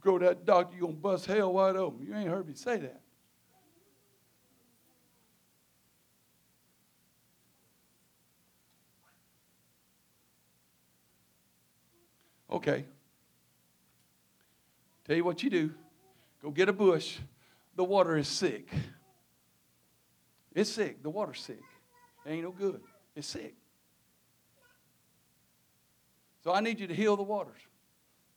go 0.00 0.16
to 0.16 0.24
that 0.24 0.46
doctor, 0.46 0.74
you're 0.74 0.86
going 0.86 0.94
to 0.94 1.00
bust 1.02 1.26
hell 1.26 1.52
wide 1.52 1.76
open. 1.76 2.06
You 2.06 2.14
ain't 2.14 2.30
heard 2.30 2.48
me 2.48 2.54
say 2.54 2.78
that. 2.78 3.02
Okay. 12.54 12.84
Tell 15.04 15.16
you 15.16 15.24
what 15.24 15.42
you 15.42 15.50
do 15.50 15.74
go 16.40 16.50
get 16.50 16.68
a 16.68 16.72
bush. 16.72 17.18
The 17.74 17.82
water 17.82 18.16
is 18.16 18.28
sick. 18.28 18.68
It's 20.54 20.70
sick. 20.70 21.02
The 21.02 21.10
water's 21.10 21.40
sick. 21.40 21.64
It 22.24 22.30
ain't 22.30 22.44
no 22.44 22.52
good. 22.52 22.80
It's 23.16 23.26
sick. 23.26 23.54
So 26.44 26.52
I 26.52 26.60
need 26.60 26.78
you 26.78 26.86
to 26.86 26.94
heal 26.94 27.16
the 27.16 27.24
waters. 27.24 27.58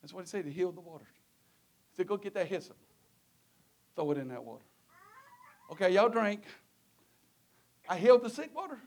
That's 0.01 0.13
what 0.13 0.21
he 0.21 0.27
said, 0.27 0.45
to 0.45 0.51
heal 0.51 0.71
the 0.71 0.81
waters. 0.81 1.07
He 1.91 1.97
said, 1.97 2.07
go 2.07 2.17
get 2.17 2.33
that 2.33 2.47
hyssop. 2.47 2.77
Throw 3.95 4.09
it 4.11 4.17
in 4.17 4.29
that 4.29 4.43
water. 4.43 4.63
Okay, 5.73 5.93
y'all 5.93 6.09
drink. 6.09 6.41
I 7.87 7.97
healed 7.97 8.23
the 8.23 8.29
sick 8.31 8.49
water. 8.55 8.79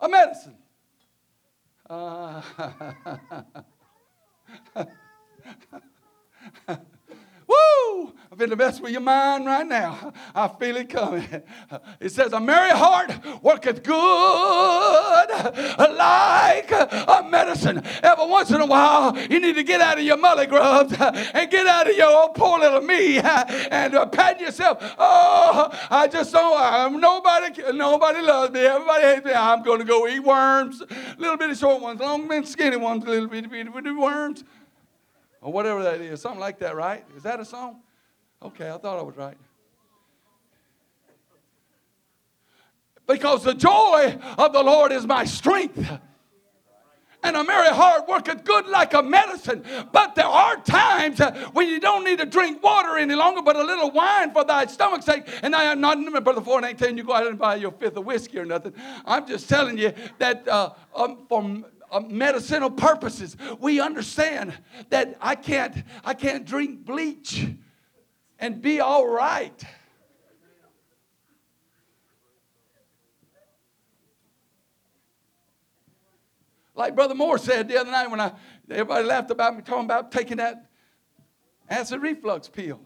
A 0.00 0.08
medicine. 0.10 0.56
Uh, 1.92 2.40
I've 8.30 8.38
been 8.38 8.50
the 8.50 8.56
best 8.56 8.80
with 8.80 8.92
your 8.92 9.02
mind 9.02 9.44
right 9.44 9.66
now. 9.66 10.12
I 10.34 10.48
feel 10.48 10.76
it 10.76 10.88
coming. 10.88 11.28
It 12.00 12.10
says, 12.10 12.32
A 12.32 12.40
merry 12.40 12.70
heart 12.70 13.12
worketh 13.42 13.82
good 13.82 15.28
like 15.96 16.70
a 16.70 17.26
medicine. 17.28 17.82
Every 18.02 18.26
once 18.26 18.50
in 18.50 18.60
a 18.60 18.66
while, 18.66 19.16
you 19.18 19.38
need 19.38 19.54
to 19.56 19.62
get 19.62 19.80
out 19.80 19.98
of 19.98 20.04
your 20.04 20.16
mully 20.16 20.48
grubs 20.48 20.94
and 20.98 21.50
get 21.50 21.66
out 21.66 21.90
of 21.90 21.96
your 21.96 22.10
old 22.10 22.34
poor 22.34 22.58
little 22.58 22.80
me 22.80 23.18
and 23.18 23.92
pat 24.12 24.40
yourself. 24.40 24.78
Oh, 24.98 25.70
I 25.90 26.08
just 26.08 26.32
don't, 26.32 26.58
I'm, 26.58 27.00
nobody, 27.00 27.62
nobody 27.72 28.22
loves 28.22 28.52
me. 28.52 28.60
Everybody 28.60 29.04
hates 29.04 29.24
me. 29.26 29.32
I'm 29.32 29.62
going 29.62 29.80
to 29.80 29.84
go 29.84 30.08
eat 30.08 30.20
worms. 30.20 30.82
Little 31.18 31.36
bitty 31.36 31.54
short 31.54 31.82
ones, 31.82 32.00
long 32.00 32.28
bitty 32.28 32.46
skinny 32.46 32.76
ones, 32.76 33.04
little 33.04 33.28
bitty, 33.28 33.48
bitty, 33.48 33.70
bitty 33.70 33.92
worms 33.92 34.44
or 35.42 35.52
whatever 35.52 35.82
that 35.82 36.00
is. 36.00 36.22
Something 36.22 36.40
like 36.40 36.58
that, 36.60 36.74
right? 36.74 37.04
Is 37.16 37.24
that 37.24 37.40
a 37.40 37.44
song? 37.44 37.80
Okay, 38.42 38.70
I 38.70 38.78
thought 38.78 38.98
I 38.98 39.02
was 39.02 39.16
right. 39.16 39.36
Because 43.06 43.44
the 43.44 43.54
joy 43.54 44.18
of 44.38 44.52
the 44.52 44.62
Lord 44.62 44.92
is 44.92 45.06
my 45.06 45.24
strength. 45.24 45.98
And 47.24 47.36
a 47.36 47.44
merry 47.44 47.68
heart 47.68 48.08
worketh 48.08 48.42
good 48.42 48.66
like 48.66 48.94
a 48.94 49.02
medicine. 49.02 49.64
But 49.92 50.16
there 50.16 50.26
are 50.26 50.56
times 50.56 51.20
when 51.52 51.68
you 51.68 51.78
don't 51.78 52.04
need 52.04 52.18
to 52.18 52.26
drink 52.26 52.62
water 52.62 52.96
any 52.98 53.14
longer, 53.14 53.42
but 53.42 53.54
a 53.54 53.62
little 53.62 53.92
wine 53.92 54.32
for 54.32 54.44
thy 54.44 54.66
stomach's 54.66 55.06
sake. 55.06 55.28
And 55.42 55.54
I 55.54 55.64
am 55.64 55.80
not, 55.80 55.98
Brother 56.24 56.40
Ford 56.40 56.64
ain't 56.64 56.80
telling 56.80 56.98
you 56.98 57.04
go 57.04 57.12
out 57.12 57.28
and 57.28 57.38
buy 57.38 57.56
your 57.56 57.70
fifth 57.70 57.96
of 57.96 58.04
whiskey 58.04 58.38
or 58.38 58.44
nothing. 58.44 58.74
I'm 59.04 59.26
just 59.26 59.48
telling 59.48 59.78
you 59.78 59.92
that 60.18 60.48
uh, 60.48 60.70
um, 60.96 61.64
uh, 61.92 62.00
medicinal 62.00 62.70
purposes, 62.70 63.36
we 63.60 63.78
understand 63.80 64.54
that 64.88 65.16
I 65.20 65.34
can't, 65.34 65.84
I 66.04 66.14
can't 66.14 66.44
drink 66.44 66.84
bleach 66.84 67.46
and 68.38 68.62
be 68.62 68.80
all 68.80 69.06
right. 69.06 69.62
Like 76.74 76.94
Brother 76.94 77.14
Moore 77.14 77.36
said 77.36 77.68
the 77.68 77.78
other 77.78 77.90
night 77.90 78.10
when 78.10 78.18
I 78.20 78.32
everybody 78.70 79.04
laughed 79.04 79.30
about 79.30 79.54
me 79.54 79.62
talking 79.62 79.84
about 79.84 80.10
taking 80.10 80.38
that 80.38 80.70
acid 81.68 82.00
reflux 82.00 82.48
pill. 82.48 82.80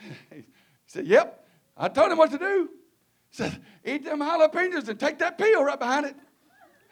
he 0.32 0.44
said, 0.86 1.06
Yep. 1.06 1.36
I 1.76 1.88
told 1.88 2.10
him 2.10 2.18
what 2.18 2.30
to 2.30 2.38
do. 2.38 2.70
He 3.30 3.36
said, 3.36 3.60
Eat 3.84 4.04
them 4.04 4.20
jalapenos 4.20 4.88
and 4.88 4.98
take 4.98 5.18
that 5.18 5.36
pill 5.36 5.62
right 5.62 5.78
behind 5.78 6.06
it. 6.06 6.16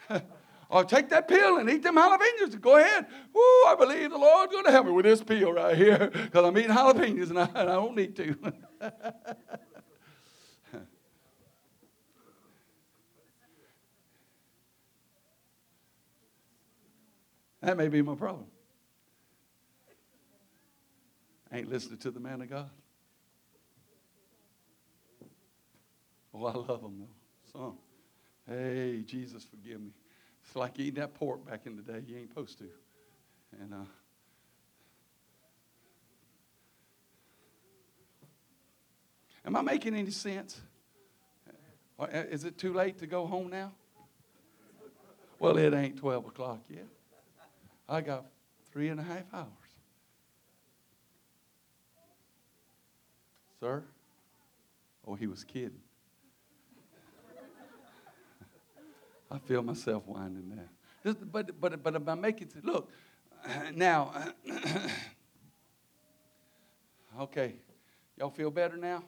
or 0.71 0.85
take 0.85 1.09
that 1.11 1.27
pill 1.29 1.59
and 1.59 1.69
eat 1.71 1.83
them 1.83 1.97
jalapenos. 1.97 2.61
Go 2.61 2.77
ahead. 2.77 3.07
Woo, 3.33 3.41
I 3.41 3.75
believe 3.79 4.11
the 4.11 4.19
Lord's 4.19 4.53
going 4.53 4.65
to 4.65 4.71
help 4.71 4.87
me 4.87 4.93
with 4.93 5.05
this 5.05 5.23
pill 5.23 5.53
right 5.53 5.77
here 5.77 6.11
because 6.13 6.45
I'm 6.45 6.57
eating 6.59 6.71
jalapenos 6.71 7.31
and 7.31 7.39
I, 7.39 7.45
and 7.45 7.71
I 7.71 7.75
don't 7.75 7.97
need 7.97 8.17
to. 8.17 8.37
that 17.61 17.77
may 17.77 17.89
be 17.89 18.03
my 18.03 18.15
problem. 18.15 18.47
I 21.51 21.59
ain't 21.59 21.71
listening 21.71 21.99
to 21.99 22.11
the 22.11 22.21
man 22.21 22.43
of 22.43 22.51
God. 22.51 22.71
Oh, 26.35 26.45
I 26.45 26.53
love 26.53 26.83
him 26.83 26.99
though. 26.99 27.09
Some. 27.53 27.79
Hey, 28.49 29.03
Jesus, 29.05 29.45
forgive 29.45 29.81
me. 29.81 29.91
It's 30.43 30.57
like 30.57 30.79
eating 30.79 30.95
that 30.95 31.13
pork 31.13 31.45
back 31.45 31.67
in 31.67 31.77
the 31.77 31.83
day. 31.83 32.03
You 32.07 32.17
ain't 32.17 32.31
supposed 32.31 32.57
to. 32.59 32.65
And 33.61 33.75
uh, 33.75 33.85
am 39.45 39.55
I 39.55 39.61
making 39.61 39.95
any 39.95 40.11
sense? 40.11 40.61
Uh, 41.99 42.07
is 42.11 42.45
it 42.45 42.57
too 42.57 42.73
late 42.73 42.99
to 42.99 43.07
go 43.07 43.27
home 43.27 43.51
now? 43.51 43.73
Well, 45.39 45.59
it 45.59 45.75
ain't 45.75 45.99
12 45.99 46.27
o'clock 46.27 46.61
yet. 46.71 46.87
I 47.89 48.01
got 48.01 48.25
three 48.73 48.89
and 48.89 48.99
a 48.99 49.03
half 49.03 49.25
hours. 49.33 49.47
Sir? 53.61 53.85
Oh, 55.07 55.15
he 55.15 55.27
was 55.27 55.45
kidding. 55.45 55.81
I 59.31 59.39
feel 59.39 59.63
myself 59.63 60.05
winding 60.07 60.49
down. 60.49 60.69
This, 61.03 61.15
but, 61.15 61.61
but, 61.61 61.83
but 61.83 61.95
if 61.95 62.09
I 62.09 62.15
make 62.15 62.41
it, 62.41 62.53
look, 62.65 62.91
now, 63.75 64.33
okay, 67.21 67.55
y'all 68.17 68.31
feel 68.31 68.51
better 68.51 68.77
now? 68.77 69.05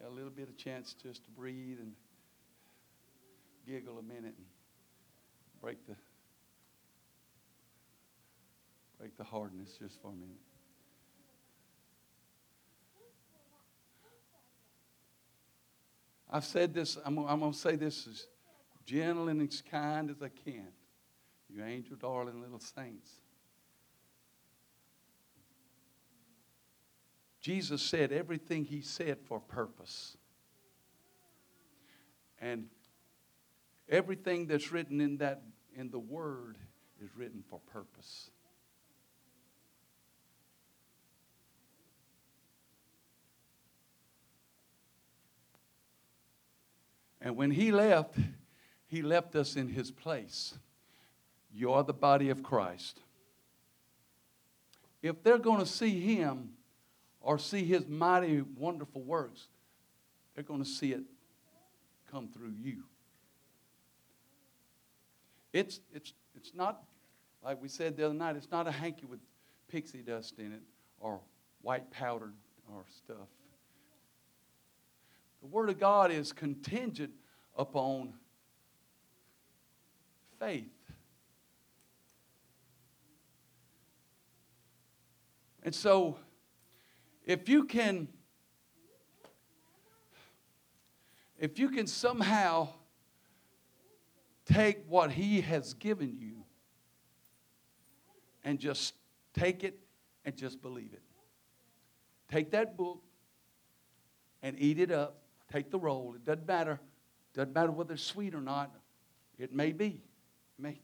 Got 0.00 0.10
a 0.10 0.14
little 0.14 0.30
bit 0.30 0.48
of 0.48 0.56
chance 0.56 0.94
just 1.02 1.24
to 1.24 1.30
breathe 1.30 1.78
and 1.80 1.92
giggle 3.66 3.98
a 3.98 4.02
minute 4.02 4.34
and 4.36 4.46
break 5.60 5.84
the 5.86 5.94
break 8.98 9.16
the 9.16 9.24
hardness 9.24 9.76
just 9.78 10.00
for 10.00 10.08
a 10.08 10.14
minute. 10.14 10.40
I've 16.30 16.44
said 16.44 16.74
this, 16.74 16.98
I'm, 17.04 17.18
I'm 17.18 17.40
going 17.40 17.52
to 17.52 17.58
say 17.58 17.76
this 17.76 18.06
as 18.06 18.26
gentle 18.88 19.28
and 19.28 19.42
as 19.42 19.62
kind 19.70 20.08
as 20.10 20.22
I 20.22 20.28
can. 20.28 20.68
You 21.50 21.62
angel, 21.62 21.96
darling 21.96 22.40
little 22.40 22.60
saints. 22.60 23.10
Jesus 27.40 27.82
said 27.82 28.12
everything 28.12 28.64
he 28.64 28.80
said 28.80 29.18
for 29.26 29.40
purpose. 29.40 30.16
And 32.40 32.68
everything 33.88 34.46
that's 34.46 34.72
written 34.72 35.00
in 35.00 35.18
that 35.18 35.42
in 35.76 35.90
the 35.90 35.98
word 35.98 36.56
is 37.02 37.10
written 37.16 37.44
for 37.48 37.60
purpose. 37.70 38.30
And 47.20 47.36
when 47.36 47.50
he 47.50 47.70
left, 47.70 48.16
he 48.88 49.02
left 49.02 49.36
us 49.36 49.54
in 49.54 49.68
his 49.68 49.90
place. 49.90 50.54
You're 51.54 51.84
the 51.84 51.92
body 51.92 52.30
of 52.30 52.42
Christ. 52.42 53.00
If 55.02 55.22
they're 55.22 55.38
going 55.38 55.60
to 55.60 55.66
see 55.66 56.00
him 56.00 56.50
or 57.20 57.38
see 57.38 57.64
his 57.64 57.86
mighty, 57.86 58.42
wonderful 58.56 59.02
works, 59.02 59.46
they're 60.34 60.44
going 60.44 60.62
to 60.62 60.68
see 60.68 60.92
it 60.92 61.02
come 62.10 62.28
through 62.28 62.54
you. 62.58 62.84
It's, 65.52 65.80
it's, 65.94 66.12
it's 66.34 66.54
not, 66.54 66.82
like 67.44 67.60
we 67.62 67.68
said 67.68 67.96
the 67.96 68.06
other 68.06 68.14
night, 68.14 68.36
it's 68.36 68.50
not 68.50 68.66
a 68.66 68.72
hanky 68.72 69.06
with 69.06 69.20
pixie 69.68 70.02
dust 70.02 70.38
in 70.38 70.52
it 70.52 70.62
or 71.00 71.20
white 71.62 71.90
powdered 71.90 72.34
or 72.72 72.84
stuff. 72.96 73.28
The 75.40 75.46
Word 75.46 75.68
of 75.68 75.78
God 75.78 76.10
is 76.10 76.32
contingent 76.32 77.12
upon 77.56 78.14
faith. 80.38 80.68
And 85.62 85.74
so, 85.74 86.16
if 87.26 87.48
you 87.48 87.64
can, 87.64 88.08
if 91.38 91.58
you 91.58 91.68
can 91.68 91.86
somehow 91.86 92.68
take 94.46 94.78
what 94.88 95.10
He 95.10 95.40
has 95.42 95.74
given 95.74 96.16
you 96.18 96.44
and 98.44 98.58
just 98.58 98.94
take 99.34 99.62
it 99.62 99.78
and 100.24 100.36
just 100.36 100.62
believe 100.62 100.92
it. 100.92 101.02
Take 102.30 102.50
that 102.52 102.76
book 102.76 103.02
and 104.42 104.56
eat 104.58 104.78
it 104.78 104.90
up 104.90 105.18
Take 105.52 105.70
the 105.70 105.78
roll. 105.78 106.14
It 106.14 106.24
doesn't 106.24 106.46
matter. 106.46 106.78
Doesn't 107.34 107.54
matter 107.54 107.70
whether 107.70 107.94
it's 107.94 108.02
sweet 108.02 108.34
or 108.34 108.40
not. 108.40 108.74
It 109.38 109.52
may 109.52 109.72
be. 109.72 110.02
It 110.64 110.76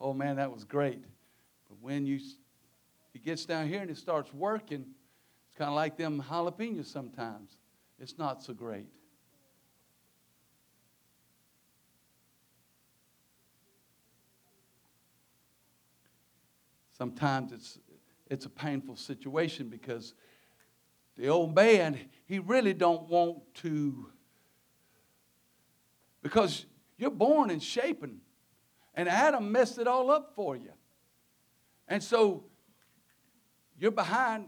oh 0.00 0.12
man, 0.12 0.36
that 0.36 0.52
was 0.52 0.64
great. 0.64 1.02
But 1.68 1.78
when 1.80 2.06
you 2.06 2.18
it 3.14 3.24
gets 3.24 3.44
down 3.44 3.68
here 3.68 3.80
and 3.80 3.90
it 3.90 3.96
starts 3.96 4.32
working, 4.32 4.86
it's 5.48 5.56
kind 5.56 5.68
of 5.68 5.74
like 5.74 5.96
them 5.96 6.24
jalapenos 6.28 6.86
sometimes. 6.86 7.56
It's 7.98 8.18
not 8.18 8.42
so 8.42 8.52
great. 8.52 8.88
Sometimes 16.96 17.52
it's 17.52 17.78
it's 18.28 18.46
a 18.46 18.50
painful 18.50 18.96
situation 18.96 19.68
because 19.68 20.14
the 21.16 21.28
old 21.28 21.54
man, 21.54 21.98
he 22.24 22.38
really 22.38 22.72
don't 22.72 23.08
want 23.08 23.42
to, 23.56 24.06
because 26.22 26.64
you're 26.96 27.10
born 27.10 27.50
and 27.50 27.62
shaping, 27.62 28.20
and 28.94 29.08
Adam 29.08 29.50
messed 29.50 29.78
it 29.78 29.86
all 29.86 30.10
up 30.10 30.32
for 30.34 30.56
you. 30.56 30.72
And 31.88 32.02
so 32.02 32.44
you're 33.78 33.90
behind 33.90 34.46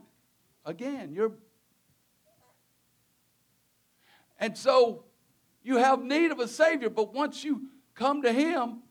again. 0.64 1.12
You're 1.12 1.32
and 4.38 4.56
so 4.58 5.04
you 5.62 5.76
have 5.76 6.02
need 6.02 6.30
of 6.30 6.38
a 6.38 6.48
Savior, 6.48 6.90
but 6.90 7.14
once 7.14 7.44
you 7.44 7.68
come 7.94 8.22
to 8.22 8.32
Him, 8.32 8.82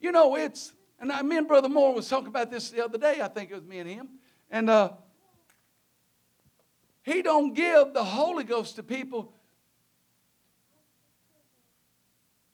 you 0.00 0.12
know 0.12 0.36
it's. 0.36 0.72
And 1.00 1.10
I, 1.10 1.22
me 1.22 1.38
and 1.38 1.48
Brother 1.48 1.68
Moore 1.68 1.94
was 1.94 2.08
talking 2.08 2.28
about 2.28 2.50
this 2.50 2.70
the 2.70 2.84
other 2.84 2.98
day. 2.98 3.20
I 3.22 3.28
think 3.28 3.50
it 3.50 3.54
was 3.54 3.64
me 3.64 3.78
and 3.78 3.88
him, 3.88 4.08
and 4.50 4.70
uh, 4.70 4.92
he 7.02 7.22
don't 7.22 7.54
give 7.54 7.92
the 7.92 8.04
Holy 8.04 8.44
Ghost 8.44 8.76
to 8.76 8.82
people. 8.82 9.32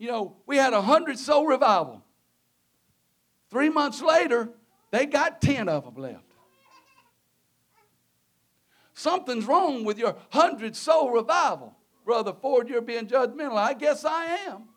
You 0.01 0.09
know, 0.09 0.37
we 0.47 0.57
had 0.57 0.73
a 0.73 0.81
hundred 0.81 1.19
soul 1.19 1.47
revival. 1.47 2.03
Three 3.51 3.69
months 3.69 4.01
later, 4.01 4.49
they 4.91 5.05
got 5.05 5.43
10 5.43 5.69
of 5.69 5.85
them 5.85 6.03
left. 6.03 6.25
Something's 8.95 9.45
wrong 9.45 9.85
with 9.85 9.99
your 9.99 10.17
hundred 10.31 10.75
soul 10.75 11.11
revival. 11.11 11.77
Brother 12.07 12.33
Ford, 12.33 12.71
you're 12.71 12.81
being 12.81 13.09
judgmental. 13.09 13.59
I 13.59 13.75
guess 13.75 14.07
I 14.07 14.25
am. 14.49 14.69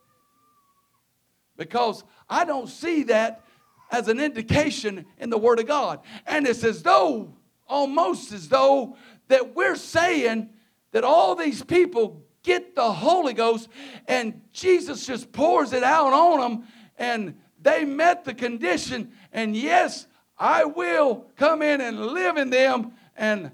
Because 1.55 2.03
I 2.29 2.43
don't 2.43 2.67
see 2.67 3.03
that 3.03 3.43
as 3.89 4.09
an 4.09 4.19
indication 4.19 5.05
in 5.17 5.29
the 5.29 5.37
Word 5.37 5.59
of 5.59 5.67
God. 5.67 6.01
And 6.27 6.45
it's 6.45 6.65
as 6.65 6.83
though, 6.83 7.37
almost 7.65 8.33
as 8.33 8.49
though, 8.49 8.97
that 9.29 9.55
we're 9.55 9.77
saying 9.77 10.49
that 10.91 11.05
all 11.05 11.35
these 11.35 11.63
people 11.63 12.22
get 12.43 12.75
the 12.75 12.91
Holy 12.91 13.33
Ghost 13.33 13.69
and 14.07 14.41
Jesus 14.51 15.07
just 15.07 15.31
pours 15.31 15.73
it 15.73 15.83
out 15.83 16.13
on 16.13 16.39
them 16.39 16.67
and 16.97 17.35
they 17.61 17.85
met 17.85 18.25
the 18.25 18.33
condition 18.33 19.11
and 19.31 19.55
yes, 19.55 20.07
I 20.37 20.65
will 20.65 21.25
come 21.35 21.61
in 21.61 21.81
and 21.81 21.99
live 22.07 22.37
in 22.37 22.49
them 22.49 22.93
and 23.15 23.51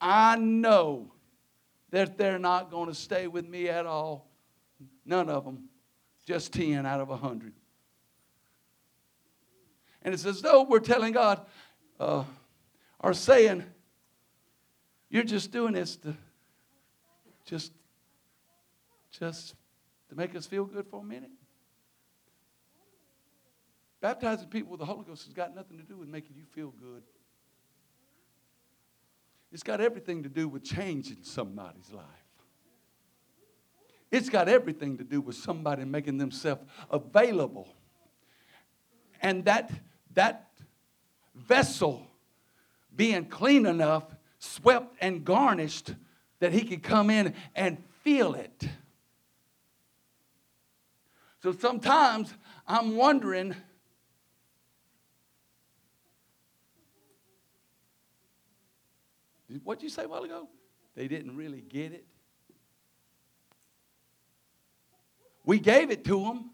I 0.00 0.36
know 0.36 1.12
that 1.90 2.18
they're 2.18 2.38
not 2.38 2.70
going 2.70 2.88
to 2.88 2.94
stay 2.94 3.28
with 3.28 3.48
me 3.48 3.68
at 3.68 3.86
all. 3.86 4.28
None 5.06 5.28
of 5.28 5.44
them. 5.44 5.68
Just 6.26 6.52
10 6.52 6.86
out 6.86 7.00
of 7.00 7.08
100. 7.08 7.52
And 10.02 10.14
it's 10.14 10.24
as 10.24 10.40
though 10.42 10.62
we're 10.62 10.80
telling 10.80 11.12
God, 11.12 11.44
uh, 12.00 12.24
or 12.98 13.14
saying, 13.14 13.64
you're 15.10 15.22
just 15.22 15.52
doing 15.52 15.74
this 15.74 15.96
to 15.96 16.14
just, 17.44 17.72
just 19.18 19.54
to 20.08 20.16
make 20.16 20.34
us 20.34 20.46
feel 20.46 20.64
good 20.64 20.86
for 20.86 21.00
a 21.00 21.04
minute. 21.04 21.30
Baptizing 24.00 24.48
people 24.48 24.72
with 24.72 24.80
the 24.80 24.86
Holy 24.86 25.04
Ghost 25.04 25.24
has 25.24 25.32
got 25.32 25.54
nothing 25.54 25.78
to 25.78 25.84
do 25.84 25.96
with 25.96 26.08
making 26.08 26.36
you 26.36 26.44
feel 26.52 26.70
good. 26.70 27.02
It's 29.52 29.62
got 29.62 29.80
everything 29.80 30.22
to 30.24 30.28
do 30.28 30.48
with 30.48 30.64
changing 30.64 31.18
somebody's 31.22 31.92
life. 31.92 32.04
It's 34.10 34.28
got 34.28 34.48
everything 34.48 34.98
to 34.98 35.04
do 35.04 35.20
with 35.20 35.36
somebody 35.36 35.84
making 35.84 36.18
themselves 36.18 36.62
available. 36.90 37.68
And 39.20 39.44
that, 39.44 39.70
that 40.14 40.50
vessel 41.34 42.06
being 42.94 43.26
clean 43.26 43.66
enough 43.66 44.04
swept 44.38 44.96
and 45.00 45.24
garnished 45.24 45.94
that 46.40 46.52
he 46.52 46.62
could 46.62 46.82
come 46.82 47.08
in 47.08 47.34
and 47.54 47.82
feel 48.02 48.34
it. 48.34 48.68
So 51.42 51.52
sometimes 51.52 52.32
I'm 52.68 52.96
wondering 52.96 53.56
what'd 59.64 59.82
you 59.82 59.88
say 59.88 60.04
a 60.04 60.08
while 60.08 60.22
ago? 60.22 60.48
They 60.94 61.08
didn't 61.08 61.36
really 61.36 61.60
get 61.60 61.92
it. 61.92 62.06
We 65.44 65.58
gave 65.58 65.90
it 65.90 66.04
to 66.04 66.22
them, 66.22 66.50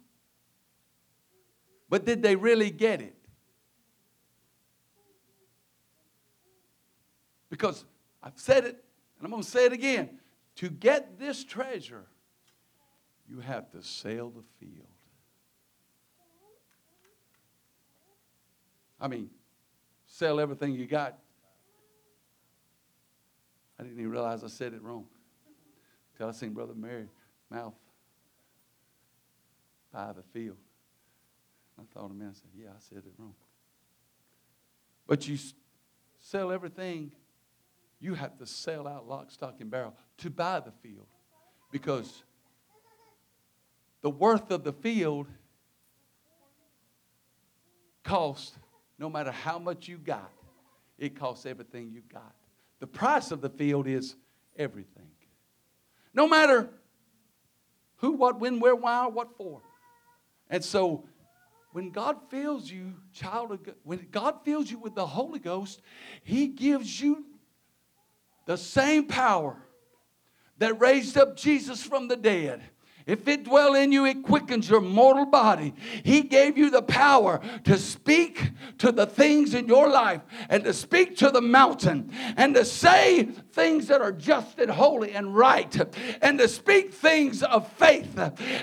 but 1.88 2.04
did 2.04 2.22
they 2.22 2.34
really 2.34 2.70
get 2.70 3.02
it? 3.02 3.14
Because 7.50 7.84
I've 8.22 8.32
said 8.36 8.64
it, 8.64 8.84
and 9.18 9.24
I'm 9.24 9.30
going 9.30 9.42
to 9.42 9.48
say 9.48 9.66
it 9.66 9.72
again. 9.72 10.18
To 10.56 10.68
get 10.68 11.18
this 11.18 11.44
treasure, 11.44 12.06
you 13.28 13.40
have 13.40 13.70
to 13.72 13.82
sail 13.82 14.30
the 14.30 14.42
field. 14.58 14.86
I 19.00 19.08
mean, 19.08 19.30
sell 20.06 20.40
everything 20.40 20.74
you 20.74 20.86
got. 20.86 21.18
I 23.78 23.84
didn't 23.84 23.98
even 23.98 24.10
realize 24.10 24.42
I 24.42 24.48
said 24.48 24.72
it 24.72 24.82
wrong. 24.82 25.04
Till 26.16 26.28
I 26.28 26.32
seen 26.32 26.52
Brother 26.52 26.74
Mary 26.74 27.06
mouth 27.48 27.74
buy 29.92 30.12
the 30.12 30.22
field. 30.32 30.56
I 31.78 31.82
thought 31.94 32.10
a 32.10 32.14
minute, 32.14 32.32
I 32.32 32.34
said, 32.34 32.50
yeah, 32.56 32.70
I 32.70 32.80
said 32.80 32.98
it 32.98 33.12
wrong. 33.18 33.34
But 35.06 35.28
you 35.28 35.38
sell 36.20 36.50
everything, 36.50 37.12
you 38.00 38.14
have 38.14 38.36
to 38.38 38.46
sell 38.46 38.88
out 38.88 39.08
lock, 39.08 39.30
stock, 39.30 39.60
and 39.60 39.70
barrel 39.70 39.94
to 40.18 40.30
buy 40.30 40.58
the 40.58 40.72
field. 40.82 41.06
Because 41.70 42.24
the 44.02 44.10
worth 44.10 44.50
of 44.50 44.64
the 44.64 44.72
field 44.72 45.26
costs 48.04 48.56
no 48.98 49.08
matter 49.08 49.30
how 49.30 49.58
much 49.58 49.86
you 49.86 49.96
got, 49.96 50.32
it 50.98 51.18
costs 51.18 51.46
everything 51.46 51.90
you 51.92 52.02
got. 52.12 52.34
The 52.80 52.86
price 52.86 53.30
of 53.30 53.40
the 53.40 53.50
field 53.50 53.86
is 53.86 54.16
everything. 54.56 55.10
No 56.12 56.26
matter 56.26 56.68
who, 57.96 58.12
what, 58.12 58.40
when, 58.40 58.60
where, 58.60 58.74
why, 58.74 59.06
what 59.06 59.36
for. 59.36 59.60
And 60.50 60.64
so 60.64 61.04
when 61.72 61.90
God 61.90 62.16
fills 62.30 62.70
you, 62.70 62.94
child 63.12 63.52
of 63.52 63.62
God, 63.62 63.74
when 63.84 64.06
God 64.10 64.44
fills 64.44 64.70
you 64.70 64.78
with 64.78 64.94
the 64.94 65.06
Holy 65.06 65.38
Ghost, 65.38 65.80
He 66.22 66.48
gives 66.48 67.00
you 67.00 67.24
the 68.46 68.56
same 68.56 69.06
power 69.06 69.56
that 70.58 70.80
raised 70.80 71.16
up 71.16 71.36
Jesus 71.36 71.82
from 71.82 72.08
the 72.08 72.16
dead 72.16 72.62
if 73.08 73.26
it 73.26 73.44
dwell 73.44 73.74
in 73.74 73.90
you, 73.90 74.04
it 74.04 74.22
quickens 74.22 74.68
your 74.68 74.82
mortal 74.82 75.24
body. 75.24 75.74
He 76.04 76.20
gave 76.20 76.58
you 76.58 76.68
the 76.68 76.82
power 76.82 77.40
to 77.64 77.78
speak 77.78 78.50
to 78.76 78.92
the 78.92 79.06
things 79.06 79.54
in 79.54 79.66
your 79.66 79.88
life 79.88 80.20
and 80.50 80.62
to 80.64 80.74
speak 80.74 81.16
to 81.16 81.30
the 81.30 81.40
mountain 81.40 82.12
and 82.36 82.54
to 82.54 82.66
say 82.66 83.30
things 83.58 83.88
that 83.88 84.00
are 84.00 84.12
just 84.12 84.60
and 84.60 84.70
holy 84.70 85.10
and 85.14 85.34
right 85.34 85.76
and 86.22 86.38
to 86.38 86.46
speak 86.46 86.94
things 86.94 87.42
of 87.42 87.66
faith 87.72 88.16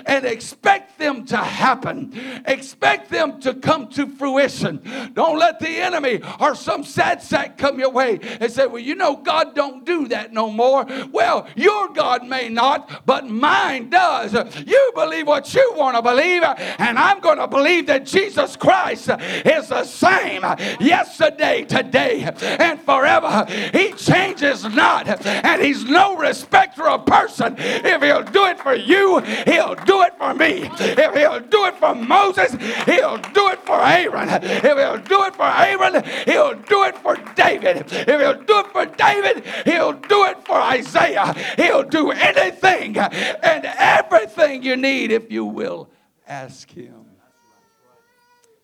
and 0.06 0.24
expect 0.24 0.98
them 0.98 1.26
to 1.26 1.36
happen. 1.36 2.18
Expect 2.46 3.10
them 3.10 3.38
to 3.42 3.52
come 3.52 3.88
to 3.88 4.06
fruition. 4.06 4.80
Don't 5.12 5.38
let 5.38 5.60
the 5.60 5.68
enemy 5.68 6.22
or 6.40 6.54
some 6.54 6.82
sad 6.82 7.20
sack 7.22 7.58
come 7.58 7.78
your 7.78 7.90
way 7.90 8.18
and 8.40 8.50
say, 8.50 8.66
Well, 8.66 8.78
you 8.78 8.94
know, 8.94 9.16
God 9.16 9.54
don't 9.54 9.84
do 9.84 10.08
that 10.08 10.32
no 10.32 10.50
more. 10.50 10.86
Well, 11.12 11.46
your 11.56 11.88
God 11.92 12.26
may 12.26 12.48
not, 12.48 13.04
but 13.04 13.28
mine 13.28 13.90
does. 13.90 14.32
You 14.66 14.92
believe 14.94 15.26
what 15.26 15.52
you 15.54 15.74
want 15.76 15.96
to 15.96 16.02
believe, 16.02 16.42
and 16.42 16.98
I'm 16.98 17.20
going 17.20 17.38
to 17.38 17.48
believe 17.48 17.86
that 17.88 18.06
Jesus 18.06 18.56
Christ 18.56 19.10
is 19.44 19.68
the 19.68 19.84
same 19.84 20.42
yesterday, 20.80 21.64
today, 21.64 22.22
and 22.58 22.80
forever. 22.80 23.44
He 23.74 23.92
changes 23.92 24.64
not, 24.64 24.85
and 24.86 25.62
He's 25.62 25.84
no 25.84 26.16
respecter 26.16 26.88
of 26.88 27.06
person. 27.06 27.56
If 27.58 28.02
He'll 28.02 28.22
do 28.22 28.46
it 28.46 28.58
for 28.58 28.74
you, 28.74 29.20
He'll 29.20 29.74
do 29.74 30.02
it 30.02 30.16
for 30.18 30.34
me. 30.34 30.68
If 30.78 31.14
He'll 31.14 31.40
do 31.40 31.66
it 31.66 31.76
for 31.76 31.94
Moses, 31.94 32.52
He'll 32.84 33.18
do 33.18 33.48
it 33.48 33.60
for 33.66 33.82
Aaron. 33.82 34.28
If 34.42 34.62
He'll 34.62 34.98
do 34.98 35.24
it 35.24 35.36
for 35.36 35.46
Aaron, 35.46 36.04
He'll 36.24 36.54
do 36.54 36.84
it 36.84 36.96
for 36.98 37.16
David. 37.34 37.92
If 37.92 38.20
He'll 38.20 38.42
do 38.42 38.60
it 38.60 38.66
for 38.68 38.86
David, 38.86 39.44
He'll 39.64 39.92
do 39.92 40.24
it 40.24 40.44
for 40.46 40.60
Isaiah. 40.60 41.32
He'll 41.56 41.82
do 41.82 42.10
anything 42.10 42.98
and 42.98 43.64
everything 43.64 44.16
everything 44.36 44.62
you 44.62 44.76
need 44.76 45.10
if 45.10 45.30
you 45.30 45.44
will 45.44 45.88
ask 46.26 46.70
Him. 46.70 47.06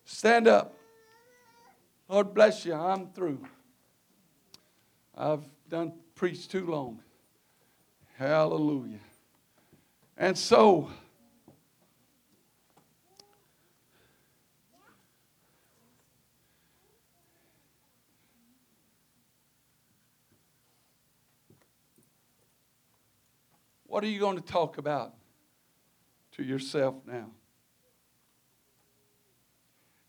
Stand 0.05 0.47
up. 0.47 0.75
Lord 2.07 2.33
bless 2.33 2.65
you. 2.65 2.73
I'm 2.73 3.07
through. 3.07 3.45
I've 5.17 5.43
done 5.69 5.93
preached 6.23 6.51
too 6.51 6.65
long. 6.65 7.01
Hallelujah. 8.17 9.01
And 10.15 10.37
so, 10.37 10.89
what 23.85 24.01
are 24.01 24.07
you 24.07 24.21
going 24.21 24.37
to 24.37 24.41
talk 24.41 24.77
about? 24.77 25.13
to 26.35 26.41
yourself 26.41 26.95
now. 27.05 27.29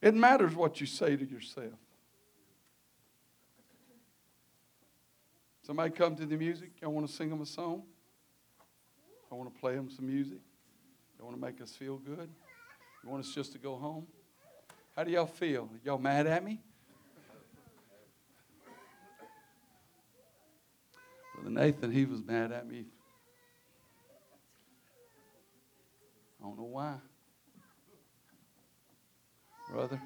It 0.00 0.14
matters 0.14 0.54
what 0.54 0.80
you 0.80 0.86
say 0.86 1.16
to 1.16 1.24
yourself. 1.24 1.83
Somebody 5.66 5.90
come 5.90 6.14
to 6.16 6.26
the 6.26 6.36
music. 6.36 6.72
I 6.82 6.88
want 6.88 7.06
to 7.08 7.12
sing 7.12 7.30
them 7.30 7.40
a 7.40 7.46
song. 7.46 7.84
I 9.32 9.34
want 9.34 9.52
to 9.52 9.60
play 9.60 9.74
them 9.74 9.88
some 9.88 10.06
music. 10.06 10.38
Y'all 11.18 11.26
want 11.26 11.40
to 11.40 11.44
make 11.44 11.60
us 11.62 11.74
feel 11.74 11.96
good. 11.96 12.28
You 13.02 13.10
want 13.10 13.24
us 13.24 13.34
just 13.34 13.52
to 13.52 13.58
go 13.58 13.76
home. 13.76 14.06
How 14.94 15.04
do 15.04 15.10
y'all 15.10 15.26
feel? 15.26 15.70
Y'all 15.82 15.98
mad 15.98 16.26
at 16.26 16.44
me? 16.44 16.60
Brother 21.34 21.50
Nathan, 21.50 21.90
he 21.90 22.04
was 22.04 22.22
mad 22.22 22.52
at 22.52 22.68
me 22.68 22.84
I 26.44 26.46
don't 26.46 26.58
know 26.58 26.64
why. 26.64 26.96
Brother, 29.70 29.98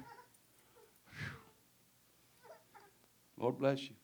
Lord 3.37 3.59
bless 3.59 3.81
you. 3.83 3.98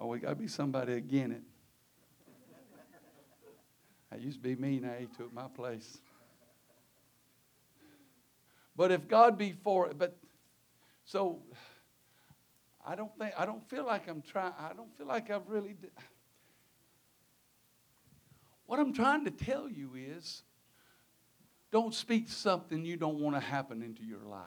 Oh, 0.00 0.06
we 0.06 0.18
got 0.18 0.30
to 0.30 0.34
be 0.34 0.48
somebody 0.48 0.94
again 0.94 1.30
it. 1.30 1.42
I 4.10 4.16
used 4.16 4.42
to 4.42 4.42
be 4.42 4.56
me, 4.56 4.80
now 4.80 4.94
he 4.98 5.06
took 5.06 5.32
my 5.32 5.46
place. 5.46 5.98
But 8.74 8.90
if 8.90 9.06
God 9.06 9.36
be 9.36 9.52
for 9.52 9.88
it, 9.88 9.98
but 9.98 10.16
so 11.04 11.42
I 12.84 12.94
don't 12.94 13.16
think 13.18 13.34
I 13.38 13.44
don't 13.44 13.68
feel 13.68 13.84
like 13.84 14.08
I'm 14.08 14.22
trying. 14.22 14.54
I 14.58 14.72
don't 14.72 14.96
feel 14.96 15.06
like 15.06 15.30
I've 15.30 15.46
really. 15.48 15.76
What 18.66 18.80
I'm 18.80 18.92
trying 18.92 19.24
to 19.26 19.30
tell 19.30 19.68
you 19.68 19.90
is 19.96 20.42
don't 21.70 21.94
speak 21.94 22.28
something 22.28 22.84
you 22.84 22.96
don't 22.96 23.18
want 23.18 23.36
to 23.36 23.40
happen 23.40 23.82
into 23.82 24.04
your 24.04 24.24
life. 24.24 24.44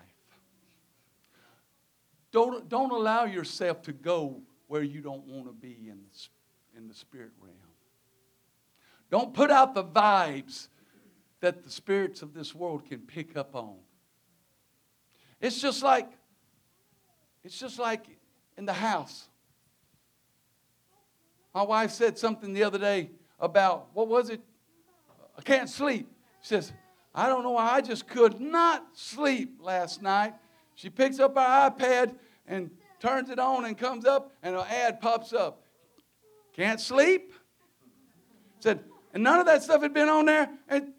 Don't, 2.31 2.67
don't 2.67 2.91
allow 2.91 3.25
yourself 3.25 3.83
to 3.83 3.93
go 3.93 4.41
where 4.67 4.83
you 4.83 5.01
don't 5.01 5.25
want 5.25 5.45
to 5.47 5.53
be 5.53 5.77
in 5.89 5.99
the, 6.01 6.77
in 6.77 6.87
the 6.87 6.93
spirit 6.93 7.31
realm. 7.41 7.55
Don't 9.11 9.33
put 9.33 9.51
out 9.51 9.75
the 9.75 9.83
vibes 9.83 10.67
that 11.39 11.63
the 11.63 11.69
spirits 11.69 12.21
of 12.21 12.33
this 12.33 12.55
world 12.55 12.85
can 12.85 12.99
pick 12.99 13.35
up 13.37 13.55
on. 13.55 13.75
It's 15.41 15.61
just 15.61 15.83
like 15.83 16.07
it's 17.43 17.59
just 17.59 17.77
like 17.77 18.05
in 18.57 18.65
the 18.65 18.73
house. 18.73 19.27
My 21.53 21.63
wife 21.63 21.91
said 21.91 22.17
something 22.17 22.53
the 22.53 22.63
other 22.63 22.79
day 22.79 23.11
about, 23.39 23.89
what 23.93 24.07
was 24.07 24.29
it? 24.29 24.41
I 25.37 25.41
can't 25.41 25.69
sleep. 25.69 26.09
She 26.41 26.47
says, 26.47 26.73
I 27.13 27.27
don't 27.27 27.43
know 27.43 27.51
why, 27.51 27.69
I 27.69 27.81
just 27.81 28.07
could 28.07 28.39
not 28.39 28.85
sleep 28.93 29.59
last 29.59 30.01
night. 30.01 30.33
She 30.75 30.89
picks 30.89 31.19
up 31.19 31.35
her 31.35 31.41
iPad 31.69 32.15
and 32.47 32.71
turns 33.03 33.29
it 33.29 33.37
on 33.37 33.65
and 33.65 33.77
comes 33.77 34.05
up, 34.05 34.31
and 34.41 34.55
an 34.55 34.65
ad 34.69 35.01
pops 35.01 35.33
up. 35.33 35.61
Can't 36.55 36.79
sleep? 36.79 37.33
Said, 38.61 38.79
and 39.13 39.21
none 39.21 39.39
of 39.39 39.45
that 39.45 39.61
stuff 39.61 39.81
had 39.81 39.93
been 39.93 40.07
on 40.07 40.25
there, 40.25 40.49
and 40.69 40.93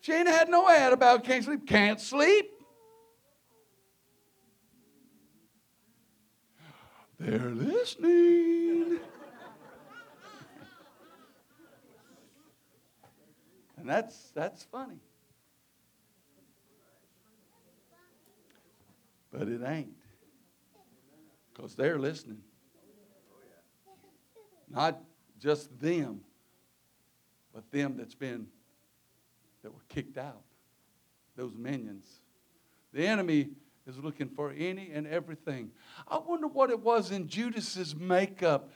she 0.00 0.12
ain't 0.12 0.26
had 0.26 0.48
no 0.48 0.68
ad 0.68 0.92
about 0.92 1.22
can't 1.22 1.44
sleep. 1.44 1.68
Can't 1.68 2.00
sleep? 2.00 2.50
They're 7.20 7.50
listening. 7.50 8.98
And 13.76 13.88
that's, 13.88 14.32
that's 14.34 14.64
funny. 14.64 14.98
But 19.30 19.46
it 19.46 19.62
ain't. 19.64 20.03
Because 21.54 21.74
they're 21.74 21.98
listening. 21.98 22.40
Not 24.68 25.00
just 25.38 25.78
them, 25.80 26.20
but 27.54 27.70
them 27.70 27.96
that's 27.96 28.14
been, 28.14 28.48
that 29.62 29.72
were 29.72 29.84
kicked 29.88 30.18
out. 30.18 30.42
Those 31.36 31.54
minions. 31.56 32.06
The 32.92 33.06
enemy 33.06 33.50
is 33.86 33.98
looking 33.98 34.28
for 34.28 34.52
any 34.56 34.90
and 34.92 35.06
everything. 35.06 35.70
I 36.08 36.18
wonder 36.18 36.46
what 36.46 36.70
it 36.70 36.80
was 36.80 37.10
in 37.10 37.28
Judas's 37.28 37.94
makeup 37.94 38.70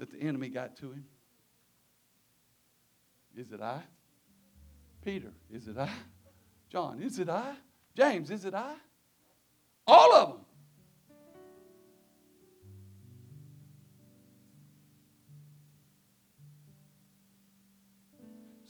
that 0.00 0.10
the 0.10 0.18
enemy 0.18 0.48
got 0.48 0.76
to 0.78 0.92
him? 0.92 1.04
Is 3.36 3.52
it 3.52 3.60
I? 3.60 3.82
Peter, 5.04 5.30
is 5.52 5.68
it 5.68 5.76
I? 5.76 5.90
John, 6.70 7.00
is 7.02 7.18
it 7.18 7.28
I? 7.28 7.54
James, 8.00 8.30
is 8.30 8.46
it 8.46 8.54
I? 8.54 8.76
All 9.86 10.14
of 10.14 10.28
them. 10.30 10.38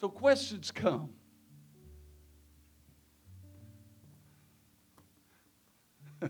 So 0.00 0.08
questions 0.08 0.72
come. 0.72 1.10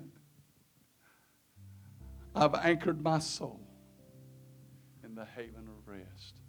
I've 2.34 2.54
anchored 2.54 3.02
my 3.02 3.18
soul 3.18 3.62
in 5.02 5.14
the 5.14 5.24
haven 5.24 5.68
of 5.68 5.88
rest. 5.88 6.42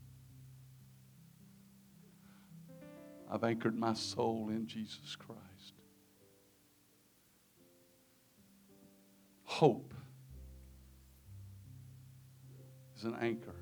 I've 3.31 3.45
anchored 3.45 3.79
my 3.79 3.93
soul 3.93 4.49
in 4.49 4.67
Jesus 4.67 5.15
Christ. 5.15 5.50
Hope 9.51 9.93
is 12.95 13.03
an 13.03 13.15
anchor 13.19 13.53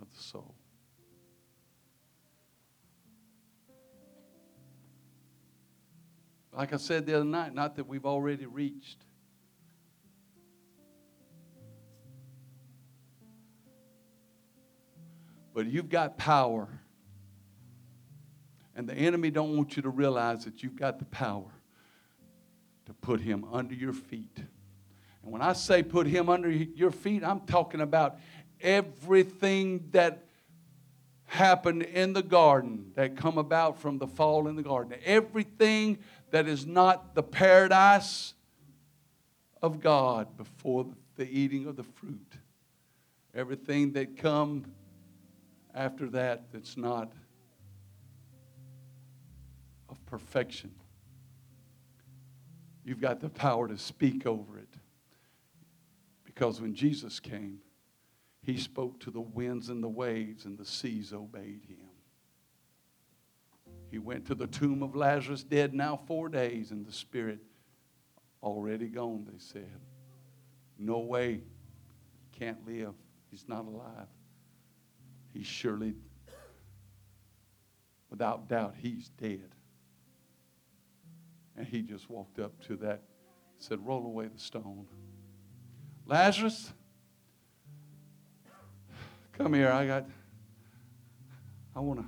of 0.00 0.14
the 0.14 0.22
soul. 0.22 0.54
Like 6.52 6.74
I 6.74 6.76
said 6.76 7.06
the 7.06 7.14
other 7.14 7.24
night, 7.24 7.54
not 7.54 7.76
that 7.76 7.88
we've 7.88 8.04
already 8.04 8.44
reached. 8.44 8.98
But 15.54 15.66
you've 15.66 15.88
got 15.88 16.18
power. 16.18 16.68
And 18.76 18.86
the 18.86 18.94
enemy 18.94 19.30
don't 19.30 19.56
want 19.56 19.74
you 19.74 19.82
to 19.82 19.90
realize 19.90 20.44
that 20.44 20.62
you've 20.62 20.76
got 20.76 20.98
the 20.98 21.06
power 21.06 21.57
to 22.88 22.94
put 22.94 23.20
him 23.20 23.44
under 23.52 23.74
your 23.74 23.92
feet. 23.92 24.38
And 25.22 25.30
when 25.30 25.42
I 25.42 25.52
say 25.52 25.82
put 25.82 26.06
him 26.06 26.30
under 26.30 26.50
your 26.50 26.90
feet, 26.90 27.22
I'm 27.22 27.40
talking 27.40 27.82
about 27.82 28.18
everything 28.62 29.88
that 29.90 30.24
happened 31.26 31.82
in 31.82 32.14
the 32.14 32.22
garden 32.22 32.92
that 32.94 33.14
come 33.14 33.36
about 33.36 33.78
from 33.78 33.98
the 33.98 34.06
fall 34.06 34.48
in 34.48 34.56
the 34.56 34.62
garden. 34.62 34.98
Everything 35.04 35.98
that 36.30 36.48
is 36.48 36.66
not 36.66 37.14
the 37.14 37.22
paradise 37.22 38.32
of 39.60 39.80
God 39.80 40.34
before 40.38 40.86
the 41.16 41.28
eating 41.28 41.66
of 41.66 41.76
the 41.76 41.82
fruit. 41.82 42.32
Everything 43.34 43.92
that 43.92 44.16
come 44.16 44.64
after 45.74 46.08
that 46.08 46.50
that's 46.52 46.78
not 46.78 47.12
of 49.90 50.04
perfection. 50.06 50.70
You've 52.88 53.02
got 53.02 53.20
the 53.20 53.28
power 53.28 53.68
to 53.68 53.76
speak 53.76 54.24
over 54.24 54.56
it. 54.56 54.74
Because 56.24 56.58
when 56.58 56.74
Jesus 56.74 57.20
came, 57.20 57.58
he 58.40 58.56
spoke 58.56 58.98
to 59.00 59.10
the 59.10 59.20
winds 59.20 59.68
and 59.68 59.84
the 59.84 59.88
waves, 59.88 60.46
and 60.46 60.56
the 60.56 60.64
seas 60.64 61.12
obeyed 61.12 61.66
him. 61.68 61.90
He 63.90 63.98
went 63.98 64.24
to 64.28 64.34
the 64.34 64.46
tomb 64.46 64.82
of 64.82 64.96
Lazarus, 64.96 65.44
dead 65.44 65.74
now 65.74 66.00
four 66.06 66.30
days, 66.30 66.70
and 66.70 66.86
the 66.86 66.92
spirit 66.92 67.40
already 68.42 68.86
gone, 68.88 69.26
they 69.30 69.38
said. 69.38 69.80
No 70.78 71.00
way. 71.00 71.42
Can't 72.38 72.66
live. 72.66 72.94
He's 73.30 73.46
not 73.46 73.66
alive. 73.66 74.08
He 75.34 75.42
surely, 75.42 75.94
without 78.08 78.48
doubt, 78.48 78.76
he's 78.80 79.10
dead. 79.10 79.54
And 81.58 81.66
he 81.66 81.82
just 81.82 82.08
walked 82.08 82.38
up 82.38 82.52
to 82.66 82.76
that, 82.76 83.02
said, 83.58 83.84
Roll 83.84 84.06
away 84.06 84.28
the 84.28 84.38
stone. 84.38 84.86
Lazarus, 86.06 86.72
come 89.32 89.54
here. 89.54 89.72
I 89.72 89.84
got, 89.84 90.06
I 91.74 91.80
want 91.80 91.98
to 91.98 92.06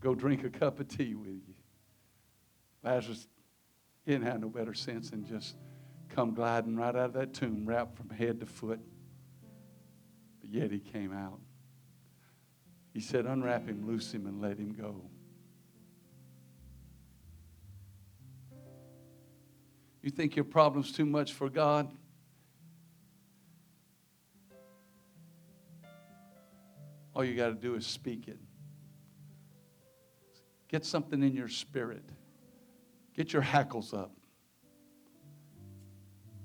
go 0.00 0.14
drink 0.14 0.44
a 0.44 0.50
cup 0.50 0.80
of 0.80 0.88
tea 0.88 1.14
with 1.14 1.28
you. 1.28 1.54
Lazarus, 2.82 3.28
didn't 4.06 4.26
have 4.26 4.40
no 4.40 4.48
better 4.48 4.72
sense 4.72 5.10
than 5.10 5.26
just 5.26 5.56
come 6.08 6.32
gliding 6.32 6.76
right 6.76 6.94
out 6.94 7.06
of 7.06 7.12
that 7.14 7.34
tomb, 7.34 7.66
wrapped 7.66 7.98
from 7.98 8.08
head 8.08 8.40
to 8.40 8.46
foot. 8.46 8.80
But 10.40 10.48
yet 10.48 10.70
he 10.70 10.78
came 10.78 11.12
out. 11.12 11.40
He 12.94 13.00
said, 13.00 13.26
Unwrap 13.26 13.68
him, 13.68 13.86
loose 13.86 14.14
him, 14.14 14.26
and 14.26 14.40
let 14.40 14.58
him 14.58 14.72
go. 14.72 15.02
You 20.06 20.12
think 20.12 20.36
your 20.36 20.44
problem's 20.44 20.92
too 20.92 21.04
much 21.04 21.32
for 21.32 21.50
God? 21.50 21.90
All 27.12 27.24
you 27.24 27.34
got 27.34 27.48
to 27.48 27.54
do 27.54 27.74
is 27.74 27.84
speak 27.84 28.28
it. 28.28 28.38
Get 30.68 30.84
something 30.84 31.20
in 31.24 31.34
your 31.34 31.48
spirit. 31.48 32.04
Get 33.16 33.32
your 33.32 33.42
hackles 33.42 33.92
up. 33.92 34.12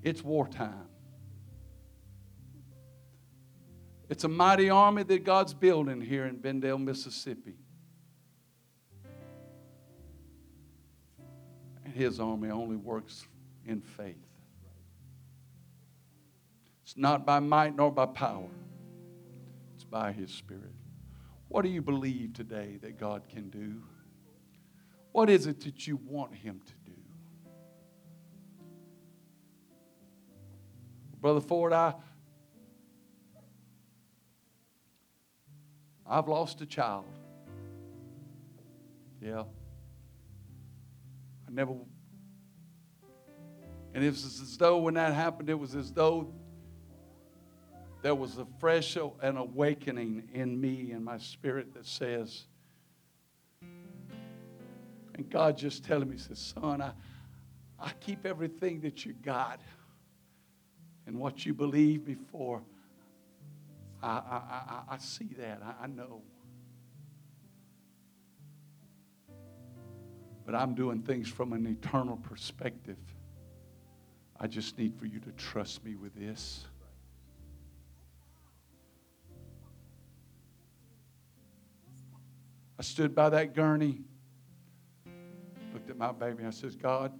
It's 0.02 0.24
wartime. 0.24 0.90
It's 4.10 4.24
a 4.24 4.28
mighty 4.28 4.72
army 4.72 5.04
that 5.04 5.24
God's 5.24 5.54
building 5.54 6.02
here 6.02 6.26
in 6.26 6.38
Bendale, 6.38 6.80
Mississippi. 6.84 7.58
And 11.86 11.94
his 11.94 12.20
army 12.20 12.50
only 12.50 12.76
works 12.76 13.28
in 13.66 13.82
faith. 13.82 14.16
It's 16.84 16.98
not 16.98 17.26
by 17.26 17.40
might 17.40 17.76
nor 17.76 17.92
by 17.92 18.06
power, 18.08 18.50
it's 19.76 19.84
by 19.84 20.12
his 20.12 20.32
spirit. 20.32 20.74
What 21.48 21.64
do 21.64 21.70
you 21.70 21.82
believe 21.82 22.34
today 22.34 22.78
that 22.82 22.98
God 22.98 23.24
can 23.30 23.50
do? 23.50 23.82
What 25.12 25.30
is 25.30 25.48
it 25.48 25.62
that 25.62 25.86
you 25.86 26.00
want 26.06 26.34
him 26.34 26.62
to 26.66 26.74
do? 26.86 26.98
Brother 31.20 31.42
Ford, 31.42 31.74
I 31.74 31.94
I've 36.12 36.28
lost 36.28 36.60
a 36.60 36.66
child. 36.66 37.06
Yeah. 39.22 39.44
I 41.48 41.52
never. 41.52 41.74
And 43.94 44.04
it 44.04 44.10
was 44.10 44.24
as 44.42 44.58
though 44.58 44.78
when 44.78 44.94
that 44.94 45.14
happened, 45.14 45.50
it 45.50 45.60
was 45.60 45.76
as 45.76 45.92
though 45.92 46.34
there 48.02 48.16
was 48.16 48.38
a 48.38 48.48
fresh 48.60 48.96
an 48.96 49.38
awakening 49.38 50.30
in 50.34 50.60
me 50.60 50.92
and 50.92 51.04
my 51.04 51.18
spirit 51.18 51.74
that 51.74 51.86
says, 51.86 52.46
and 53.62 55.30
God 55.30 55.58
just 55.58 55.84
telling 55.84 56.10
me, 56.10 56.18
says, 56.18 56.40
son, 56.40 56.82
I, 56.82 56.94
I 57.80 57.92
keep 58.00 58.26
everything 58.26 58.82
that 58.82 59.06
you 59.06 59.14
got 59.14 59.60
and 61.06 61.20
what 61.20 61.46
you 61.46 61.54
believe 61.54 62.06
before. 62.06 62.62
I, 64.02 64.08
I, 64.08 64.12
I, 64.12 64.96
I 64.96 64.98
see 64.98 65.30
that. 65.38 65.62
I, 65.64 65.84
I 65.84 65.88
know. 65.88 66.22
But 70.46 70.56
I'm 70.56 70.74
doing 70.74 71.02
things 71.04 71.30
from 71.30 71.54
an 71.54 71.68
eternal 71.68 72.18
perspective. 72.18 72.98
I 74.44 74.48
just 74.48 74.80
need 74.80 74.96
for 74.98 75.06
you 75.06 75.20
to 75.20 75.32
trust 75.34 75.86
me 75.86 75.96
with 75.96 76.16
this. 76.16 76.66
I 82.80 82.82
stood 82.82 83.14
by 83.14 83.30
that 83.30 83.54
gurney, 83.54 84.02
looked 85.72 85.92
at 85.92 85.98
my 85.98 86.12
baby, 86.12 86.40
and 86.40 86.48
I 86.48 86.50
says, 86.50 86.76
God, 86.76 87.14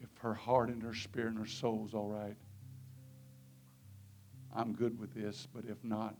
if 0.00 0.08
her 0.20 0.32
heart 0.32 0.68
and 0.68 0.80
her 0.84 0.94
spirit 0.94 1.30
and 1.30 1.38
her 1.38 1.46
soul's 1.46 1.92
all 1.92 2.08
right, 2.08 2.36
I'm 4.54 4.74
good 4.74 4.96
with 4.96 5.12
this, 5.12 5.48
but 5.52 5.64
if 5.64 5.82
not, 5.82 6.14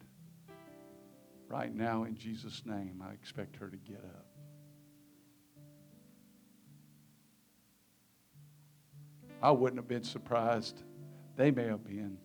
right 1.46 1.72
now 1.72 2.02
in 2.02 2.16
Jesus' 2.16 2.62
name, 2.66 3.04
I 3.08 3.12
expect 3.12 3.54
her 3.58 3.68
to 3.68 3.76
get 3.76 3.98
up. 3.98 4.21
I 9.42 9.50
wouldn't 9.50 9.78
have 9.78 9.88
been 9.88 10.04
surprised. 10.04 10.82
They 11.36 11.50
may 11.50 11.64
have 11.64 11.84
been. 11.84 12.18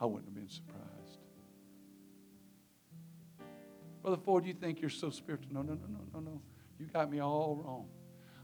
I 0.00 0.06
wouldn't 0.06 0.26
have 0.26 0.34
been 0.34 0.48
surprised. 0.48 1.18
Brother 4.02 4.18
Ford, 4.24 4.46
you 4.46 4.54
think 4.54 4.80
you're 4.80 4.90
so 4.90 5.10
spiritual? 5.10 5.52
No, 5.52 5.62
no, 5.62 5.74
no, 5.74 5.86
no, 5.88 6.00
no, 6.14 6.20
no. 6.20 6.40
You 6.78 6.86
got 6.86 7.10
me 7.10 7.20
all 7.20 7.56
wrong. 7.64 7.88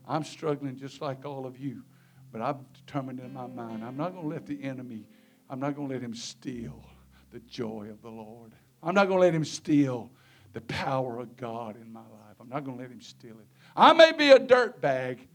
I'm 0.09 0.24
struggling 0.24 0.76
just 0.76 1.01
like 1.01 1.24
all 1.24 1.47
of 1.47 1.59
you 1.59 1.84
But 2.32 2.40
I've 2.40 2.57
determined 2.72 3.20
in 3.20 3.32
my 3.32 3.47
mind, 3.47 3.84
I'm 3.84 3.97
not 3.97 4.12
going 4.14 4.24
to 4.24 4.28
let 4.34 4.47
the 4.47 4.62
enemy, 4.64 5.07
I'm 5.51 5.61
not 5.61 5.76
going 5.76 5.88
to 5.88 5.95
let 5.95 6.03
him 6.03 6.14
steal 6.14 6.82
the 7.30 7.40
joy 7.40 7.88
of 7.90 8.01
the 8.01 8.09
Lord. 8.09 8.53
I'm 8.82 8.95
not 8.95 9.07
going 9.07 9.18
to 9.18 9.26
let 9.26 9.34
him 9.34 9.45
steal 9.45 10.11
the 10.55 10.62
power 10.62 11.20
of 11.20 11.36
God 11.36 11.76
in 11.76 11.93
my 11.93 12.01
life. 12.01 12.36
I'm 12.40 12.49
not 12.49 12.64
going 12.64 12.78
to 12.78 12.82
let 12.82 12.90
him 12.90 13.03
steal 13.03 13.38
it. 13.38 13.47
I 13.76 13.92
may 13.92 14.12
be 14.12 14.30
a 14.30 14.38
dirt 14.38 14.80
bag, 14.80 15.28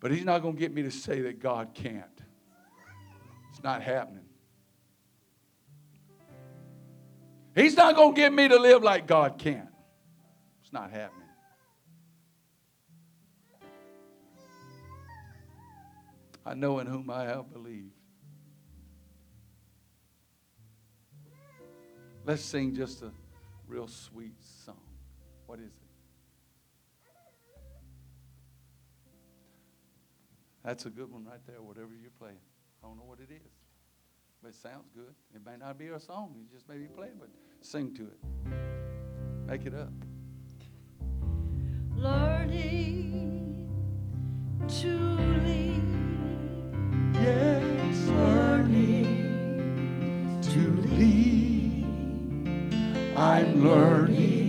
but 0.00 0.10
he's 0.10 0.24
not 0.24 0.42
going 0.42 0.54
to 0.54 0.60
get 0.60 0.74
me 0.74 0.82
to 0.82 0.90
say 0.90 1.22
that 1.22 1.40
God 1.40 1.70
can't. 1.74 2.04
It's 3.50 3.62
not 3.62 3.82
happening. 3.82 4.24
He's 7.54 7.76
not 7.76 7.94
going 7.94 8.14
to 8.14 8.20
get 8.20 8.32
me 8.32 8.48
to 8.48 8.58
live 8.58 8.82
like 8.82 9.06
God 9.06 9.38
can't. 9.38 9.68
It's 10.62 10.72
not 10.72 10.90
happening. 10.90 11.22
I 16.44 16.54
know 16.54 16.78
in 16.80 16.86
whom 16.86 17.08
I 17.10 17.24
have 17.24 17.52
believed. 17.52 17.92
Let's 22.24 22.42
sing 22.42 22.74
just 22.74 23.02
a 23.02 23.10
real 23.66 23.88
sweet 23.88 24.34
song. 24.64 24.80
What 25.46 25.58
is 25.58 25.66
it? 25.66 25.91
That's 30.64 30.86
a 30.86 30.90
good 30.90 31.10
one 31.10 31.24
right 31.24 31.40
there, 31.46 31.60
whatever 31.60 31.90
you're 32.00 32.12
playing. 32.18 32.38
I 32.82 32.86
don't 32.86 32.96
know 32.96 33.04
what 33.04 33.18
it 33.18 33.32
is, 33.32 33.52
but 34.40 34.48
it 34.50 34.54
sounds 34.54 34.88
good. 34.94 35.14
It 35.34 35.44
may 35.44 35.56
not 35.56 35.76
be 35.78 35.88
a 35.88 35.98
song, 35.98 36.34
you 36.36 36.44
just 36.52 36.68
maybe 36.68 36.86
play 36.86 37.08
it, 37.08 37.18
but 37.18 37.30
sing 37.60 37.94
to 37.94 38.02
it. 38.02 38.18
Make 39.46 39.66
it 39.66 39.74
up. 39.74 39.92
Learning 41.96 43.68
to 44.68 44.98
lead. 45.44 45.82
Yes, 47.14 48.08
Learning 48.08 49.18
to 50.42 50.60
lead. 50.96 51.86
I'm 53.16 53.64
learning 53.68 54.41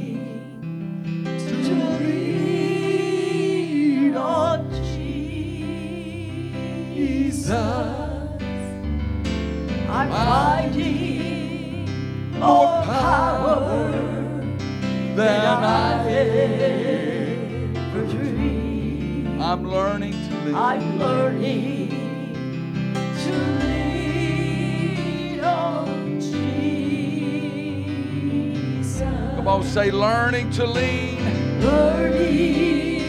say 29.74 29.90
learning 29.90 30.52
to 30.52 30.68
lean. 30.68 31.60
Learning 31.60 33.02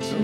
To 0.00 0.16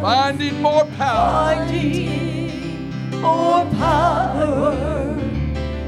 Finding 0.00 0.62
more 0.62 0.84
power. 0.96 1.30
finding 1.66 3.20
more 3.20 3.64
power 3.74 5.14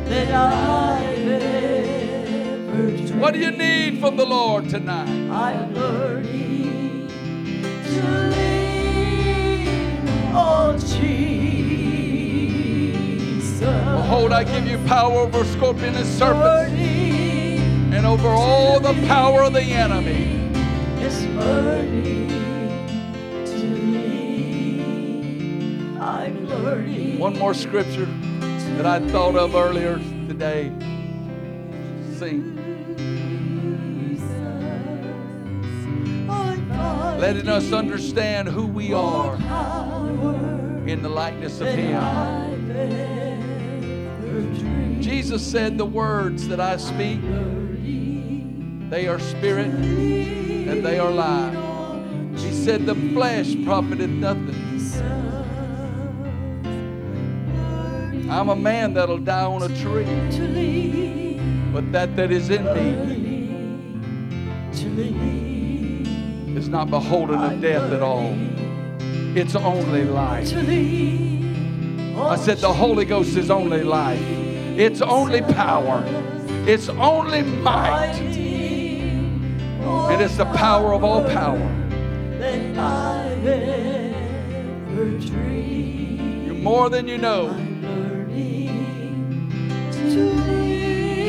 than 0.07 0.29
I've 0.35 1.29
ever 1.29 2.91
dreamed. 2.91 3.21
What 3.21 3.33
do 3.35 3.39
you 3.39 3.53
need 3.53 4.01
from 4.01 4.17
the 4.17 4.27
Lord 4.27 4.69
tonight? 4.69 5.09
I'm 5.31 5.73
learning 5.73 7.07
to 7.07 8.03
lean 8.03 8.03
on 8.03 8.32
Jesus. 8.32 8.32
Behold, 14.13 14.33
I 14.33 14.45
give 14.45 14.67
you 14.67 14.79
power 14.87 15.21
over 15.21 15.45
scorpion 15.45 15.95
and 15.95 16.07
serpents 16.07 16.79
and 17.95 18.05
over 18.05 18.29
all 18.29 18.79
the 18.79 18.95
power 19.07 19.43
of 19.43 19.53
the 19.53 19.63
enemy. 19.63 20.51
yes, 21.01 21.23
learning 21.35 22.29
to 23.47 23.57
lean. 23.87 24.77
I'm 25.99 26.47
learning. 26.47 27.19
One 27.19 27.39
more 27.39 27.55
scripture 27.55 28.09
that 28.77 28.87
I 28.87 29.01
thought 29.09 29.37
of 29.37 29.55
earlier 29.55 29.99
today. 30.27 30.73
Sing. 32.19 32.59
Letting 37.19 37.49
us 37.49 37.73
understand 37.73 38.49
who 38.49 38.67
we 38.67 38.93
are 38.93 39.37
in 40.93 41.03
the 41.03 41.09
likeness 41.09 41.61
of 41.61 41.69
Him. 41.69 42.01
Jesus 45.01 45.45
said, 45.45 45.79
The 45.79 45.87
words 45.87 46.47
that 46.49 46.61
I 46.61 46.77
speak, 46.77 47.21
they 48.91 49.09
are 49.09 49.19
spirit 49.19 49.69
and 49.69 50.85
they 50.85 50.99
are 50.99 51.11
life. 51.11 51.57
He 52.39 52.53
said, 52.53 52.85
The 52.85 52.95
flesh 52.95 53.57
profiteth 53.65 54.11
nothing. 54.11 54.55
I'm 58.31 58.51
a 58.51 58.57
man 58.57 58.95
that'll 58.95 59.19
die 59.19 59.45
on 59.45 59.63
a 59.63 59.69
tree, 59.81 61.41
but 61.73 61.91
that 61.93 62.17
that 62.17 62.31
is 62.31 62.51
in 62.51 62.65
me 62.75 63.33
is 66.57 66.69
not 66.69 66.91
beholden 66.91 67.41
of 67.41 67.61
death 67.63 67.91
at 67.93 68.03
all. 68.03 68.37
It's 69.35 69.55
only 69.57 70.05
life. 70.05 70.53
I 70.55 72.37
said, 72.37 72.59
The 72.59 72.73
Holy 72.73 73.05
Ghost 73.07 73.37
is 73.37 73.51
only 73.51 73.83
life. 73.83 74.21
It's 74.21 75.01
only 75.01 75.41
power. 75.41 76.05
It's 76.67 76.89
only 76.91 77.43
might. 77.43 78.19
It's 80.21 80.37
the 80.37 80.45
power 80.45 80.93
of 80.93 81.03
all 81.03 81.25
power. 81.25 81.59
You're 86.45 86.55
more 86.55 86.91
than 86.91 87.09
you 87.09 87.19
know. 87.19 87.49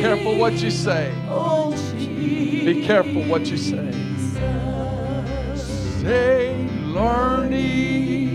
Careful 0.00 0.36
what 0.36 0.52
you 0.54 0.70
say. 0.70 1.10
Be 2.64 2.84
careful 2.86 3.22
what 3.24 3.46
you 3.46 3.56
say. 3.56 3.90
Say, 5.56 6.68
learning 6.94 8.30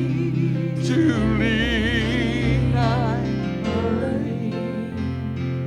to 0.84 1.16
lean. 1.40 2.76
I'm 2.76 3.64
learning 3.64 4.52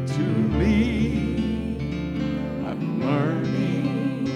to 0.08 0.22
lean. 0.58 1.80
I'm 2.68 3.00
learning 3.00 4.26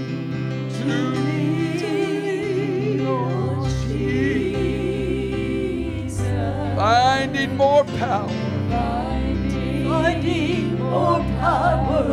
to 0.70 0.84
lean 1.16 3.00
on 3.06 3.68
Jesus. 3.88 4.26
Finding 6.76 7.56
more 7.58 7.84
power. 7.84 8.30
Finding 9.84 10.78
more 10.78 11.20
power 11.40 12.04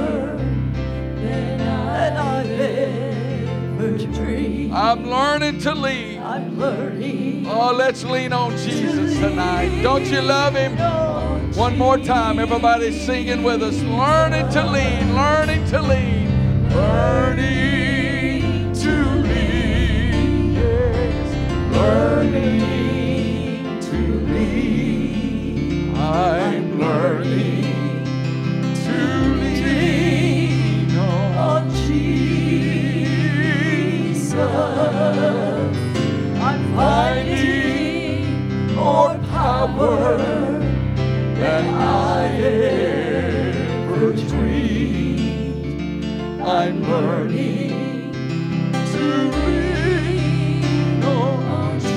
than 1.15 1.61
I've 1.61 2.51
ever 2.59 3.97
dreamed. 3.97 4.73
I'm 4.73 5.05
learning 5.09 5.59
to 5.59 5.73
lean. 5.73 6.12
I'm 6.33 6.57
learning. 6.57 7.45
Oh, 7.45 7.71
let's 7.73 8.03
lean 8.03 8.33
on 8.33 8.57
Jesus 8.57 9.19
tonight. 9.19 9.83
Don't 9.83 10.03
you 10.07 10.19
love 10.19 10.55
him? 10.55 10.75
on 10.81 11.51
One 11.51 11.77
more 11.77 11.99
time, 11.99 12.39
everybody 12.39 12.91
singing 12.91 13.43
with 13.43 13.61
us. 13.61 13.79
Learning 13.83 14.49
to 14.49 14.65
lean, 14.65 15.13
learning 15.13 15.63
to 15.67 15.79
lean, 15.79 16.69
learning 16.71 18.73
to 18.73 19.05
lean. 19.21 20.53
Yes, 20.55 21.35
learning 21.75 23.79
to 23.81 24.19
lean. 24.33 25.95
I'm 25.95 26.79
learning 26.79 28.05
to 28.85 29.35
lean 29.35 30.97
on 30.97 31.37
on 31.37 31.69
Jesus. 31.85 32.33
I 36.77 37.23
need 37.23 38.71
more 38.75 39.17
power 39.29 40.17
than 41.35 41.65
I 41.75 42.27
ever 42.35 44.13
dreamed. 44.13 46.05
I'm 46.41 46.81
learning 46.83 48.11
to 48.91 49.03
lean 49.31 51.03
on 51.03 51.79
Jesus. 51.79 51.93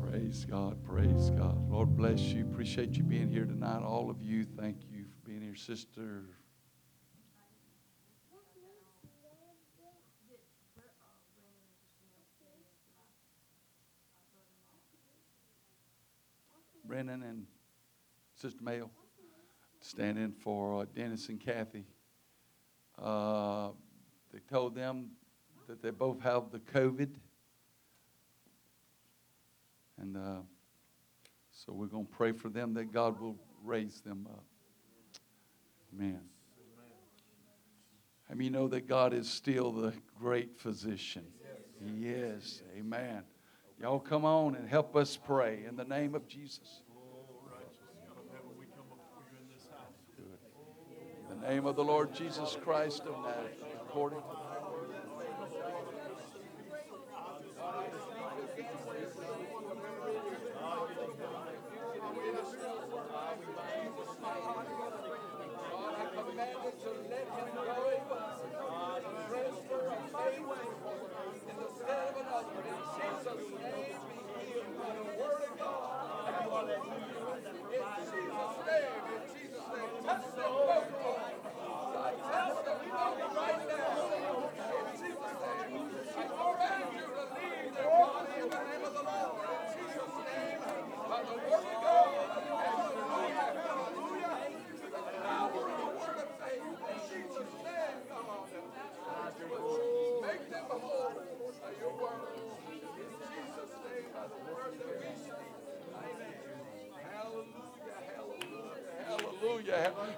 Praise 0.00 0.44
God, 0.44 0.82
praise 0.84 1.30
God. 1.30 1.58
Lord 1.70 1.96
bless 1.96 2.20
you. 2.20 2.42
Appreciate 2.44 2.96
you 2.96 3.02
being 3.02 3.28
here 3.28 3.44
tonight, 3.44 3.82
all 3.82 4.08
of 4.08 4.22
you. 4.22 4.44
Thank 4.56 4.76
you. 4.90 4.93
Sister. 5.54 6.24
Brennan 16.86 17.22
and 17.22 17.46
Sister 18.34 18.62
Mail 18.62 18.90
stand 19.80 20.18
in 20.18 20.32
for 20.32 20.82
uh, 20.82 20.84
Dennis 20.94 21.28
and 21.28 21.40
Kathy. 21.40 21.84
Uh, 22.98 23.70
they 24.32 24.38
told 24.50 24.74
them 24.74 25.10
that 25.66 25.82
they 25.82 25.90
both 25.90 26.20
have 26.20 26.50
the 26.50 26.58
COVID. 26.58 27.10
And 29.98 30.16
uh, 30.16 30.42
so 31.50 31.72
we're 31.72 31.86
going 31.86 32.06
to 32.06 32.12
pray 32.12 32.32
for 32.32 32.48
them 32.48 32.74
that 32.74 32.92
God 32.92 33.20
will 33.20 33.36
raise 33.62 34.00
them 34.00 34.26
up. 34.30 34.44
Amen. 35.94 36.20
I 38.30 38.34
mean, 38.34 38.46
you 38.46 38.50
know 38.50 38.68
that 38.68 38.88
God 38.88 39.12
is 39.12 39.28
still 39.28 39.70
the 39.70 39.92
great 40.18 40.58
physician. 40.58 41.24
He 41.84 42.08
is. 42.08 42.62
Amen. 42.76 43.22
Y'all 43.80 44.00
come 44.00 44.24
on 44.24 44.54
and 44.54 44.68
help 44.68 44.96
us 44.96 45.16
pray 45.16 45.64
in 45.68 45.76
the 45.76 45.84
name 45.84 46.14
of 46.14 46.26
Jesus. 46.26 46.80
In 51.30 51.40
the 51.40 51.48
name 51.48 51.66
of 51.66 51.76
the 51.76 51.84
Lord 51.84 52.14
Jesus 52.14 52.56
Christ 52.62 53.02
of 53.02 53.16
Nazareth, 53.24 53.62
according 53.82 54.20
to 54.20 54.43
Hallelujah. 80.14 81.03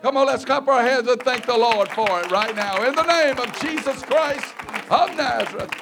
Come 0.02 0.16
on, 0.16 0.26
let's 0.26 0.44
clap 0.44 0.68
our 0.68 0.82
hands 0.82 1.08
and 1.08 1.20
thank 1.22 1.46
the 1.46 1.56
Lord 1.56 1.88
for 1.90 2.20
it 2.20 2.30
right 2.30 2.54
now. 2.54 2.86
In 2.86 2.94
the 2.94 3.02
name 3.04 3.38
of 3.38 3.52
Jesus 3.60 4.02
Christ 4.02 4.54
of 4.90 5.16
Nazareth. 5.16 5.72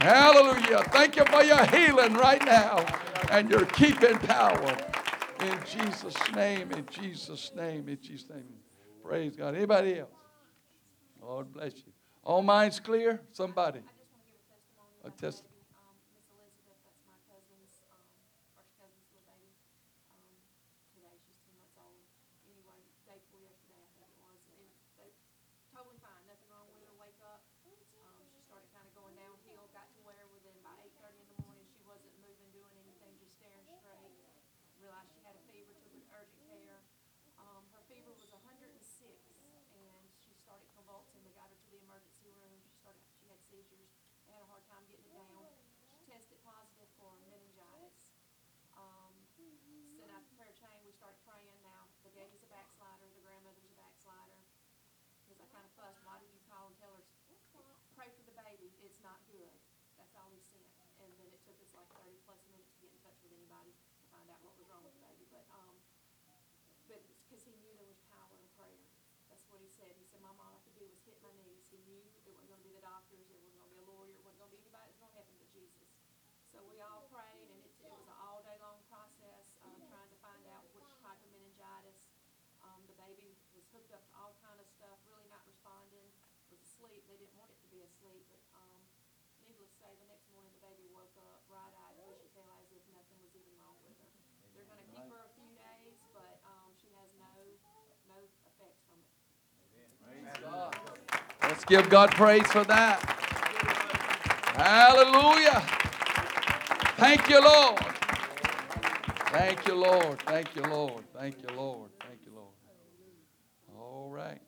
Hallelujah. 0.00 0.82
Thank 0.90 1.16
you 1.16 1.24
for 1.26 1.42
your 1.44 1.64
healing 1.66 2.14
right 2.14 2.44
now 2.44 2.84
and 3.30 3.50
your 3.50 3.66
keeping 3.66 4.18
power. 4.18 4.76
In 5.40 5.58
Jesus' 5.64 6.16
name, 6.34 6.70
in 6.72 6.86
Jesus' 6.90 7.52
name, 7.54 7.88
in 7.88 7.98
Jesus' 8.00 8.28
name. 8.30 8.44
Praise 9.04 9.36
God. 9.36 9.54
Anybody 9.54 10.00
else? 10.00 10.10
Lord 11.20 11.52
bless 11.52 11.74
you. 11.86 11.92
All 12.24 12.42
minds 12.42 12.80
clear? 12.80 13.20
Somebody. 13.32 13.80
A 13.80 13.90
testimony. 14.44 15.00
A 15.04 15.10
test- 15.10 15.44
Um, 15.72 15.96
Miss 16.12 16.28
Elizabeth, 16.32 16.80
that's 16.84 17.00
my 17.08 17.16
cousin's, 17.28 17.80
um, 17.88 18.04
first 18.56 18.72
cousin's 18.76 19.08
little 19.08 19.24
baby. 19.24 19.52
Um, 20.12 20.28
today, 20.92 21.16
she's 21.24 21.40
two 21.40 21.52
months 21.56 21.76
old. 21.80 22.04
Anyway, 22.44 22.76
day 23.08 23.16
before 23.24 23.40
yesterday, 23.40 23.80
I 23.80 23.88
think 23.96 24.12
it 24.12 24.20
was, 24.20 24.40
and 24.52 24.60
they, 25.00 25.08
totally 25.72 25.96
fine, 26.04 26.20
nothing 26.28 26.48
wrong 26.52 26.68
with 26.76 26.84
her, 26.84 26.92
wake 27.00 27.20
up. 27.24 27.40
Um, 28.04 28.20
she 28.28 28.40
started 28.44 28.68
kind 28.76 28.84
of 28.84 28.92
going 28.92 29.16
downhill, 29.16 29.64
got 29.72 29.88
to 29.96 30.00
where 30.04 30.28
within 30.28 30.56
by 30.60 30.76
eight 30.84 30.92
thirty 31.00 31.20
in 31.24 31.28
the 31.32 31.40
morning, 31.48 31.64
she 31.72 31.80
wasn't 31.88 32.12
moving, 32.20 32.52
doing 32.52 32.76
anything, 32.76 33.16
just 33.16 33.40
staring 33.40 33.64
straight. 33.80 34.12
Realized 34.76 35.12
she 35.12 35.20
had 35.24 35.36
a 35.36 35.44
fever, 35.48 35.72
took 35.84 35.92
her 35.92 36.00
to 36.00 36.08
urgent 36.20 36.40
care. 36.48 36.80
Um, 37.40 37.64
her 37.76 37.84
fever 37.88 38.12
was 38.12 38.24
hundred 38.48 38.72
and 38.72 38.80
six, 38.84 39.28
and 39.76 40.04
she 40.16 40.32
started 40.40 40.64
convulsing, 40.76 41.20
they 41.24 41.32
got 41.36 41.48
her 41.52 41.56
to 41.56 41.68
the 41.68 41.80
emergency 41.84 42.32
room, 42.40 42.56
she 42.64 42.72
started, 42.80 43.00
she 43.16 43.28
had 43.28 43.40
seizures, 43.44 43.92
they 44.24 44.32
had 44.32 44.40
a 44.44 44.48
hard 44.48 44.64
time 44.72 44.80
getting 44.88 45.04
it 45.04 45.16
down. 45.16 45.44
She 45.84 46.00
tested 46.08 46.40
positive 46.44 46.88
for 46.96 47.12
meningitis. 47.20 48.08
Um, 48.76 49.12
sent 49.96 50.08
out 50.16 50.24
the 50.24 50.32
prayer 50.40 50.52
chain, 50.56 50.80
we 50.84 50.92
started 50.96 51.20
praying 51.28 51.60
now, 51.60 51.88
the 52.04 52.12
baby's 52.16 52.40
a 52.40 52.48
backslider, 52.48 53.04
the 53.12 53.20
grandmother's 53.20 53.68
a 53.68 53.76
backslider. 53.76 54.40
Cause 55.28 55.40
I 55.40 55.46
kinda 55.52 55.68
fussed, 55.76 56.00
why 56.08 56.16
did 56.20 56.32
you 56.32 56.40
call 56.48 56.72
and 56.72 56.76
tell 56.80 56.92
her, 56.96 57.04
pray 57.96 58.08
for 58.16 58.24
the 58.24 58.36
baby, 58.36 58.72
it's 58.84 59.00
not 59.04 59.20
good, 59.28 59.52
that's 60.00 60.16
all 60.16 60.28
he 60.32 60.40
sent. 60.40 60.64
And 61.00 61.08
then 61.16 61.28
it 61.32 61.40
took 61.44 61.56
us 61.64 61.72
like 61.76 61.88
thirty 61.96 62.19
plus 62.30 62.46
minutes 62.46 62.70
to 62.78 62.86
get 62.86 62.94
in 62.94 63.00
touch 63.02 63.18
with 63.26 63.34
anybody 63.34 63.74
to 63.74 64.06
find 64.14 64.30
out 64.30 64.38
what 64.46 64.54
was 64.54 64.62
wrong 64.70 64.86
with 64.86 64.94
the 64.94 65.02
baby, 65.02 65.26
but, 65.34 65.42
um, 65.50 65.74
but 66.86 67.02
cause 67.26 67.42
he 67.42 67.58
knew 67.58 67.74
there 67.74 67.90
was 67.90 67.98
power 68.06 68.30
in 68.38 68.46
prayer. 68.54 68.86
That's 69.26 69.42
what 69.50 69.58
he 69.58 69.66
said. 69.66 69.90
He 69.98 70.06
said, 70.06 70.22
Mama, 70.22 70.38
all 70.46 70.54
I 70.54 70.62
could 70.62 70.78
do 70.78 70.86
was 70.86 71.02
hit 71.02 71.18
my 71.26 71.34
knees. 71.42 71.66
He 71.74 71.82
knew 71.90 71.98
it 71.98 72.30
wasn't 72.30 72.54
gonna 72.54 72.62
be 72.62 72.70
the 72.70 72.86
doctors, 72.86 73.26
it 73.26 73.34
wasn't 73.34 73.58
gonna 73.58 73.74
be 73.74 73.82
a 73.82 73.88
lawyer, 73.90 74.14
it 74.14 74.22
wasn't 74.22 74.46
gonna 74.46 74.54
be 74.54 74.62
anybody 74.62 74.94
that's 74.94 75.02
gonna 75.02 75.10
help 75.18 75.26
him 75.26 75.42
but 75.42 75.50
Jesus. 75.50 75.90
So 76.54 76.62
we 76.70 76.78
all 76.78 77.02
prayed 77.10 77.50
and 77.50 77.58
it, 77.66 77.74
it 77.82 77.90
was 77.98 78.06
an 78.06 78.14
all 78.22 78.46
day 78.46 78.54
long 78.62 78.78
process, 78.86 79.50
uh, 79.66 79.74
trying 79.90 80.10
to 80.14 80.18
find 80.22 80.46
out 80.54 80.70
which 80.70 80.86
type 81.02 81.18
of 81.18 81.30
meningitis. 81.34 81.98
Um, 82.62 82.78
the 82.86 82.94
baby 82.94 83.34
was 83.58 83.66
hooked 83.74 83.90
up 83.90 84.06
to 84.06 84.14
all 84.14 84.38
kind 84.38 84.62
of 84.62 84.70
stuff, 84.70 85.02
really 85.10 85.26
not 85.34 85.42
responding, 85.50 86.06
was 86.54 86.62
asleep. 86.62 87.02
They 87.10 87.18
didn't 87.18 87.34
want 87.34 87.50
it 87.50 87.58
to 87.58 87.68
be 87.74 87.82
asleep, 87.82 88.22
but, 88.30 88.42
um, 88.54 88.78
needless 89.46 89.70
to 89.74 89.78
say, 89.82 89.90
the 89.98 90.06
next 90.12 90.28
morning 90.30 90.52
the 90.54 90.62
baby 90.62 90.84
woke 90.92 91.14
up 91.16 91.40
bright-eyed, 91.48 91.96
bushy 92.04 92.28
tail, 92.36 92.52
as 92.60 92.68
if 92.74 92.82
nothing 92.92 93.16
was 93.24 93.32
even 93.32 93.54
wrong 93.56 93.78
with 93.86 93.96
her. 93.96 94.10
They're 94.52 94.68
gonna 94.68 94.84
keep 94.92 95.08
her 95.08 95.22
a 95.24 95.32
few 95.38 95.50
days, 95.56 95.96
but, 96.12 96.36
um, 96.44 96.70
she 96.76 96.90
has 96.98 97.08
no, 97.16 97.32
no 98.12 98.18
effects 98.44 98.82
from 98.84 99.00
it. 99.00 99.08
Let's 101.60 101.68
give 101.68 101.90
God 101.90 102.10
praise 102.12 102.46
for 102.46 102.64
that. 102.64 103.02
Hallelujah. 104.56 105.60
Thank 106.96 107.28
you, 107.28 107.38
Lord. 107.38 107.78
Thank 109.26 109.66
you, 109.66 109.74
Lord. 109.74 110.22
Thank 110.22 110.56
you, 110.56 110.62
Lord. 110.62 111.04
Thank 111.12 111.42
you, 111.42 111.54
Lord. 111.54 111.90
Thank 112.00 112.20
you, 112.24 112.32
Lord. 112.34 112.54
All 113.76 114.08
right. 114.08 114.40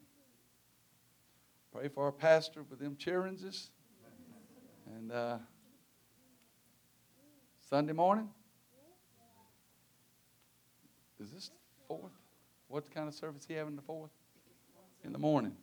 Pray 1.70 1.88
for 1.88 2.04
our 2.04 2.12
pastor 2.12 2.62
with 2.62 2.78
them 2.78 2.96
cheerinses. 2.96 3.68
And 4.96 5.12
uh, 5.12 5.36
Sunday 7.68 7.92
morning? 7.92 8.30
Is 11.20 11.30
this 11.30 11.50
fourth? 11.86 12.12
What 12.68 12.90
kind 12.90 13.06
of 13.06 13.12
service 13.12 13.44
he 13.46 13.52
having 13.52 13.76
the 13.76 13.82
fourth? 13.82 14.12
In 15.04 15.12
the 15.12 15.18
morning. 15.18 15.54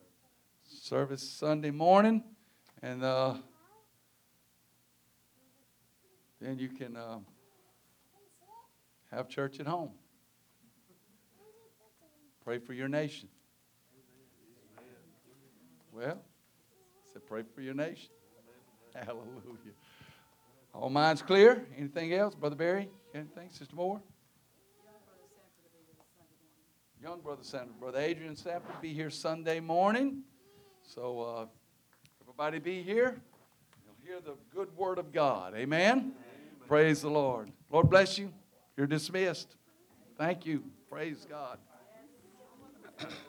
Service 0.70 1.28
Sunday 1.28 1.72
morning. 1.72 2.24
And 2.82 3.04
uh, 3.04 3.36
then 6.40 6.58
you 6.58 6.70
can 6.70 6.96
uh, 6.96 7.20
have 9.12 9.28
church 9.28 9.60
at 9.60 9.68
home. 9.68 9.92
Pray 12.46 12.60
for 12.60 12.74
your 12.74 12.88
nation. 12.88 13.28
Well, 15.92 16.22
I 16.22 17.14
said 17.14 17.26
pray 17.26 17.44
for 17.54 17.62
your 17.62 17.74
nation. 17.74 18.10
Hallelujah. 18.96 19.74
All 20.74 20.90
minds 20.90 21.22
clear? 21.22 21.66
Anything 21.78 22.14
else? 22.14 22.36
Brother 22.36 22.56
Barry? 22.56 22.90
Anything? 23.14 23.50
Sister 23.50 23.76
Moore? 23.76 24.02
Young 27.02 27.22
brother 27.22 27.44
Sanford, 27.44 27.80
brother 27.80 28.00
Adrian 28.00 28.36
Sanford 28.36 28.82
be 28.82 28.94
here 28.94 29.10
Sunday 29.10 29.62
morning. 29.62 30.24
So 30.96 31.22
uh, 31.22 31.46
everybody 32.20 32.58
be 32.58 32.82
here. 32.82 33.22
You'll 33.86 33.96
hear 34.04 34.22
the 34.22 34.34
good 34.56 34.76
word 34.76 34.98
of 34.98 35.14
God. 35.14 35.54
Amen? 35.56 36.14
Praise 36.68 37.04
the 37.04 37.12
Lord. 37.12 37.52
Lord 37.70 37.92
bless 37.92 38.18
you. 38.18 38.34
You're 38.76 38.88
dismissed. 38.88 39.56
Thank 40.18 40.48
you. 40.48 40.64
Praise 40.90 41.28
God. 41.30 41.60